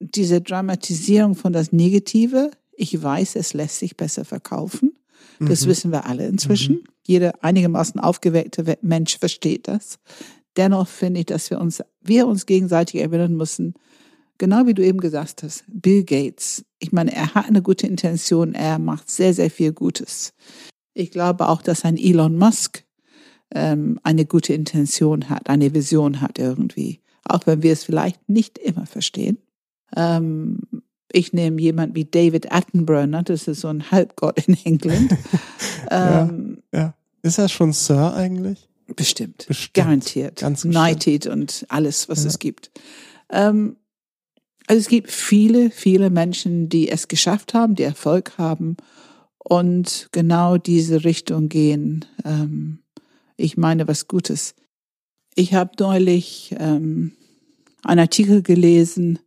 diese 0.00 0.40
Dramatisierung 0.40 1.34
von 1.34 1.52
das 1.52 1.72
Negative, 1.72 2.50
ich 2.72 3.00
weiß, 3.02 3.36
es 3.36 3.54
lässt 3.54 3.78
sich 3.78 3.96
besser 3.96 4.24
verkaufen. 4.24 4.92
Das 5.38 5.64
Mhm. 5.64 5.70
wissen 5.70 5.92
wir 5.92 6.04
alle 6.06 6.26
inzwischen. 6.26 6.84
Jeder 7.10 7.42
einigermaßen 7.42 7.98
aufgeweckte 8.00 8.66
We- 8.66 8.78
Mensch 8.82 9.18
versteht 9.18 9.66
das. 9.66 9.98
Dennoch 10.56 10.86
finde 10.86 11.20
ich, 11.20 11.26
dass 11.26 11.50
wir 11.50 11.60
uns, 11.60 11.82
wir 12.00 12.26
uns 12.28 12.46
gegenseitig 12.46 13.00
erinnern 13.00 13.34
müssen, 13.36 13.74
genau 14.38 14.66
wie 14.66 14.74
du 14.74 14.84
eben 14.84 15.00
gesagt 15.00 15.42
hast, 15.42 15.64
Bill 15.66 16.04
Gates. 16.04 16.64
Ich 16.78 16.92
meine, 16.92 17.12
er 17.12 17.34
hat 17.34 17.46
eine 17.48 17.62
gute 17.62 17.86
Intention, 17.88 18.54
er 18.54 18.78
macht 18.78 19.10
sehr, 19.10 19.34
sehr 19.34 19.50
viel 19.50 19.72
Gutes. 19.72 20.32
Ich 20.94 21.10
glaube 21.10 21.48
auch, 21.48 21.62
dass 21.62 21.84
ein 21.84 21.96
Elon 21.96 22.36
Musk 22.36 22.84
ähm, 23.52 23.98
eine 24.04 24.24
gute 24.24 24.52
Intention 24.54 25.28
hat, 25.28 25.48
eine 25.50 25.74
Vision 25.74 26.20
hat 26.20 26.38
irgendwie, 26.38 27.00
auch 27.24 27.46
wenn 27.46 27.62
wir 27.64 27.72
es 27.72 27.82
vielleicht 27.84 28.28
nicht 28.28 28.56
immer 28.58 28.86
verstehen. 28.86 29.38
Ähm, 29.96 30.60
ich 31.12 31.32
nehme 31.32 31.60
jemand 31.60 31.96
wie 31.96 32.04
David 32.04 32.52
Attenborough, 32.52 33.06
ne? 33.08 33.22
das 33.24 33.48
ist 33.48 33.62
so 33.62 33.68
ein 33.68 33.90
Halbgott 33.90 34.46
in 34.46 34.56
England. 34.64 35.16
Ja. 35.90 36.22
ähm, 36.28 36.62
ja. 36.72 36.94
Ist 37.22 37.38
er 37.38 37.48
schon 37.48 37.72
Sir 37.72 38.14
eigentlich? 38.14 38.68
Bestimmt. 38.96 39.46
Bestimmt. 39.46 39.74
Garantiert. 39.74 40.40
Ganz 40.40 40.62
bestimmt. 40.62 40.74
Knighted 40.74 41.26
und 41.26 41.64
alles, 41.68 42.08
was 42.08 42.22
Ja. 42.24 42.28
es 42.28 42.38
gibt. 42.38 42.70
Ähm, 43.30 43.76
also 44.66 44.80
es 44.80 44.88
gibt 44.88 45.10
viele, 45.10 45.70
viele 45.70 46.10
Menschen, 46.10 46.68
die 46.68 46.88
es 46.88 47.08
geschafft 47.08 47.54
haben, 47.54 47.74
die 47.74 47.82
Erfolg 47.82 48.38
haben 48.38 48.76
und 49.38 50.08
genau 50.12 50.56
diese 50.58 51.04
Richtung 51.04 51.48
gehen. 51.48 52.04
Ähm, 52.24 52.82
ich 53.36 53.56
meine 53.56 53.86
was 53.88 54.06
Gutes. 54.08 54.54
Ich 55.34 55.54
habe 55.54 55.72
neulich 55.78 56.54
ähm, 56.58 57.12
einen 57.84 58.00
Artikel 58.00 58.42
gelesen, 58.42 59.18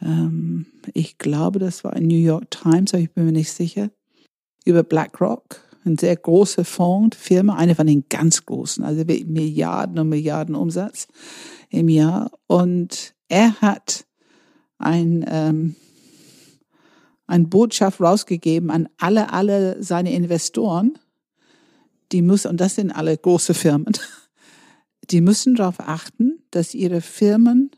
ähm, 0.00 0.66
ich 0.94 1.18
glaube, 1.18 1.58
das 1.58 1.84
war 1.84 1.94
in 1.96 2.06
New 2.06 2.16
York 2.16 2.50
Times, 2.50 2.94
aber 2.94 3.02
ich 3.02 3.10
bin 3.12 3.26
mir 3.26 3.32
nicht 3.32 3.52
sicher, 3.52 3.90
über 4.64 4.82
BlackRock, 4.82 5.60
eine 5.88 5.98
sehr 5.98 6.16
große 6.16 6.64
Fondsfirma, 6.64 7.56
eine 7.56 7.74
von 7.74 7.86
den 7.86 8.04
ganz 8.08 8.44
großen, 8.46 8.84
also 8.84 9.04
Milliarden 9.04 9.98
und 9.98 10.08
Milliarden 10.08 10.54
Umsatz 10.54 11.08
im 11.70 11.88
Jahr. 11.88 12.30
Und 12.46 13.14
er 13.28 13.60
hat 13.60 14.06
ein, 14.78 15.24
ähm, 15.28 15.76
ein 17.26 17.48
Botschaft 17.48 18.00
rausgegeben 18.00 18.70
an 18.70 18.88
alle, 18.98 19.32
alle 19.32 19.82
seine 19.82 20.12
Investoren, 20.12 20.98
die 22.12 22.22
müssen, 22.22 22.48
und 22.48 22.60
das 22.60 22.76
sind 22.76 22.90
alle 22.90 23.16
große 23.16 23.54
Firmen, 23.54 23.92
die 25.10 25.20
müssen 25.20 25.54
darauf 25.54 25.80
achten, 25.80 26.42
dass 26.50 26.74
ihre 26.74 27.00
Firmen 27.00 27.70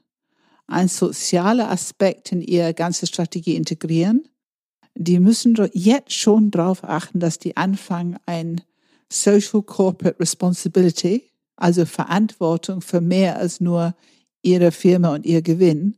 einen 0.67 0.89
sozialen 0.89 1.67
Aspekt 1.67 2.31
in 2.33 2.43
ihre 2.43 2.75
ganze 2.75 3.07
Strategie 3.07 3.57
integrieren. 3.57 4.29
Die 5.03 5.18
müssen 5.18 5.57
jetzt 5.72 6.12
schon 6.12 6.51
darauf 6.51 6.84
achten, 6.84 7.20
dass 7.20 7.38
die 7.38 7.57
anfangen, 7.57 8.18
ein 8.26 8.61
Social 9.11 9.62
Corporate 9.62 10.20
Responsibility, 10.20 11.30
also 11.57 11.86
Verantwortung 11.86 12.82
für 12.82 13.01
mehr 13.01 13.38
als 13.38 13.62
nur 13.62 13.94
ihre 14.42 14.72
Firma 14.72 15.14
und 15.14 15.24
ihr 15.24 15.40
Gewinn. 15.40 15.96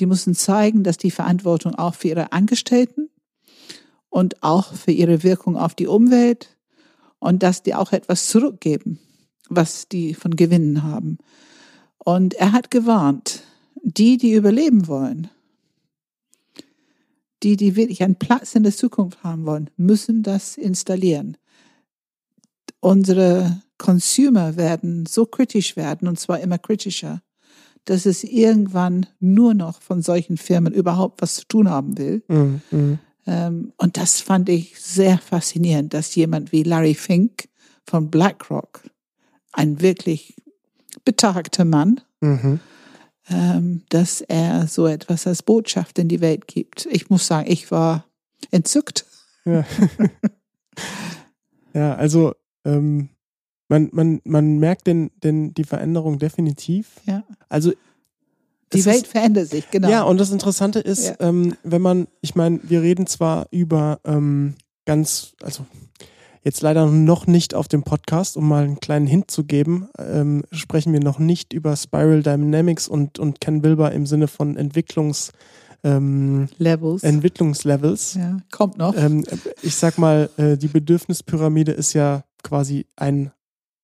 Die 0.00 0.06
müssen 0.06 0.34
zeigen, 0.34 0.82
dass 0.82 0.96
die 0.96 1.12
Verantwortung 1.12 1.76
auch 1.76 1.94
für 1.94 2.08
ihre 2.08 2.32
Angestellten 2.32 3.08
und 4.08 4.42
auch 4.42 4.74
für 4.74 4.90
ihre 4.90 5.22
Wirkung 5.22 5.56
auf 5.56 5.76
die 5.76 5.86
Umwelt 5.86 6.58
und 7.20 7.44
dass 7.44 7.62
die 7.62 7.76
auch 7.76 7.92
etwas 7.92 8.26
zurückgeben, 8.26 8.98
was 9.48 9.86
die 9.86 10.12
von 10.12 10.34
Gewinnen 10.34 10.82
haben. 10.82 11.18
Und 11.98 12.34
er 12.34 12.50
hat 12.50 12.72
gewarnt, 12.72 13.44
die, 13.80 14.16
die 14.16 14.32
überleben 14.32 14.88
wollen, 14.88 15.30
die, 17.44 17.56
die 17.56 17.76
wirklich 17.76 18.02
einen 18.02 18.16
Platz 18.16 18.54
in 18.54 18.62
der 18.62 18.74
Zukunft 18.74 19.22
haben 19.22 19.46
wollen, 19.46 19.70
müssen 19.76 20.22
das 20.22 20.56
installieren. 20.56 21.36
Unsere 22.80 23.62
Consumer 23.78 24.56
werden 24.56 25.06
so 25.06 25.26
kritisch 25.26 25.76
werden, 25.76 26.08
und 26.08 26.18
zwar 26.18 26.40
immer 26.40 26.58
kritischer, 26.58 27.22
dass 27.84 28.06
es 28.06 28.24
irgendwann 28.24 29.06
nur 29.20 29.54
noch 29.54 29.82
von 29.82 30.02
solchen 30.02 30.38
Firmen 30.38 30.72
überhaupt 30.72 31.20
was 31.20 31.34
zu 31.34 31.46
tun 31.46 31.68
haben 31.68 31.98
will. 31.98 32.22
Mhm. 32.28 32.98
Ähm, 33.26 33.72
und 33.76 33.96
das 33.96 34.20
fand 34.20 34.48
ich 34.48 34.80
sehr 34.80 35.18
faszinierend, 35.18 35.92
dass 35.92 36.14
jemand 36.14 36.52
wie 36.52 36.62
Larry 36.62 36.94
Fink 36.94 37.48
von 37.86 38.10
BlackRock, 38.10 38.82
ein 39.52 39.80
wirklich 39.80 40.34
betagter 41.04 41.64
Mann, 41.64 42.00
Mhm. 42.24 42.60
Ähm, 43.30 43.82
dass 43.88 44.20
er 44.20 44.66
so 44.66 44.86
etwas 44.86 45.26
als 45.26 45.42
Botschaft 45.42 45.98
in 45.98 46.08
die 46.08 46.20
Welt 46.20 46.46
gibt. 46.46 46.86
Ich 46.90 47.10
muss 47.10 47.26
sagen, 47.26 47.50
ich 47.50 47.70
war 47.70 48.04
entzückt. 48.50 49.06
Ja. 49.44 49.64
ja, 51.74 51.94
also 51.94 52.34
ähm, 52.64 53.08
man, 53.68 53.88
man, 53.92 54.20
man 54.24 54.58
merkt 54.58 54.86
den, 54.86 55.10
den, 55.22 55.54
die 55.54 55.64
Veränderung 55.64 56.18
definitiv. 56.18 57.00
Ja. 57.06 57.24
Also 57.48 57.72
Die 58.72 58.84
Welt 58.84 59.04
ist, 59.04 59.06
verändert 59.08 59.48
sich, 59.48 59.70
genau. 59.70 59.88
Ja, 59.88 60.02
und 60.02 60.18
das 60.18 60.30
Interessante 60.30 60.80
ist, 60.80 61.06
Ja. 61.06 61.16
ähm, 61.20 61.56
wenn 61.62 61.82
man, 61.82 62.08
ich 62.20 62.34
meine, 62.34 62.60
wir 62.62 62.82
reden 62.82 63.06
zwar 63.06 63.46
über 63.50 64.00
ähm, 64.04 64.54
ganz, 64.84 65.34
also 65.42 65.66
jetzt 66.44 66.62
leider 66.62 66.86
noch 66.86 67.26
nicht 67.26 67.54
auf 67.54 67.68
dem 67.68 67.82
Podcast, 67.82 68.36
um 68.36 68.48
mal 68.48 68.64
einen 68.64 68.80
kleinen 68.80 69.06
Hint 69.06 69.30
zu 69.30 69.44
geben, 69.44 69.88
ähm, 69.98 70.44
sprechen 70.52 70.92
wir 70.92 71.00
noch 71.00 71.18
nicht 71.18 71.52
über 71.52 71.74
Spiral 71.74 72.22
Dynamics 72.22 72.86
und, 72.86 73.18
und 73.18 73.40
Ken 73.40 73.64
Wilber 73.64 73.92
im 73.92 74.06
Sinne 74.06 74.28
von 74.28 74.56
Entwicklungs, 74.56 75.32
ähm, 75.82 76.48
Levels. 76.58 77.02
Entwicklungslevels. 77.02 78.14
ja, 78.14 78.38
kommt 78.50 78.78
noch. 78.78 78.94
Ähm, 78.96 79.24
ich 79.62 79.74
sag 79.74 79.98
mal, 79.98 80.30
äh, 80.36 80.56
die 80.56 80.68
Bedürfnispyramide 80.68 81.72
ist 81.72 81.92
ja 81.92 82.24
quasi 82.42 82.86
ein 82.96 83.32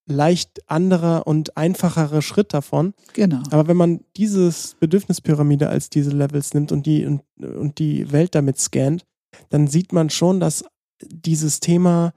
leicht 0.06 0.68
anderer 0.68 1.26
und 1.26 1.56
einfacherer 1.56 2.20
Schritt 2.20 2.52
davon. 2.52 2.94
genau. 3.12 3.42
Aber 3.50 3.68
wenn 3.68 3.76
man 3.76 4.00
dieses 4.16 4.76
Bedürfnispyramide 4.80 5.68
als 5.68 5.88
diese 5.88 6.10
Levels 6.10 6.52
nimmt 6.52 6.72
und 6.72 6.84
die 6.84 7.06
und, 7.06 7.22
und 7.38 7.78
die 7.78 8.10
Welt 8.12 8.34
damit 8.34 8.58
scannt, 8.58 9.04
dann 9.50 9.68
sieht 9.68 9.92
man 9.92 10.10
schon, 10.10 10.40
dass 10.40 10.64
dieses 11.02 11.60
Thema, 11.60 12.12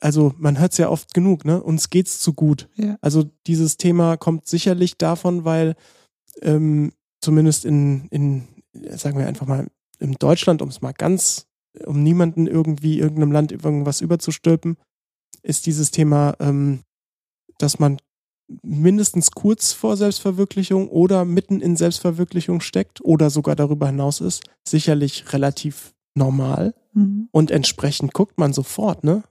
also 0.00 0.34
man 0.38 0.58
hört 0.58 0.72
es 0.72 0.78
ja 0.78 0.88
oft 0.88 1.14
genug, 1.14 1.44
ne? 1.44 1.62
Uns 1.62 1.90
geht's 1.90 2.20
zu 2.20 2.32
gut. 2.32 2.68
Ja. 2.76 2.96
Also 3.00 3.24
dieses 3.46 3.76
Thema 3.76 4.16
kommt 4.16 4.46
sicherlich 4.46 4.96
davon, 4.96 5.44
weil 5.44 5.74
ähm, 6.42 6.92
zumindest 7.20 7.64
in, 7.64 8.08
in, 8.10 8.48
sagen 8.96 9.18
wir 9.18 9.26
einfach 9.26 9.46
mal, 9.46 9.66
in 9.98 10.12
Deutschland, 10.14 10.62
um 10.62 10.68
es 10.68 10.80
mal 10.80 10.92
ganz, 10.92 11.46
um 11.84 12.02
niemanden 12.02 12.46
irgendwie 12.46 12.98
irgendeinem 12.98 13.32
Land 13.32 13.52
irgendwas 13.52 14.00
überzustülpen, 14.00 14.76
ist 15.42 15.66
dieses 15.66 15.90
Thema, 15.90 16.34
ähm, 16.38 16.80
dass 17.58 17.78
man 17.78 17.98
mindestens 18.62 19.32
kurz 19.32 19.72
vor 19.72 19.96
Selbstverwirklichung 19.96 20.88
oder 20.88 21.24
mitten 21.24 21.60
in 21.60 21.76
Selbstverwirklichung 21.76 22.60
steckt 22.60 23.04
oder 23.04 23.30
sogar 23.30 23.56
darüber 23.56 23.88
hinaus 23.88 24.20
ist, 24.20 24.42
sicherlich 24.66 25.32
relativ 25.32 25.94
normal. 26.14 26.74
Mhm. 26.94 27.28
Und 27.30 27.50
entsprechend 27.50 28.14
guckt 28.14 28.38
man 28.38 28.52
sofort, 28.52 29.04
ne? 29.04 29.22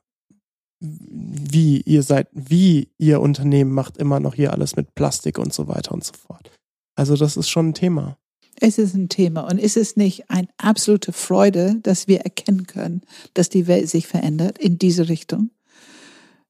Wie 0.80 1.82
ihr 1.82 2.04
seid, 2.04 2.28
wie 2.34 2.90
ihr 2.98 3.20
Unternehmen 3.20 3.72
macht 3.72 3.98
immer 3.98 4.20
noch 4.20 4.36
hier 4.36 4.54
alles 4.54 4.76
mit 4.76 4.94
Plastik 4.94 5.40
und 5.40 5.54
so 5.54 5.68
weiter 5.68 5.92
und 5.92 6.04
so 6.04 6.14
fort. 6.14 6.52
Also 6.96 7.16
das 7.16 7.38
ist 7.38 7.50
schon 7.50 7.70
ein 7.70 7.74
Thema. 7.74 8.18
Es 8.60 8.78
ist 8.78 8.96
ein 8.96 9.10
Thema 9.10 9.42
und 9.42 9.60
ist 9.60 9.78
es 9.78 9.96
nicht 9.96 10.30
eine 10.30 10.48
absolute 10.58 11.14
Freude, 11.14 11.80
dass 11.84 12.08
wir 12.08 12.22
erkennen 12.22 12.66
können, 12.66 13.02
dass 13.34 13.50
die 13.50 13.68
Welt 13.68 13.88
sich 13.90 14.08
verändert 14.08 14.58
in 14.58 14.80
diese 14.80 15.10
Richtung? 15.10 15.52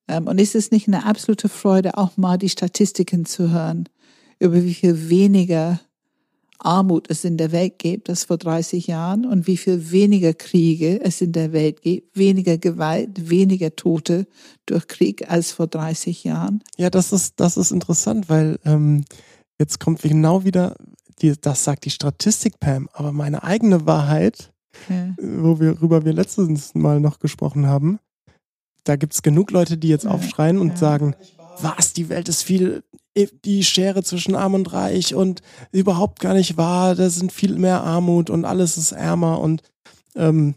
Ähm, 0.07 0.27
Und 0.27 0.39
ist 0.39 0.55
es 0.55 0.71
nicht 0.71 0.87
eine 0.87 1.05
absolute 1.05 1.49
Freude, 1.49 1.97
auch 1.97 2.15
mal 2.15 2.37
die 2.37 2.49
Statistiken 2.49 3.25
zu 3.25 3.51
hören, 3.51 3.89
über 4.39 4.63
wie 4.63 4.73
viel 4.73 5.09
weniger 5.09 5.81
Armut 6.59 7.09
es 7.09 7.23
in 7.23 7.37
der 7.37 7.51
Welt 7.51 7.79
gibt 7.79 8.09
als 8.09 8.23
vor 8.25 8.37
30 8.37 8.87
Jahren 8.87 9.25
und 9.25 9.47
wie 9.47 9.57
viel 9.57 9.91
weniger 9.91 10.33
Kriege 10.33 10.99
es 11.01 11.21
in 11.21 11.31
der 11.31 11.51
Welt 11.53 11.81
gibt, 11.81 12.17
weniger 12.17 12.57
Gewalt, 12.57 13.29
weniger 13.29 13.75
Tote 13.75 14.27
durch 14.65 14.87
Krieg 14.87 15.29
als 15.29 15.51
vor 15.51 15.67
30 15.67 16.23
Jahren? 16.23 16.63
Ja, 16.77 16.89
das 16.89 17.13
ist, 17.13 17.39
das 17.39 17.57
ist 17.57 17.71
interessant, 17.71 18.29
weil 18.29 18.57
ähm, 18.65 19.05
jetzt 19.59 19.79
kommt 19.79 20.01
genau 20.01 20.43
wieder, 20.43 20.75
die, 21.21 21.33
das 21.39 21.63
sagt 21.63 21.85
die 21.85 21.89
Statistik, 21.91 22.59
Pam, 22.59 22.89
aber 22.93 23.11
meine 23.11 23.43
eigene 23.43 23.85
Wahrheit, 23.85 24.51
Ja. 24.89 25.15
wo 25.21 25.59
wir, 25.59 25.77
worüber 25.77 26.05
wir 26.05 26.13
letztens 26.13 26.73
mal 26.75 26.99
noch 26.99 27.19
gesprochen 27.19 27.67
haben, 27.67 27.99
da 28.83 28.95
gibt's 28.95 29.21
genug 29.21 29.51
Leute, 29.51 29.77
die 29.77 29.89
jetzt 29.89 30.07
aufschreien 30.07 30.59
und 30.59 30.69
ja. 30.69 30.75
sagen, 30.77 31.15
was, 31.61 31.93
die 31.93 32.09
Welt 32.09 32.29
ist 32.29 32.43
viel, 32.43 32.83
die 33.45 33.63
Schere 33.63 34.03
zwischen 34.03 34.35
Arm 34.35 34.53
und 34.53 34.71
Reich 34.73 35.15
und 35.15 35.41
überhaupt 35.71 36.19
gar 36.19 36.33
nicht 36.33 36.57
wahr, 36.57 36.95
da 36.95 37.09
sind 37.09 37.31
viel 37.31 37.57
mehr 37.57 37.81
Armut 37.81 38.29
und 38.29 38.45
alles 38.45 38.77
ist 38.77 38.91
ärmer 38.91 39.39
und 39.39 39.63
ähm, 40.15 40.55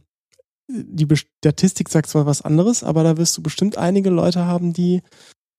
die 0.68 1.06
Be- 1.06 1.16
Statistik 1.16 1.88
sagt 1.88 2.08
zwar 2.08 2.26
was 2.26 2.42
anderes, 2.42 2.84
aber 2.84 3.02
da 3.02 3.16
wirst 3.16 3.36
du 3.36 3.42
bestimmt 3.42 3.76
einige 3.76 4.10
Leute 4.10 4.44
haben, 4.46 4.72
die 4.72 5.02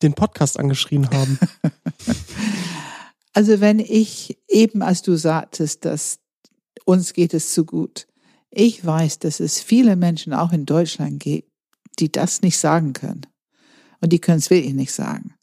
den 0.02 0.14
Podcast 0.14 0.60
angeschrien 0.60 1.10
haben. 1.10 1.40
Also 3.34 3.62
wenn 3.62 3.80
ich 3.80 4.38
eben, 4.50 4.82
als 4.82 5.02
du 5.04 5.16
sagtest, 5.16 5.86
dass 5.86 6.20
uns 6.84 7.14
geht 7.14 7.34
es 7.34 7.54
zu 7.54 7.66
gut, 7.66 8.08
ich 8.50 8.86
weiß, 8.86 9.20
dass 9.20 9.40
es 9.40 9.62
viele 9.62 9.96
Menschen 9.96 10.34
auch 10.34 10.52
in 10.52 10.66
Deutschland 10.66 11.22
gibt, 11.22 11.50
die 12.00 12.12
das 12.12 12.42
nicht 12.42 12.58
sagen 12.58 12.92
können. 12.92 13.26
Und 14.02 14.12
die 14.12 14.20
können 14.20 14.40
es 14.40 14.50
wirklich 14.50 14.74
nicht 14.74 14.92
sagen. 14.92 15.34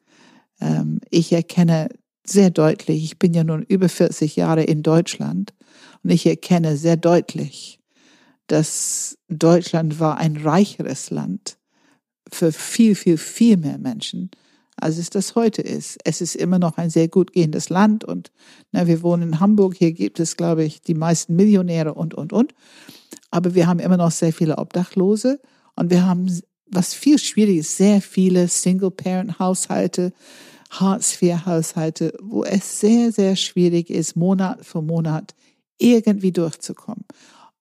Ähm, 0.61 1.01
ich 1.11 1.33
erkenne 1.33 1.89
sehr 2.25 2.51
deutlich, 2.51 3.05
ich 3.05 3.19
bin 3.19 3.33
ja 3.33 3.45
nun 3.45 3.63
über 3.63 3.89
40 3.89 4.37
Jahre 4.37 4.63
in 4.63 4.83
Deutschland 4.83 5.55
und 6.03 6.11
ich 6.11 6.27
erkenne 6.27 6.77
sehr 6.77 6.97
deutlich, 6.97 7.81
dass 8.47 9.17
Deutschland 9.29 9.99
war 10.01 10.19
ein 10.19 10.37
reicheres 10.37 11.11
Land 11.11 11.57
für 12.31 12.53
viel, 12.53 12.95
viel, 12.95 13.17
viel 13.17 13.57
mehr 13.57 13.79
Menschen, 13.79 14.31
als 14.77 14.99
es 14.99 15.11
das 15.11 15.35
heute 15.35 15.63
ist. 15.63 15.99
Es 16.05 16.21
ist 16.21 16.37
immer 16.37 16.59
noch 16.59 16.77
ein 16.77 16.91
sehr 16.91 17.09
gut 17.09 17.33
gehendes 17.33 17.69
Land 17.69 18.05
und 18.05 18.31
na, 18.73 18.87
wir 18.87 19.03
wohnen 19.03 19.23
in 19.23 19.41
Hamburg, 19.41 19.77
hier 19.77 19.93
gibt 19.93 20.21
es, 20.21 20.37
glaube 20.37 20.65
ich, 20.65 20.83
die 20.83 20.95
meisten 20.95 21.35
Millionäre 21.37 21.95
und, 21.95 22.15
und, 22.15 22.33
und. 22.33 22.55
Aber 23.31 23.55
wir 23.55 23.67
haben 23.67 23.81
immer 23.81 23.97
noch 23.97 24.11
sehr 24.11 24.33
viele 24.33 24.59
Obdachlose 24.59 25.41
und 25.77 25.91
wir 25.91 26.07
haben, 26.07 26.43
was 26.71 26.95
viel 26.95 27.19
schwierig 27.19 27.59
ist, 27.59 27.77
sehr 27.77 28.01
viele 28.01 28.49
Single-Parent-Haushalte, 28.49 30.13
Hartz-IV-Haushalte, 30.71 32.13
wo 32.21 32.45
es 32.45 32.81
sehr, 32.81 33.13
sehr 33.13 33.37
schwierig 33.37 33.91
ist, 33.91 34.17
Monat 34.17 34.65
für 34.65 34.83
Monat 34.83 35.35
irgendwie 35.79 36.33
durchzukommen. 36.33 37.05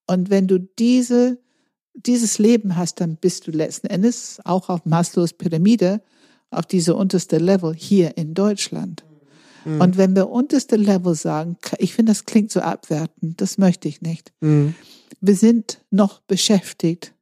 Und 0.07 0.29
wenn 0.29 0.47
du 0.47 0.59
diese, 0.59 1.37
dieses 1.93 2.39
Leben 2.39 2.75
hast, 2.75 2.99
dann 2.99 3.15
bist 3.15 3.47
du 3.47 3.51
letzten 3.51 3.87
Endes 3.87 4.39
auch 4.43 4.69
auf 4.69 4.85
Maslows 4.85 5.33
Pyramide, 5.33 6.01
auf 6.49 6.65
diese 6.65 6.95
unterste 6.95 7.37
Level 7.37 7.73
hier 7.73 8.17
in 8.17 8.33
Deutschland. 8.33 9.05
Mhm. 9.65 9.81
Und 9.81 9.97
wenn 9.97 10.15
wir 10.15 10.29
unterste 10.29 10.75
Level 10.75 11.13
sagen, 11.15 11.57
ich 11.77 11.93
finde, 11.93 12.11
das 12.11 12.25
klingt 12.25 12.51
so 12.51 12.61
abwertend, 12.61 13.41
das 13.41 13.57
möchte 13.57 13.87
ich 13.87 14.01
nicht. 14.01 14.31
Mhm. 14.41 14.75
Wir 15.19 15.35
sind 15.35 15.81
noch 15.91 16.21
beschäftigt 16.21 17.13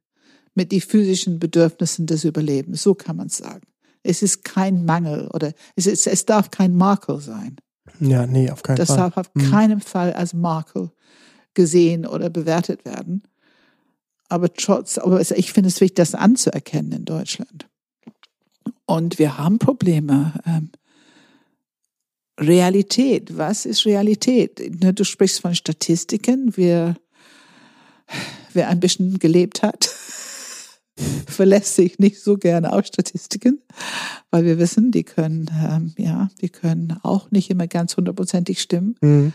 mit 0.56 0.72
den 0.72 0.80
physischen 0.80 1.38
Bedürfnissen 1.38 2.06
des 2.06 2.24
Überlebens, 2.24 2.82
so 2.82 2.94
kann 2.94 3.16
man 3.16 3.28
es 3.28 3.36
sagen. 3.36 3.62
Es 4.02 4.22
ist 4.22 4.44
kein 4.44 4.84
Mangel 4.84 5.28
oder 5.28 5.52
es, 5.76 5.86
ist, 5.86 6.06
es 6.06 6.24
darf 6.26 6.50
kein 6.50 6.74
Makel 6.76 7.20
sein. 7.20 7.56
Ja, 8.00 8.26
nee, 8.26 8.50
auf 8.50 8.62
keinen 8.62 8.76
Das 8.76 8.88
Fall. 8.88 8.96
darf 8.96 9.16
auf 9.16 9.30
Mhm. 9.34 9.50
keinen 9.50 9.80
Fall 9.80 10.12
als 10.12 10.32
Makel 10.34 10.90
gesehen 11.54 12.06
oder 12.06 12.28
bewertet 12.30 12.84
werden. 12.84 13.22
Aber 14.28 14.52
trotz, 14.52 14.98
aber 14.98 15.20
ich 15.20 15.52
finde 15.52 15.68
es 15.68 15.80
wichtig, 15.80 15.96
das 15.96 16.14
anzuerkennen 16.14 16.92
in 16.92 17.04
Deutschland. 17.04 17.68
Und 18.86 19.18
wir 19.18 19.38
haben 19.38 19.58
Probleme. 19.58 20.32
Ähm, 20.46 20.70
Realität, 22.38 23.36
was 23.38 23.64
ist 23.64 23.86
Realität? 23.86 24.60
Ne, 24.82 24.92
Du 24.92 25.04
sprichst 25.04 25.40
von 25.40 25.54
Statistiken. 25.54 26.52
Wer, 26.56 26.96
wer 28.52 28.68
ein 28.68 28.80
bisschen 28.80 29.18
gelebt 29.18 29.62
hat, 29.62 29.85
verlässt 31.26 31.76
sich 31.76 31.98
nicht 31.98 32.20
so 32.20 32.36
gerne 32.36 32.72
auf 32.72 32.86
Statistiken, 32.86 33.60
weil 34.30 34.44
wir 34.44 34.58
wissen, 34.58 34.90
die 34.90 35.04
können, 35.04 35.50
ähm, 35.62 35.94
ja, 35.98 36.30
die 36.40 36.48
können 36.48 36.98
auch 37.02 37.30
nicht 37.30 37.50
immer 37.50 37.66
ganz 37.66 37.96
hundertprozentig 37.96 38.60
stimmen. 38.60 38.96
Mhm. 39.00 39.32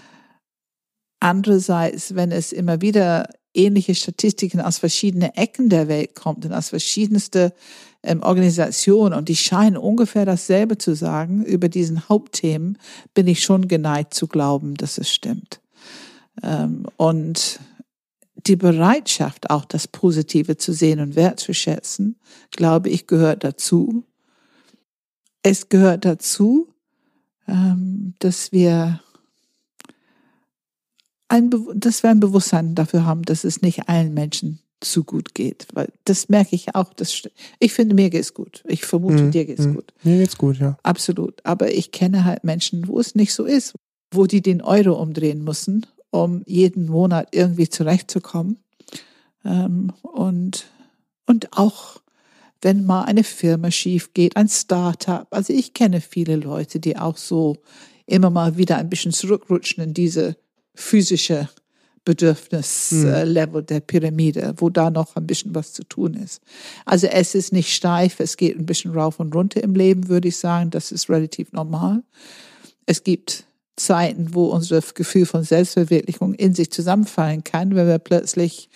Andererseits, 1.19 2.15
wenn 2.15 2.31
es 2.31 2.51
immer 2.51 2.81
wieder 2.81 3.29
ähnliche 3.53 3.95
Statistiken 3.95 4.61
aus 4.61 4.79
verschiedenen 4.79 5.31
Ecken 5.35 5.69
der 5.69 5.87
Welt 5.87 6.15
kommt 6.15 6.45
und 6.45 6.53
aus 6.53 6.69
verschiedenste 6.69 7.53
ähm, 8.01 8.23
Organisationen 8.23 9.13
und 9.13 9.29
die 9.29 9.35
scheinen 9.35 9.77
ungefähr 9.77 10.25
dasselbe 10.25 10.77
zu 10.77 10.95
sagen 10.95 11.43
über 11.43 11.69
diesen 11.69 12.09
Hauptthemen, 12.09 12.77
bin 13.13 13.27
ich 13.27 13.43
schon 13.43 13.67
geneigt 13.67 14.13
zu 14.13 14.27
glauben, 14.27 14.75
dass 14.75 14.97
es 14.97 15.11
stimmt. 15.11 15.61
Ähm, 16.41 16.85
und 16.97 17.59
die 18.47 18.55
Bereitschaft, 18.55 19.49
auch 19.49 19.65
das 19.65 19.87
Positive 19.87 20.57
zu 20.57 20.73
sehen 20.73 20.99
und 20.99 21.15
wertzuschätzen, 21.15 22.15
glaube 22.51 22.89
ich, 22.89 23.07
gehört 23.07 23.43
dazu. 23.43 24.03
Es 25.43 25.69
gehört 25.69 26.05
dazu, 26.05 26.67
ähm, 27.47 28.13
dass 28.19 28.51
wir 28.51 29.01
ein, 31.27 31.49
dass 31.75 32.03
wir 32.03 32.09
ein 32.09 32.19
Bewusstsein 32.19 32.75
dafür 32.75 33.05
haben, 33.05 33.23
dass 33.23 33.43
es 33.43 33.61
nicht 33.61 33.87
allen 33.87 34.13
Menschen 34.13 34.59
zu 34.81 35.03
gut 35.03 35.33
geht. 35.33 35.67
Weil 35.73 35.89
das 36.05 36.27
merke 36.29 36.55
ich 36.55 36.75
auch. 36.75 36.93
Das, 36.93 37.21
ich 37.59 37.71
finde, 37.73 37.95
mir 37.95 38.09
geht's 38.09 38.33
gut. 38.33 38.63
Ich 38.67 38.83
vermute, 38.85 39.23
Mhm. 39.23 39.31
dir 39.31 39.45
geht's 39.45 39.65
Mhm. 39.65 39.75
gut. 39.75 39.93
Mir 40.03 40.17
geht's 40.17 40.37
gut, 40.37 40.57
ja. 40.59 40.77
Absolut. 40.83 41.45
Aber 41.45 41.71
ich 41.73 41.91
kenne 41.91 42.25
halt 42.25 42.43
Menschen, 42.43 42.87
wo 42.87 42.99
es 42.99 43.15
nicht 43.15 43.33
so 43.33 43.45
ist, 43.45 43.73
wo 44.11 44.25
die 44.25 44.41
den 44.41 44.61
Euro 44.61 44.99
umdrehen 45.01 45.43
müssen, 45.43 45.85
um 46.11 46.43
jeden 46.45 46.85
Monat 46.85 47.29
irgendwie 47.31 47.69
zurechtzukommen. 47.69 48.57
Ähm, 49.43 49.91
und, 50.03 50.65
und 51.25 51.57
auch, 51.57 52.01
wenn 52.61 52.85
mal 52.85 53.03
eine 53.03 53.23
Firma 53.23 53.71
schief 53.71 54.13
geht, 54.13 54.35
ein 54.35 54.47
Startup. 54.47 55.25
Also 55.31 55.53
ich 55.53 55.73
kenne 55.73 56.01
viele 56.01 56.35
Leute, 56.35 56.79
die 56.79 56.97
auch 56.97 57.17
so 57.17 57.57
immer 58.05 58.29
mal 58.29 58.57
wieder 58.57 58.77
ein 58.77 58.89
bisschen 58.89 59.13
zurückrutschen 59.13 59.83
in 59.83 59.93
diese 59.93 60.35
physische 60.75 61.49
Bedürfnislevel 62.03 63.61
mhm. 63.61 63.65
der 63.67 63.79
Pyramide, 63.79 64.55
wo 64.57 64.69
da 64.69 64.89
noch 64.89 65.15
ein 65.15 65.27
bisschen 65.27 65.53
was 65.53 65.73
zu 65.73 65.83
tun 65.83 66.15
ist. 66.15 66.41
Also 66.85 67.07
es 67.07 67.35
ist 67.35 67.53
nicht 67.53 67.73
steif, 67.73 68.19
es 68.19 68.37
geht 68.37 68.57
ein 68.57 68.65
bisschen 68.65 68.91
rauf 68.91 69.19
und 69.19 69.35
runter 69.35 69.63
im 69.63 69.75
Leben, 69.75 70.09
würde 70.09 70.27
ich 70.27 70.37
sagen. 70.37 70.71
Das 70.71 70.91
ist 70.91 71.09
relativ 71.09 71.51
normal. 71.51 72.03
Es 72.87 73.03
gibt 73.03 73.45
Zeiten, 73.85 74.33
wo 74.33 74.45
unser 74.47 74.81
Gefühl 74.81 75.25
von 75.25 75.43
Selbstverwirklichung 75.43 76.33
in 76.33 76.53
sich 76.53 76.71
zusammenfallen 76.71 77.43
kann, 77.43 77.75
wenn 77.75 77.87
wir 77.87 77.99
plötzlich, 77.99 78.69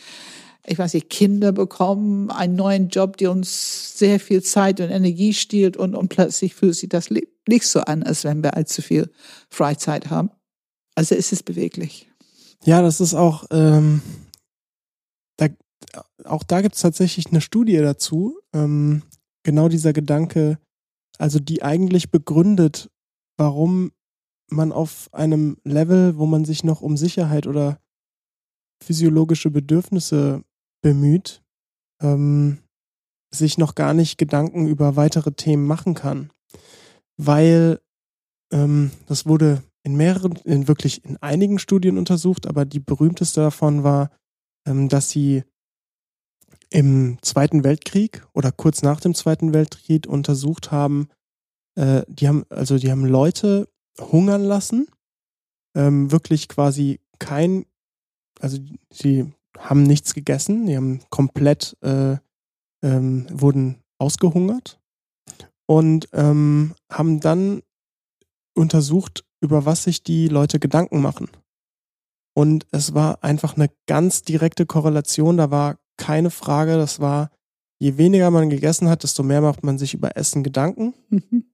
ich 0.65 0.77
weiß 0.77 0.93
nicht, 0.93 1.09
Kinder 1.09 1.51
bekommen, 1.51 2.31
einen 2.31 2.55
neuen 2.55 2.89
Job, 2.89 3.17
der 3.17 3.31
uns 3.31 3.97
sehr 3.97 4.19
viel 4.19 4.43
Zeit 4.43 4.79
und 4.79 4.89
Energie 4.89 5.33
stiehlt 5.33 5.77
und, 5.77 5.95
und 5.95 6.09
plötzlich 6.09 6.55
fühlt 6.55 6.75
sich 6.75 6.89
das 6.89 7.09
nicht 7.09 7.67
so 7.67 7.81
an, 7.81 8.03
als 8.03 8.23
wenn 8.23 8.43
wir 8.43 8.55
allzu 8.55 8.81
viel 8.81 9.11
Freizeit 9.49 10.09
haben. 10.09 10.29
Also 10.95 11.15
es 11.15 11.31
ist 11.31 11.43
beweglich. 11.43 12.09
Ja, 12.63 12.81
das 12.81 12.99
ist 12.99 13.13
auch, 13.13 13.45
ähm, 13.51 14.01
da, 15.37 15.47
auch 16.23 16.43
da 16.43 16.61
gibt 16.61 16.75
es 16.75 16.81
tatsächlich 16.81 17.27
eine 17.27 17.41
Studie 17.41 17.77
dazu. 17.77 18.39
Ähm, 18.53 19.03
genau 19.43 19.69
dieser 19.69 19.93
Gedanke, 19.93 20.57
also 21.17 21.39
die 21.39 21.63
eigentlich 21.63 22.09
begründet, 22.11 22.89
warum 23.37 23.91
man 24.49 24.71
auf 24.71 25.09
einem 25.13 25.57
Level, 25.63 26.17
wo 26.17 26.25
man 26.25 26.45
sich 26.45 26.63
noch 26.63 26.81
um 26.81 26.97
Sicherheit 26.97 27.47
oder 27.47 27.79
physiologische 28.83 29.49
Bedürfnisse 29.49 30.43
bemüht, 30.81 31.43
ähm, 32.01 32.59
sich 33.33 33.57
noch 33.57 33.75
gar 33.75 33.93
nicht 33.93 34.17
Gedanken 34.17 34.67
über 34.67 34.95
weitere 34.95 35.31
Themen 35.31 35.65
machen 35.65 35.93
kann. 35.93 36.31
Weil 37.17 37.79
ähm, 38.51 38.91
das 39.07 39.25
wurde 39.25 39.63
in 39.83 39.95
mehreren, 39.95 40.33
in 40.43 40.67
wirklich 40.67 41.03
in 41.05 41.17
einigen 41.17 41.59
Studien 41.59 41.97
untersucht, 41.97 42.47
aber 42.47 42.65
die 42.65 42.79
berühmteste 42.79 43.41
davon 43.41 43.83
war, 43.83 44.09
ähm, 44.67 44.89
dass 44.89 45.09
sie 45.09 45.43
im 46.69 47.17
Zweiten 47.21 47.63
Weltkrieg 47.63 48.25
oder 48.33 48.51
kurz 48.51 48.81
nach 48.81 48.99
dem 48.99 49.13
Zweiten 49.13 49.53
Weltkrieg 49.53 50.07
untersucht 50.07 50.71
haben, 50.71 51.09
äh, 51.75 52.03
die 52.07 52.27
haben, 52.27 52.45
also 52.49 52.77
die 52.77 52.91
haben 52.91 53.05
Leute 53.05 53.69
hungern 53.99 54.43
lassen, 54.43 54.87
ähm, 55.75 56.11
wirklich 56.11 56.47
quasi 56.47 56.99
kein, 57.19 57.65
also 58.39 58.57
sie 58.91 59.31
haben 59.57 59.83
nichts 59.83 60.13
gegessen, 60.13 60.65
die 60.65 60.75
haben 60.75 61.01
komplett, 61.09 61.77
äh, 61.81 62.17
ähm, 62.83 63.27
wurden 63.31 63.81
ausgehungert 63.97 64.79
und 65.65 66.09
ähm, 66.13 66.75
haben 66.91 67.19
dann 67.19 67.61
untersucht, 68.55 69.25
über 69.41 69.65
was 69.65 69.83
sich 69.83 70.03
die 70.03 70.27
Leute 70.27 70.59
Gedanken 70.59 71.01
machen. 71.01 71.29
Und 72.35 72.67
es 72.71 72.93
war 72.93 73.23
einfach 73.23 73.55
eine 73.55 73.69
ganz 73.87 74.23
direkte 74.23 74.65
Korrelation. 74.65 75.37
Da 75.37 75.51
war 75.51 75.77
keine 75.97 76.29
Frage. 76.29 76.75
Das 76.75 76.99
war, 76.99 77.31
je 77.79 77.97
weniger 77.97 78.29
man 78.29 78.49
gegessen 78.49 78.89
hat, 78.89 79.03
desto 79.03 79.23
mehr 79.23 79.41
macht 79.41 79.63
man 79.63 79.77
sich 79.77 79.93
über 79.93 80.17
Essen 80.17 80.43
Gedanken. 80.43 80.93
Mhm. 81.09 81.45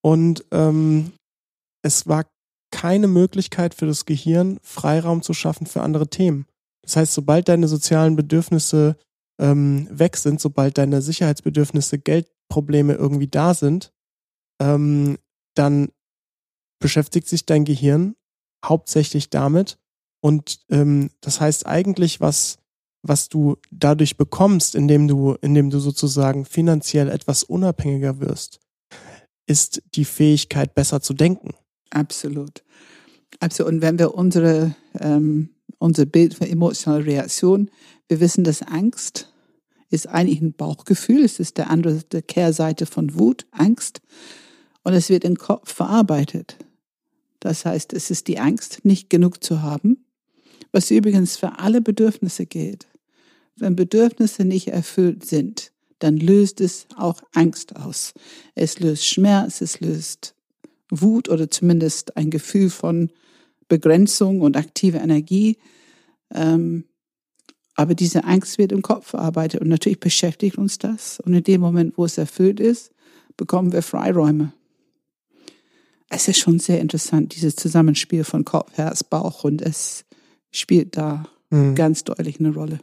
Und 0.00 0.44
ähm, 0.50 1.12
es 1.82 2.06
war 2.06 2.26
keine 2.70 3.06
Möglichkeit 3.06 3.74
für 3.74 3.86
das 3.86 4.06
Gehirn, 4.06 4.58
Freiraum 4.62 5.22
zu 5.22 5.34
schaffen 5.34 5.66
für 5.66 5.82
andere 5.82 6.08
Themen. 6.08 6.46
Das 6.82 6.96
heißt, 6.96 7.12
sobald 7.12 7.48
deine 7.48 7.68
sozialen 7.68 8.16
Bedürfnisse 8.16 8.96
ähm, 9.38 9.86
weg 9.90 10.16
sind, 10.16 10.40
sobald 10.40 10.78
deine 10.78 11.02
Sicherheitsbedürfnisse, 11.02 11.98
Geldprobleme 11.98 12.94
irgendwie 12.94 13.28
da 13.28 13.54
sind, 13.54 13.92
ähm, 14.60 15.18
dann 15.54 15.90
beschäftigt 16.80 17.28
sich 17.28 17.46
dein 17.46 17.64
Gehirn 17.64 18.16
hauptsächlich 18.64 19.30
damit. 19.30 19.78
Und 20.20 20.60
ähm, 20.70 21.10
das 21.20 21.40
heißt 21.40 21.66
eigentlich, 21.66 22.20
was, 22.20 22.58
was 23.02 23.28
du 23.28 23.56
dadurch 23.70 24.16
bekommst, 24.16 24.74
indem 24.74 25.08
du, 25.08 25.34
indem 25.40 25.70
du 25.70 25.78
sozusagen 25.78 26.44
finanziell 26.44 27.08
etwas 27.08 27.42
unabhängiger 27.44 28.20
wirst, 28.20 28.60
ist 29.46 29.82
die 29.94 30.04
Fähigkeit, 30.04 30.74
besser 30.74 31.00
zu 31.00 31.14
denken. 31.14 31.54
Absolut. 31.92 32.62
Absolut. 33.40 33.72
Und 33.72 33.82
wenn 33.82 33.98
wir 33.98 34.14
unsere, 34.14 34.74
ähm, 34.98 35.50
unser 35.78 36.06
Bild 36.06 36.34
für 36.34 36.48
emotionale 36.48 37.04
Reaktion, 37.04 37.70
wir 38.08 38.20
wissen, 38.20 38.44
dass 38.44 38.62
Angst 38.62 39.28
ist 39.90 40.08
eigentlich 40.08 40.40
ein 40.40 40.54
Bauchgefühl. 40.54 41.22
Es 41.22 41.38
ist 41.38 41.58
der 41.58 41.70
andere, 41.70 42.02
der 42.10 42.22
Kehrseite 42.22 42.86
von 42.86 43.18
Wut, 43.18 43.46
Angst. 43.50 44.00
Und 44.84 44.94
es 44.94 45.10
wird 45.10 45.24
im 45.24 45.36
Kopf 45.36 45.72
verarbeitet. 45.72 46.56
Das 47.40 47.64
heißt, 47.64 47.92
es 47.92 48.10
ist 48.10 48.26
die 48.28 48.38
Angst, 48.38 48.84
nicht 48.84 49.10
genug 49.10 49.44
zu 49.44 49.62
haben, 49.62 50.06
was 50.70 50.90
übrigens 50.90 51.36
für 51.36 51.58
alle 51.58 51.82
Bedürfnisse 51.82 52.46
gilt. 52.46 52.88
Wenn 53.56 53.76
Bedürfnisse 53.76 54.44
nicht 54.44 54.68
erfüllt 54.68 55.26
sind, 55.26 55.72
dann 55.98 56.16
löst 56.16 56.60
es 56.60 56.86
auch 56.96 57.20
Angst 57.32 57.76
aus. 57.76 58.14
Es 58.54 58.80
löst 58.80 59.06
Schmerz, 59.06 59.60
es 59.60 59.80
löst 59.80 60.34
Wut 61.00 61.28
oder 61.28 61.50
zumindest 61.50 62.16
ein 62.16 62.30
Gefühl 62.30 62.70
von 62.70 63.10
Begrenzung 63.68 64.40
und 64.40 64.56
aktive 64.56 64.98
Energie. 64.98 65.58
Ähm, 66.32 66.84
aber 67.74 67.94
diese 67.94 68.24
Angst 68.24 68.58
wird 68.58 68.70
im 68.70 68.82
Kopf 68.82 69.08
verarbeitet 69.08 69.60
und 69.60 69.68
natürlich 69.68 70.00
beschäftigt 70.00 70.58
uns 70.58 70.78
das. 70.78 71.20
Und 71.20 71.32
in 71.32 71.42
dem 71.42 71.60
Moment, 71.60 71.96
wo 71.96 72.04
es 72.04 72.18
erfüllt 72.18 72.60
ist, 72.60 72.92
bekommen 73.36 73.72
wir 73.72 73.82
Freiräume 73.82 74.52
es 76.14 76.28
ist 76.28 76.38
schon 76.38 76.58
sehr 76.58 76.80
interessant, 76.80 77.34
dieses 77.34 77.56
Zusammenspiel 77.56 78.24
von 78.24 78.44
Kopf, 78.44 78.76
Herz, 78.76 79.02
Bauch 79.02 79.44
und 79.44 79.62
es 79.62 80.04
spielt 80.50 80.96
da 80.96 81.26
mhm. 81.48 81.74
ganz 81.74 82.04
deutlich 82.04 82.38
eine 82.38 82.52
Rolle. 82.52 82.80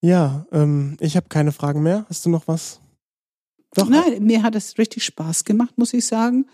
Ja, 0.00 0.46
ähm, 0.52 0.96
ich 1.00 1.16
habe 1.16 1.28
keine 1.28 1.52
Fragen 1.52 1.82
mehr. 1.82 2.04
Hast 2.08 2.26
du 2.26 2.30
noch 2.30 2.48
was? 2.48 2.80
Doch. 3.74 3.88
Nein, 3.88 4.22
mir 4.22 4.42
hat 4.42 4.54
es 4.54 4.78
richtig 4.78 5.04
Spaß 5.04 5.44
gemacht, 5.44 5.76
muss 5.76 5.92
ich 5.92 6.06
sagen, 6.06 6.46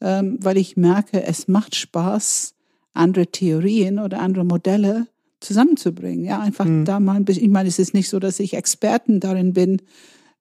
ähm, 0.00 0.38
weil 0.40 0.56
ich 0.56 0.76
merke, 0.76 1.22
es 1.22 1.48
macht 1.48 1.74
Spaß, 1.74 2.54
andere 2.92 3.26
Theorien 3.26 3.98
oder 3.98 4.20
andere 4.20 4.44
Modelle 4.44 5.06
zusammenzubringen. 5.40 6.24
Ja, 6.24 6.40
einfach 6.40 6.66
mhm. 6.66 6.84
da 6.84 7.00
mal 7.00 7.16
ein 7.16 7.24
bisschen. 7.24 7.44
Ich 7.44 7.50
meine, 7.50 7.68
es 7.68 7.78
ist 7.78 7.94
nicht 7.94 8.08
so, 8.08 8.18
dass 8.18 8.40
ich 8.40 8.54
Experten 8.54 9.20
darin 9.20 9.52
bin, 9.52 9.80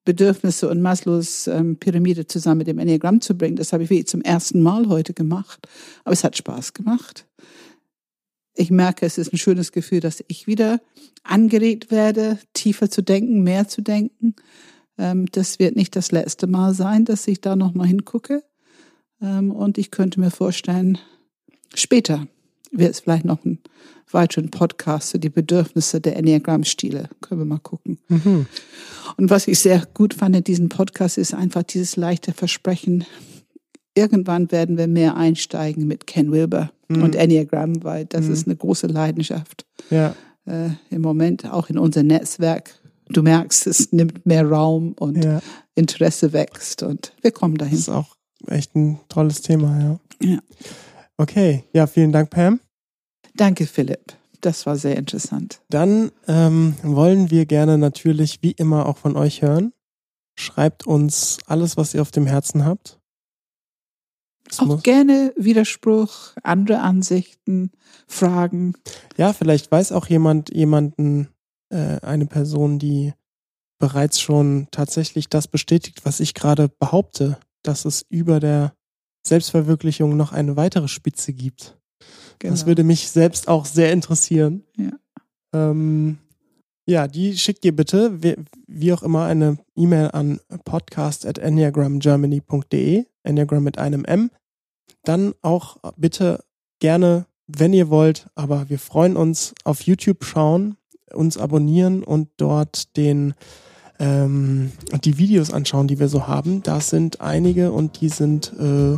Bedürfnisse 0.06 0.70
und 0.70 0.82
Maslows 0.82 1.48
ähm, 1.48 1.78
Pyramide 1.78 2.28
zusammen 2.28 2.60
mit 2.60 2.68
dem 2.68 2.80
Enneagramm 2.80 3.22
zu 3.22 3.38
bringen. 3.38 3.56
Das 3.56 3.74
habe 3.74 3.84
ich 3.84 3.90
wie 3.90 4.06
zum 4.06 4.22
ersten 4.22 4.62
Mal 4.62 4.88
heute 4.88 5.14
gemacht. 5.14 5.68
Aber 6.04 6.14
es 6.14 6.24
hat 6.24 6.38
Spaß 6.38 6.74
gemacht. 6.74 7.28
Ich 8.56 8.72
merke, 8.72 9.06
es 9.06 9.18
ist 9.18 9.32
ein 9.32 9.38
schönes 9.38 9.72
Gefühl, 9.72 10.00
dass 10.00 10.24
ich 10.28 10.48
wieder 10.48 10.82
angeregt 11.24 11.92
werde, 11.92 12.40
tiefer 12.54 12.90
zu 12.90 13.02
denken, 13.02 13.44
mehr 13.44 13.68
zu 13.68 13.82
denken. 13.82 14.36
Ähm, 15.00 15.26
das 15.32 15.58
wird 15.58 15.76
nicht 15.76 15.96
das 15.96 16.12
letzte 16.12 16.46
Mal 16.46 16.74
sein, 16.74 17.06
dass 17.06 17.28
ich 17.28 17.42
da 17.42 17.56
nochmal 17.56 17.88
hingucke. 17.88 18.44
Ähm, 19.22 19.52
und 19.52 19.78
ich 19.78 19.90
könnte 19.90 20.20
mir 20.20 20.30
vorstellen, 20.30 20.98
später 21.74 22.28
wird 22.72 22.92
es 22.92 23.00
vielleicht 23.00 23.26
noch 23.26 23.44
einen 23.44 23.60
weiteren 24.12 24.52
Podcast 24.52 25.10
zu 25.10 25.20
die 25.20 25.30
Bedürfnisse 25.30 26.02
der 26.02 26.18
Enneagramm-Stile. 26.18 27.10
Können 27.22 27.42
wir 27.42 27.46
mal 27.46 27.60
gucken. 27.60 28.00
Mhm. 28.10 28.46
Und 29.18 29.30
was 29.30 29.48
ich 29.48 29.60
sehr 29.60 29.88
gut 29.94 30.14
fand 30.14 30.36
in 30.36 30.44
diesem 30.44 30.70
Podcast 30.70 31.18
ist 31.18 31.34
einfach 31.34 31.64
dieses 31.64 31.96
leichte 31.96 32.34
Versprechen. 32.34 33.06
Irgendwann 33.96 34.52
werden 34.52 34.78
wir 34.78 34.88
mehr 34.88 35.16
einsteigen 35.16 35.88
mit 35.88 36.08
Ken 36.08 36.32
Wilber 36.32 36.72
mhm. 36.90 37.04
und 37.04 37.16
Enneagram, 37.16 37.84
weil 37.84 38.06
das 38.06 38.26
mhm. 38.26 38.34
ist 38.34 38.48
eine 38.48 38.56
große 38.56 38.88
Leidenschaft. 38.88 39.66
Ja. 39.90 40.16
Äh, 40.46 40.70
Im 40.90 41.02
Moment 41.02 41.50
auch 41.50 41.70
in 41.70 41.78
unserem 41.78 42.08
Netzwerk. 42.08 42.79
Du 43.10 43.24
merkst, 43.24 43.68
es 43.68 43.92
nimmt 43.92 44.26
mehr 44.26 44.48
Raum 44.48 44.94
und 44.94 45.24
ja. 45.24 45.42
Interesse 45.76 46.32
wächst 46.32 46.84
und 46.84 47.14
wir 47.22 47.32
kommen 47.32 47.58
dahin. 47.58 47.74
Das 47.74 47.82
ist 47.82 47.90
auch 47.90 48.16
echt 48.48 48.76
ein 48.76 49.00
tolles 49.10 49.42
Thema, 49.42 50.00
ja. 50.22 50.30
Ja. 50.30 50.40
Okay, 51.18 51.64
ja, 51.74 51.88
vielen 51.88 52.12
Dank, 52.12 52.30
Pam. 52.30 52.60
Danke, 53.36 53.66
Philipp. 53.66 54.14
Das 54.42 54.66
war 54.66 54.78
sehr 54.78 54.96
interessant. 54.96 55.62
Dann 55.70 56.12
ähm, 56.28 56.76
wollen 56.84 57.30
wir 57.30 57.46
gerne 57.46 57.78
natürlich 57.78 58.42
wie 58.42 58.52
immer 58.52 58.86
auch 58.86 58.98
von 58.98 59.18
euch 59.18 59.42
hören. 59.42 59.74
Schreibt 60.36 60.88
uns 60.88 61.40
alles, 61.46 61.76
was 61.76 61.94
ihr 61.94 62.02
auf 62.02 62.12
dem 62.12 62.26
Herzen 62.26 62.64
habt. 62.64 63.00
Es 64.50 64.60
auch 64.60 64.82
gerne 64.82 65.34
Widerspruch, 65.36 66.34
andere 66.44 66.80
Ansichten, 66.80 67.72
Fragen. 68.08 68.74
Ja, 69.18 69.34
vielleicht 69.34 69.72
weiß 69.72 69.92
auch 69.92 70.08
jemand, 70.08 70.54
jemanden, 70.54 71.28
äh, 71.70 72.00
eine 72.02 72.26
Person, 72.26 72.80
die 72.80 73.14
bereits 73.80 74.20
schon 74.20 74.68
tatsächlich 74.72 75.30
das 75.30 75.48
bestätigt, 75.48 76.06
was 76.06 76.20
ich 76.20 76.34
gerade 76.34 76.68
behaupte, 76.68 77.38
dass 77.64 77.86
es 77.86 78.06
über 78.10 78.40
der 78.40 78.74
Selbstverwirklichung 79.26 80.18
noch 80.18 80.32
eine 80.32 80.56
weitere 80.56 80.88
Spitze 80.88 81.34
gibt. 81.34 81.78
Genau. 82.40 82.54
Das 82.54 82.66
würde 82.66 82.84
mich 82.84 83.10
selbst 83.10 83.48
auch 83.48 83.66
sehr 83.66 83.92
interessieren. 83.92 84.64
Ja. 84.78 84.92
Ähm, 85.54 86.20
ja, 86.88 87.08
die 87.08 87.38
schickt 87.38 87.64
ihr 87.66 87.76
bitte, 87.76 88.24
wie, 88.24 88.36
wie 88.68 88.94
auch 88.94 89.04
immer, 89.04 89.26
eine 89.26 89.60
E-Mail 89.76 90.10
an 90.12 90.40
podcast 90.66 91.26
at 91.26 91.38
enneagramgermany.de, 91.38 93.06
Enneagram 93.24 93.64
mit 93.64 93.78
einem 93.78 94.06
M. 94.06 94.32
dann 95.04 95.36
auch 95.42 95.78
bitte 95.98 96.44
gerne, 96.80 97.26
wenn 97.46 97.74
ihr 97.74 97.90
wollt, 97.90 98.28
aber 98.34 98.70
wir 98.70 98.80
freuen 98.80 99.18
uns, 99.18 99.54
auf 99.66 99.82
YouTube 99.82 100.24
schauen, 100.24 100.78
uns 101.14 101.38
abonnieren 101.38 102.04
und 102.04 102.30
dort 102.38 102.96
den 102.98 103.34
ähm, 104.00 104.72
die 105.04 105.18
Videos 105.18 105.52
anschauen, 105.52 105.88
die 105.88 106.00
wir 106.00 106.08
so 106.08 106.28
haben. 106.28 106.64
Da 106.64 106.80
sind 106.80 107.22
einige 107.22 107.72
und 107.72 108.02
die 108.02 108.10
sind 108.10 108.54
äh, 108.58 108.98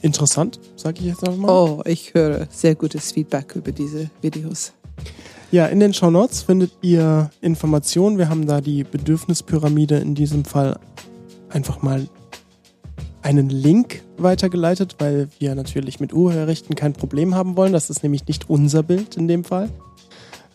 interessant, 0.00 0.58
sage 0.76 1.00
ich 1.00 1.06
jetzt 1.06 1.26
einfach 1.26 1.38
mal. 1.38 1.50
Oh, 1.50 1.82
ich 1.84 2.14
höre 2.14 2.46
sehr 2.50 2.74
gutes 2.74 3.12
Feedback 3.12 3.54
über 3.54 3.72
diese 3.72 4.10
Videos. 4.20 4.72
Ja, 5.50 5.66
in 5.66 5.80
den 5.80 5.92
Show 5.92 6.10
Notes 6.10 6.42
findet 6.42 6.72
ihr 6.80 7.30
Informationen. 7.42 8.16
Wir 8.16 8.30
haben 8.30 8.46
da 8.46 8.62
die 8.62 8.84
Bedürfnispyramide 8.84 9.98
in 9.98 10.14
diesem 10.14 10.46
Fall 10.46 10.78
einfach 11.50 11.82
mal 11.82 12.08
einen 13.20 13.50
Link 13.50 14.02
weitergeleitet, 14.16 14.96
weil 14.98 15.28
wir 15.38 15.54
natürlich 15.54 16.00
mit 16.00 16.12
Urheberrechten 16.12 16.74
kein 16.74 16.94
Problem 16.94 17.34
haben 17.34 17.56
wollen. 17.56 17.72
Das 17.72 17.90
ist 17.90 18.02
nämlich 18.02 18.26
nicht 18.26 18.48
unser 18.48 18.82
Bild 18.82 19.16
in 19.16 19.28
dem 19.28 19.44
Fall. 19.44 19.68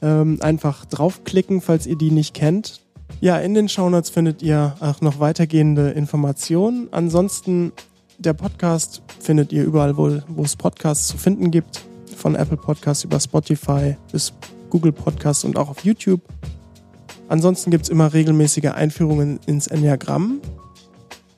Ähm, 0.02 0.38
einfach 0.42 0.86
draufklicken, 0.86 1.62
falls 1.62 1.88
ihr 1.88 1.98
die 1.98 2.12
nicht 2.12 2.34
kennt. 2.34 2.82
Ja, 3.20 3.38
in 3.38 3.54
den 3.54 3.68
Shownotes 3.68 4.12
findet 4.12 4.44
ihr 4.44 4.76
auch 4.80 5.02
noch 5.02 5.20
weitergehende 5.20 5.90
Informationen. 5.92 6.88
Ansonsten, 6.92 7.72
der 8.20 8.34
Podcast 8.34 9.02
findet 9.20 9.52
ihr 9.52 9.64
überall, 9.64 9.98
wo, 9.98 10.20
wo 10.28 10.44
es 10.44 10.56
Podcasts 10.56 11.08
zu 11.08 11.18
finden 11.18 11.50
gibt. 11.50 11.82
Von 12.16 12.36
Apple 12.36 12.58
Podcasts 12.58 13.04
über 13.04 13.20
Spotify 13.20 13.96
bis 14.12 14.34
Google 14.70 14.92
Podcasts 14.92 15.44
und 15.44 15.58
auch 15.58 15.70
auf 15.70 15.84
YouTube. 15.84 16.22
Ansonsten 17.28 17.72
gibt 17.72 17.86
es 17.86 17.90
immer 17.90 18.14
regelmäßige 18.14 18.72
Einführungen 18.72 19.40
ins 19.46 19.68
Enneagramm. 19.68 20.40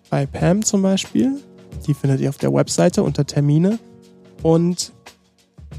Bei 0.10 0.26
Pam 0.26 0.64
zum 0.64 0.82
Beispiel. 0.82 1.40
Die 1.88 1.94
findet 1.94 2.20
ihr 2.20 2.30
auf 2.30 2.38
der 2.38 2.54
Webseite 2.54 3.04
unter 3.04 3.26
Termine. 3.26 3.80
Und 4.44 4.92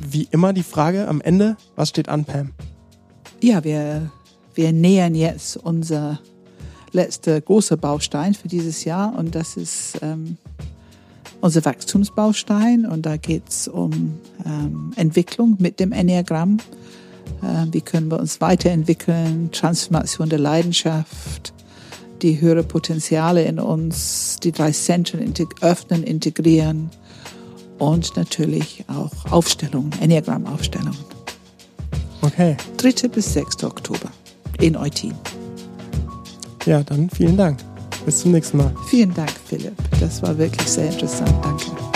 wie 0.00 0.28
immer 0.30 0.52
die 0.52 0.62
Frage 0.62 1.08
am 1.08 1.20
Ende, 1.20 1.56
was 1.76 1.90
steht 1.90 2.08
an, 2.08 2.24
Pam? 2.24 2.52
Ja, 3.42 3.64
wir, 3.64 4.10
wir 4.54 4.72
nähern 4.72 5.14
jetzt 5.14 5.56
unser 5.56 6.20
letzter 6.92 7.40
großer 7.40 7.78
Baustein 7.78 8.34
für 8.34 8.48
dieses 8.48 8.84
Jahr 8.84 9.16
und 9.16 9.34
das 9.34 9.56
ist 9.56 9.98
ähm, 10.02 10.36
unser 11.40 11.64
Wachstumsbaustein 11.64 12.84
und 12.84 13.06
da 13.06 13.16
geht 13.16 13.48
es 13.48 13.66
um 13.66 14.18
ähm, 14.44 14.92
Entwicklung 14.96 15.56
mit 15.58 15.80
dem 15.80 15.92
Enneagramm. 15.92 16.58
Äh, 17.42 17.72
wie 17.72 17.80
können 17.80 18.10
wir 18.10 18.20
uns 18.20 18.42
weiterentwickeln, 18.42 19.50
Transformation 19.52 20.28
der 20.28 20.38
Leidenschaft, 20.38 21.54
die 22.20 22.42
höhere 22.42 22.62
Potenziale 22.62 23.44
in 23.44 23.58
uns, 23.58 24.38
die 24.42 24.52
drei 24.52 24.72
Zentren 24.72 25.20
integ 25.20 25.48
öffnen, 25.62 26.02
integrieren 26.02 26.90
und 27.78 28.16
natürlich 28.18 28.84
auch 28.88 29.32
Aufstellungen, 29.32 29.92
Enneagramm-Aufstellungen. 30.02 31.19
Okay. 32.22 32.56
3. 32.76 33.08
bis 33.08 33.32
6. 33.32 33.64
Oktober 33.64 34.10
in 34.60 34.76
Eutin. 34.76 35.14
Ja, 36.66 36.82
dann 36.82 37.08
vielen 37.10 37.36
Dank. 37.36 37.58
Bis 38.04 38.20
zum 38.20 38.32
nächsten 38.32 38.58
Mal. 38.58 38.74
Vielen 38.88 39.12
Dank, 39.14 39.32
Philipp. 39.46 39.76
Das 40.00 40.22
war 40.22 40.36
wirklich 40.36 40.68
sehr 40.68 40.90
interessant. 40.90 41.32
Danke. 41.42 41.89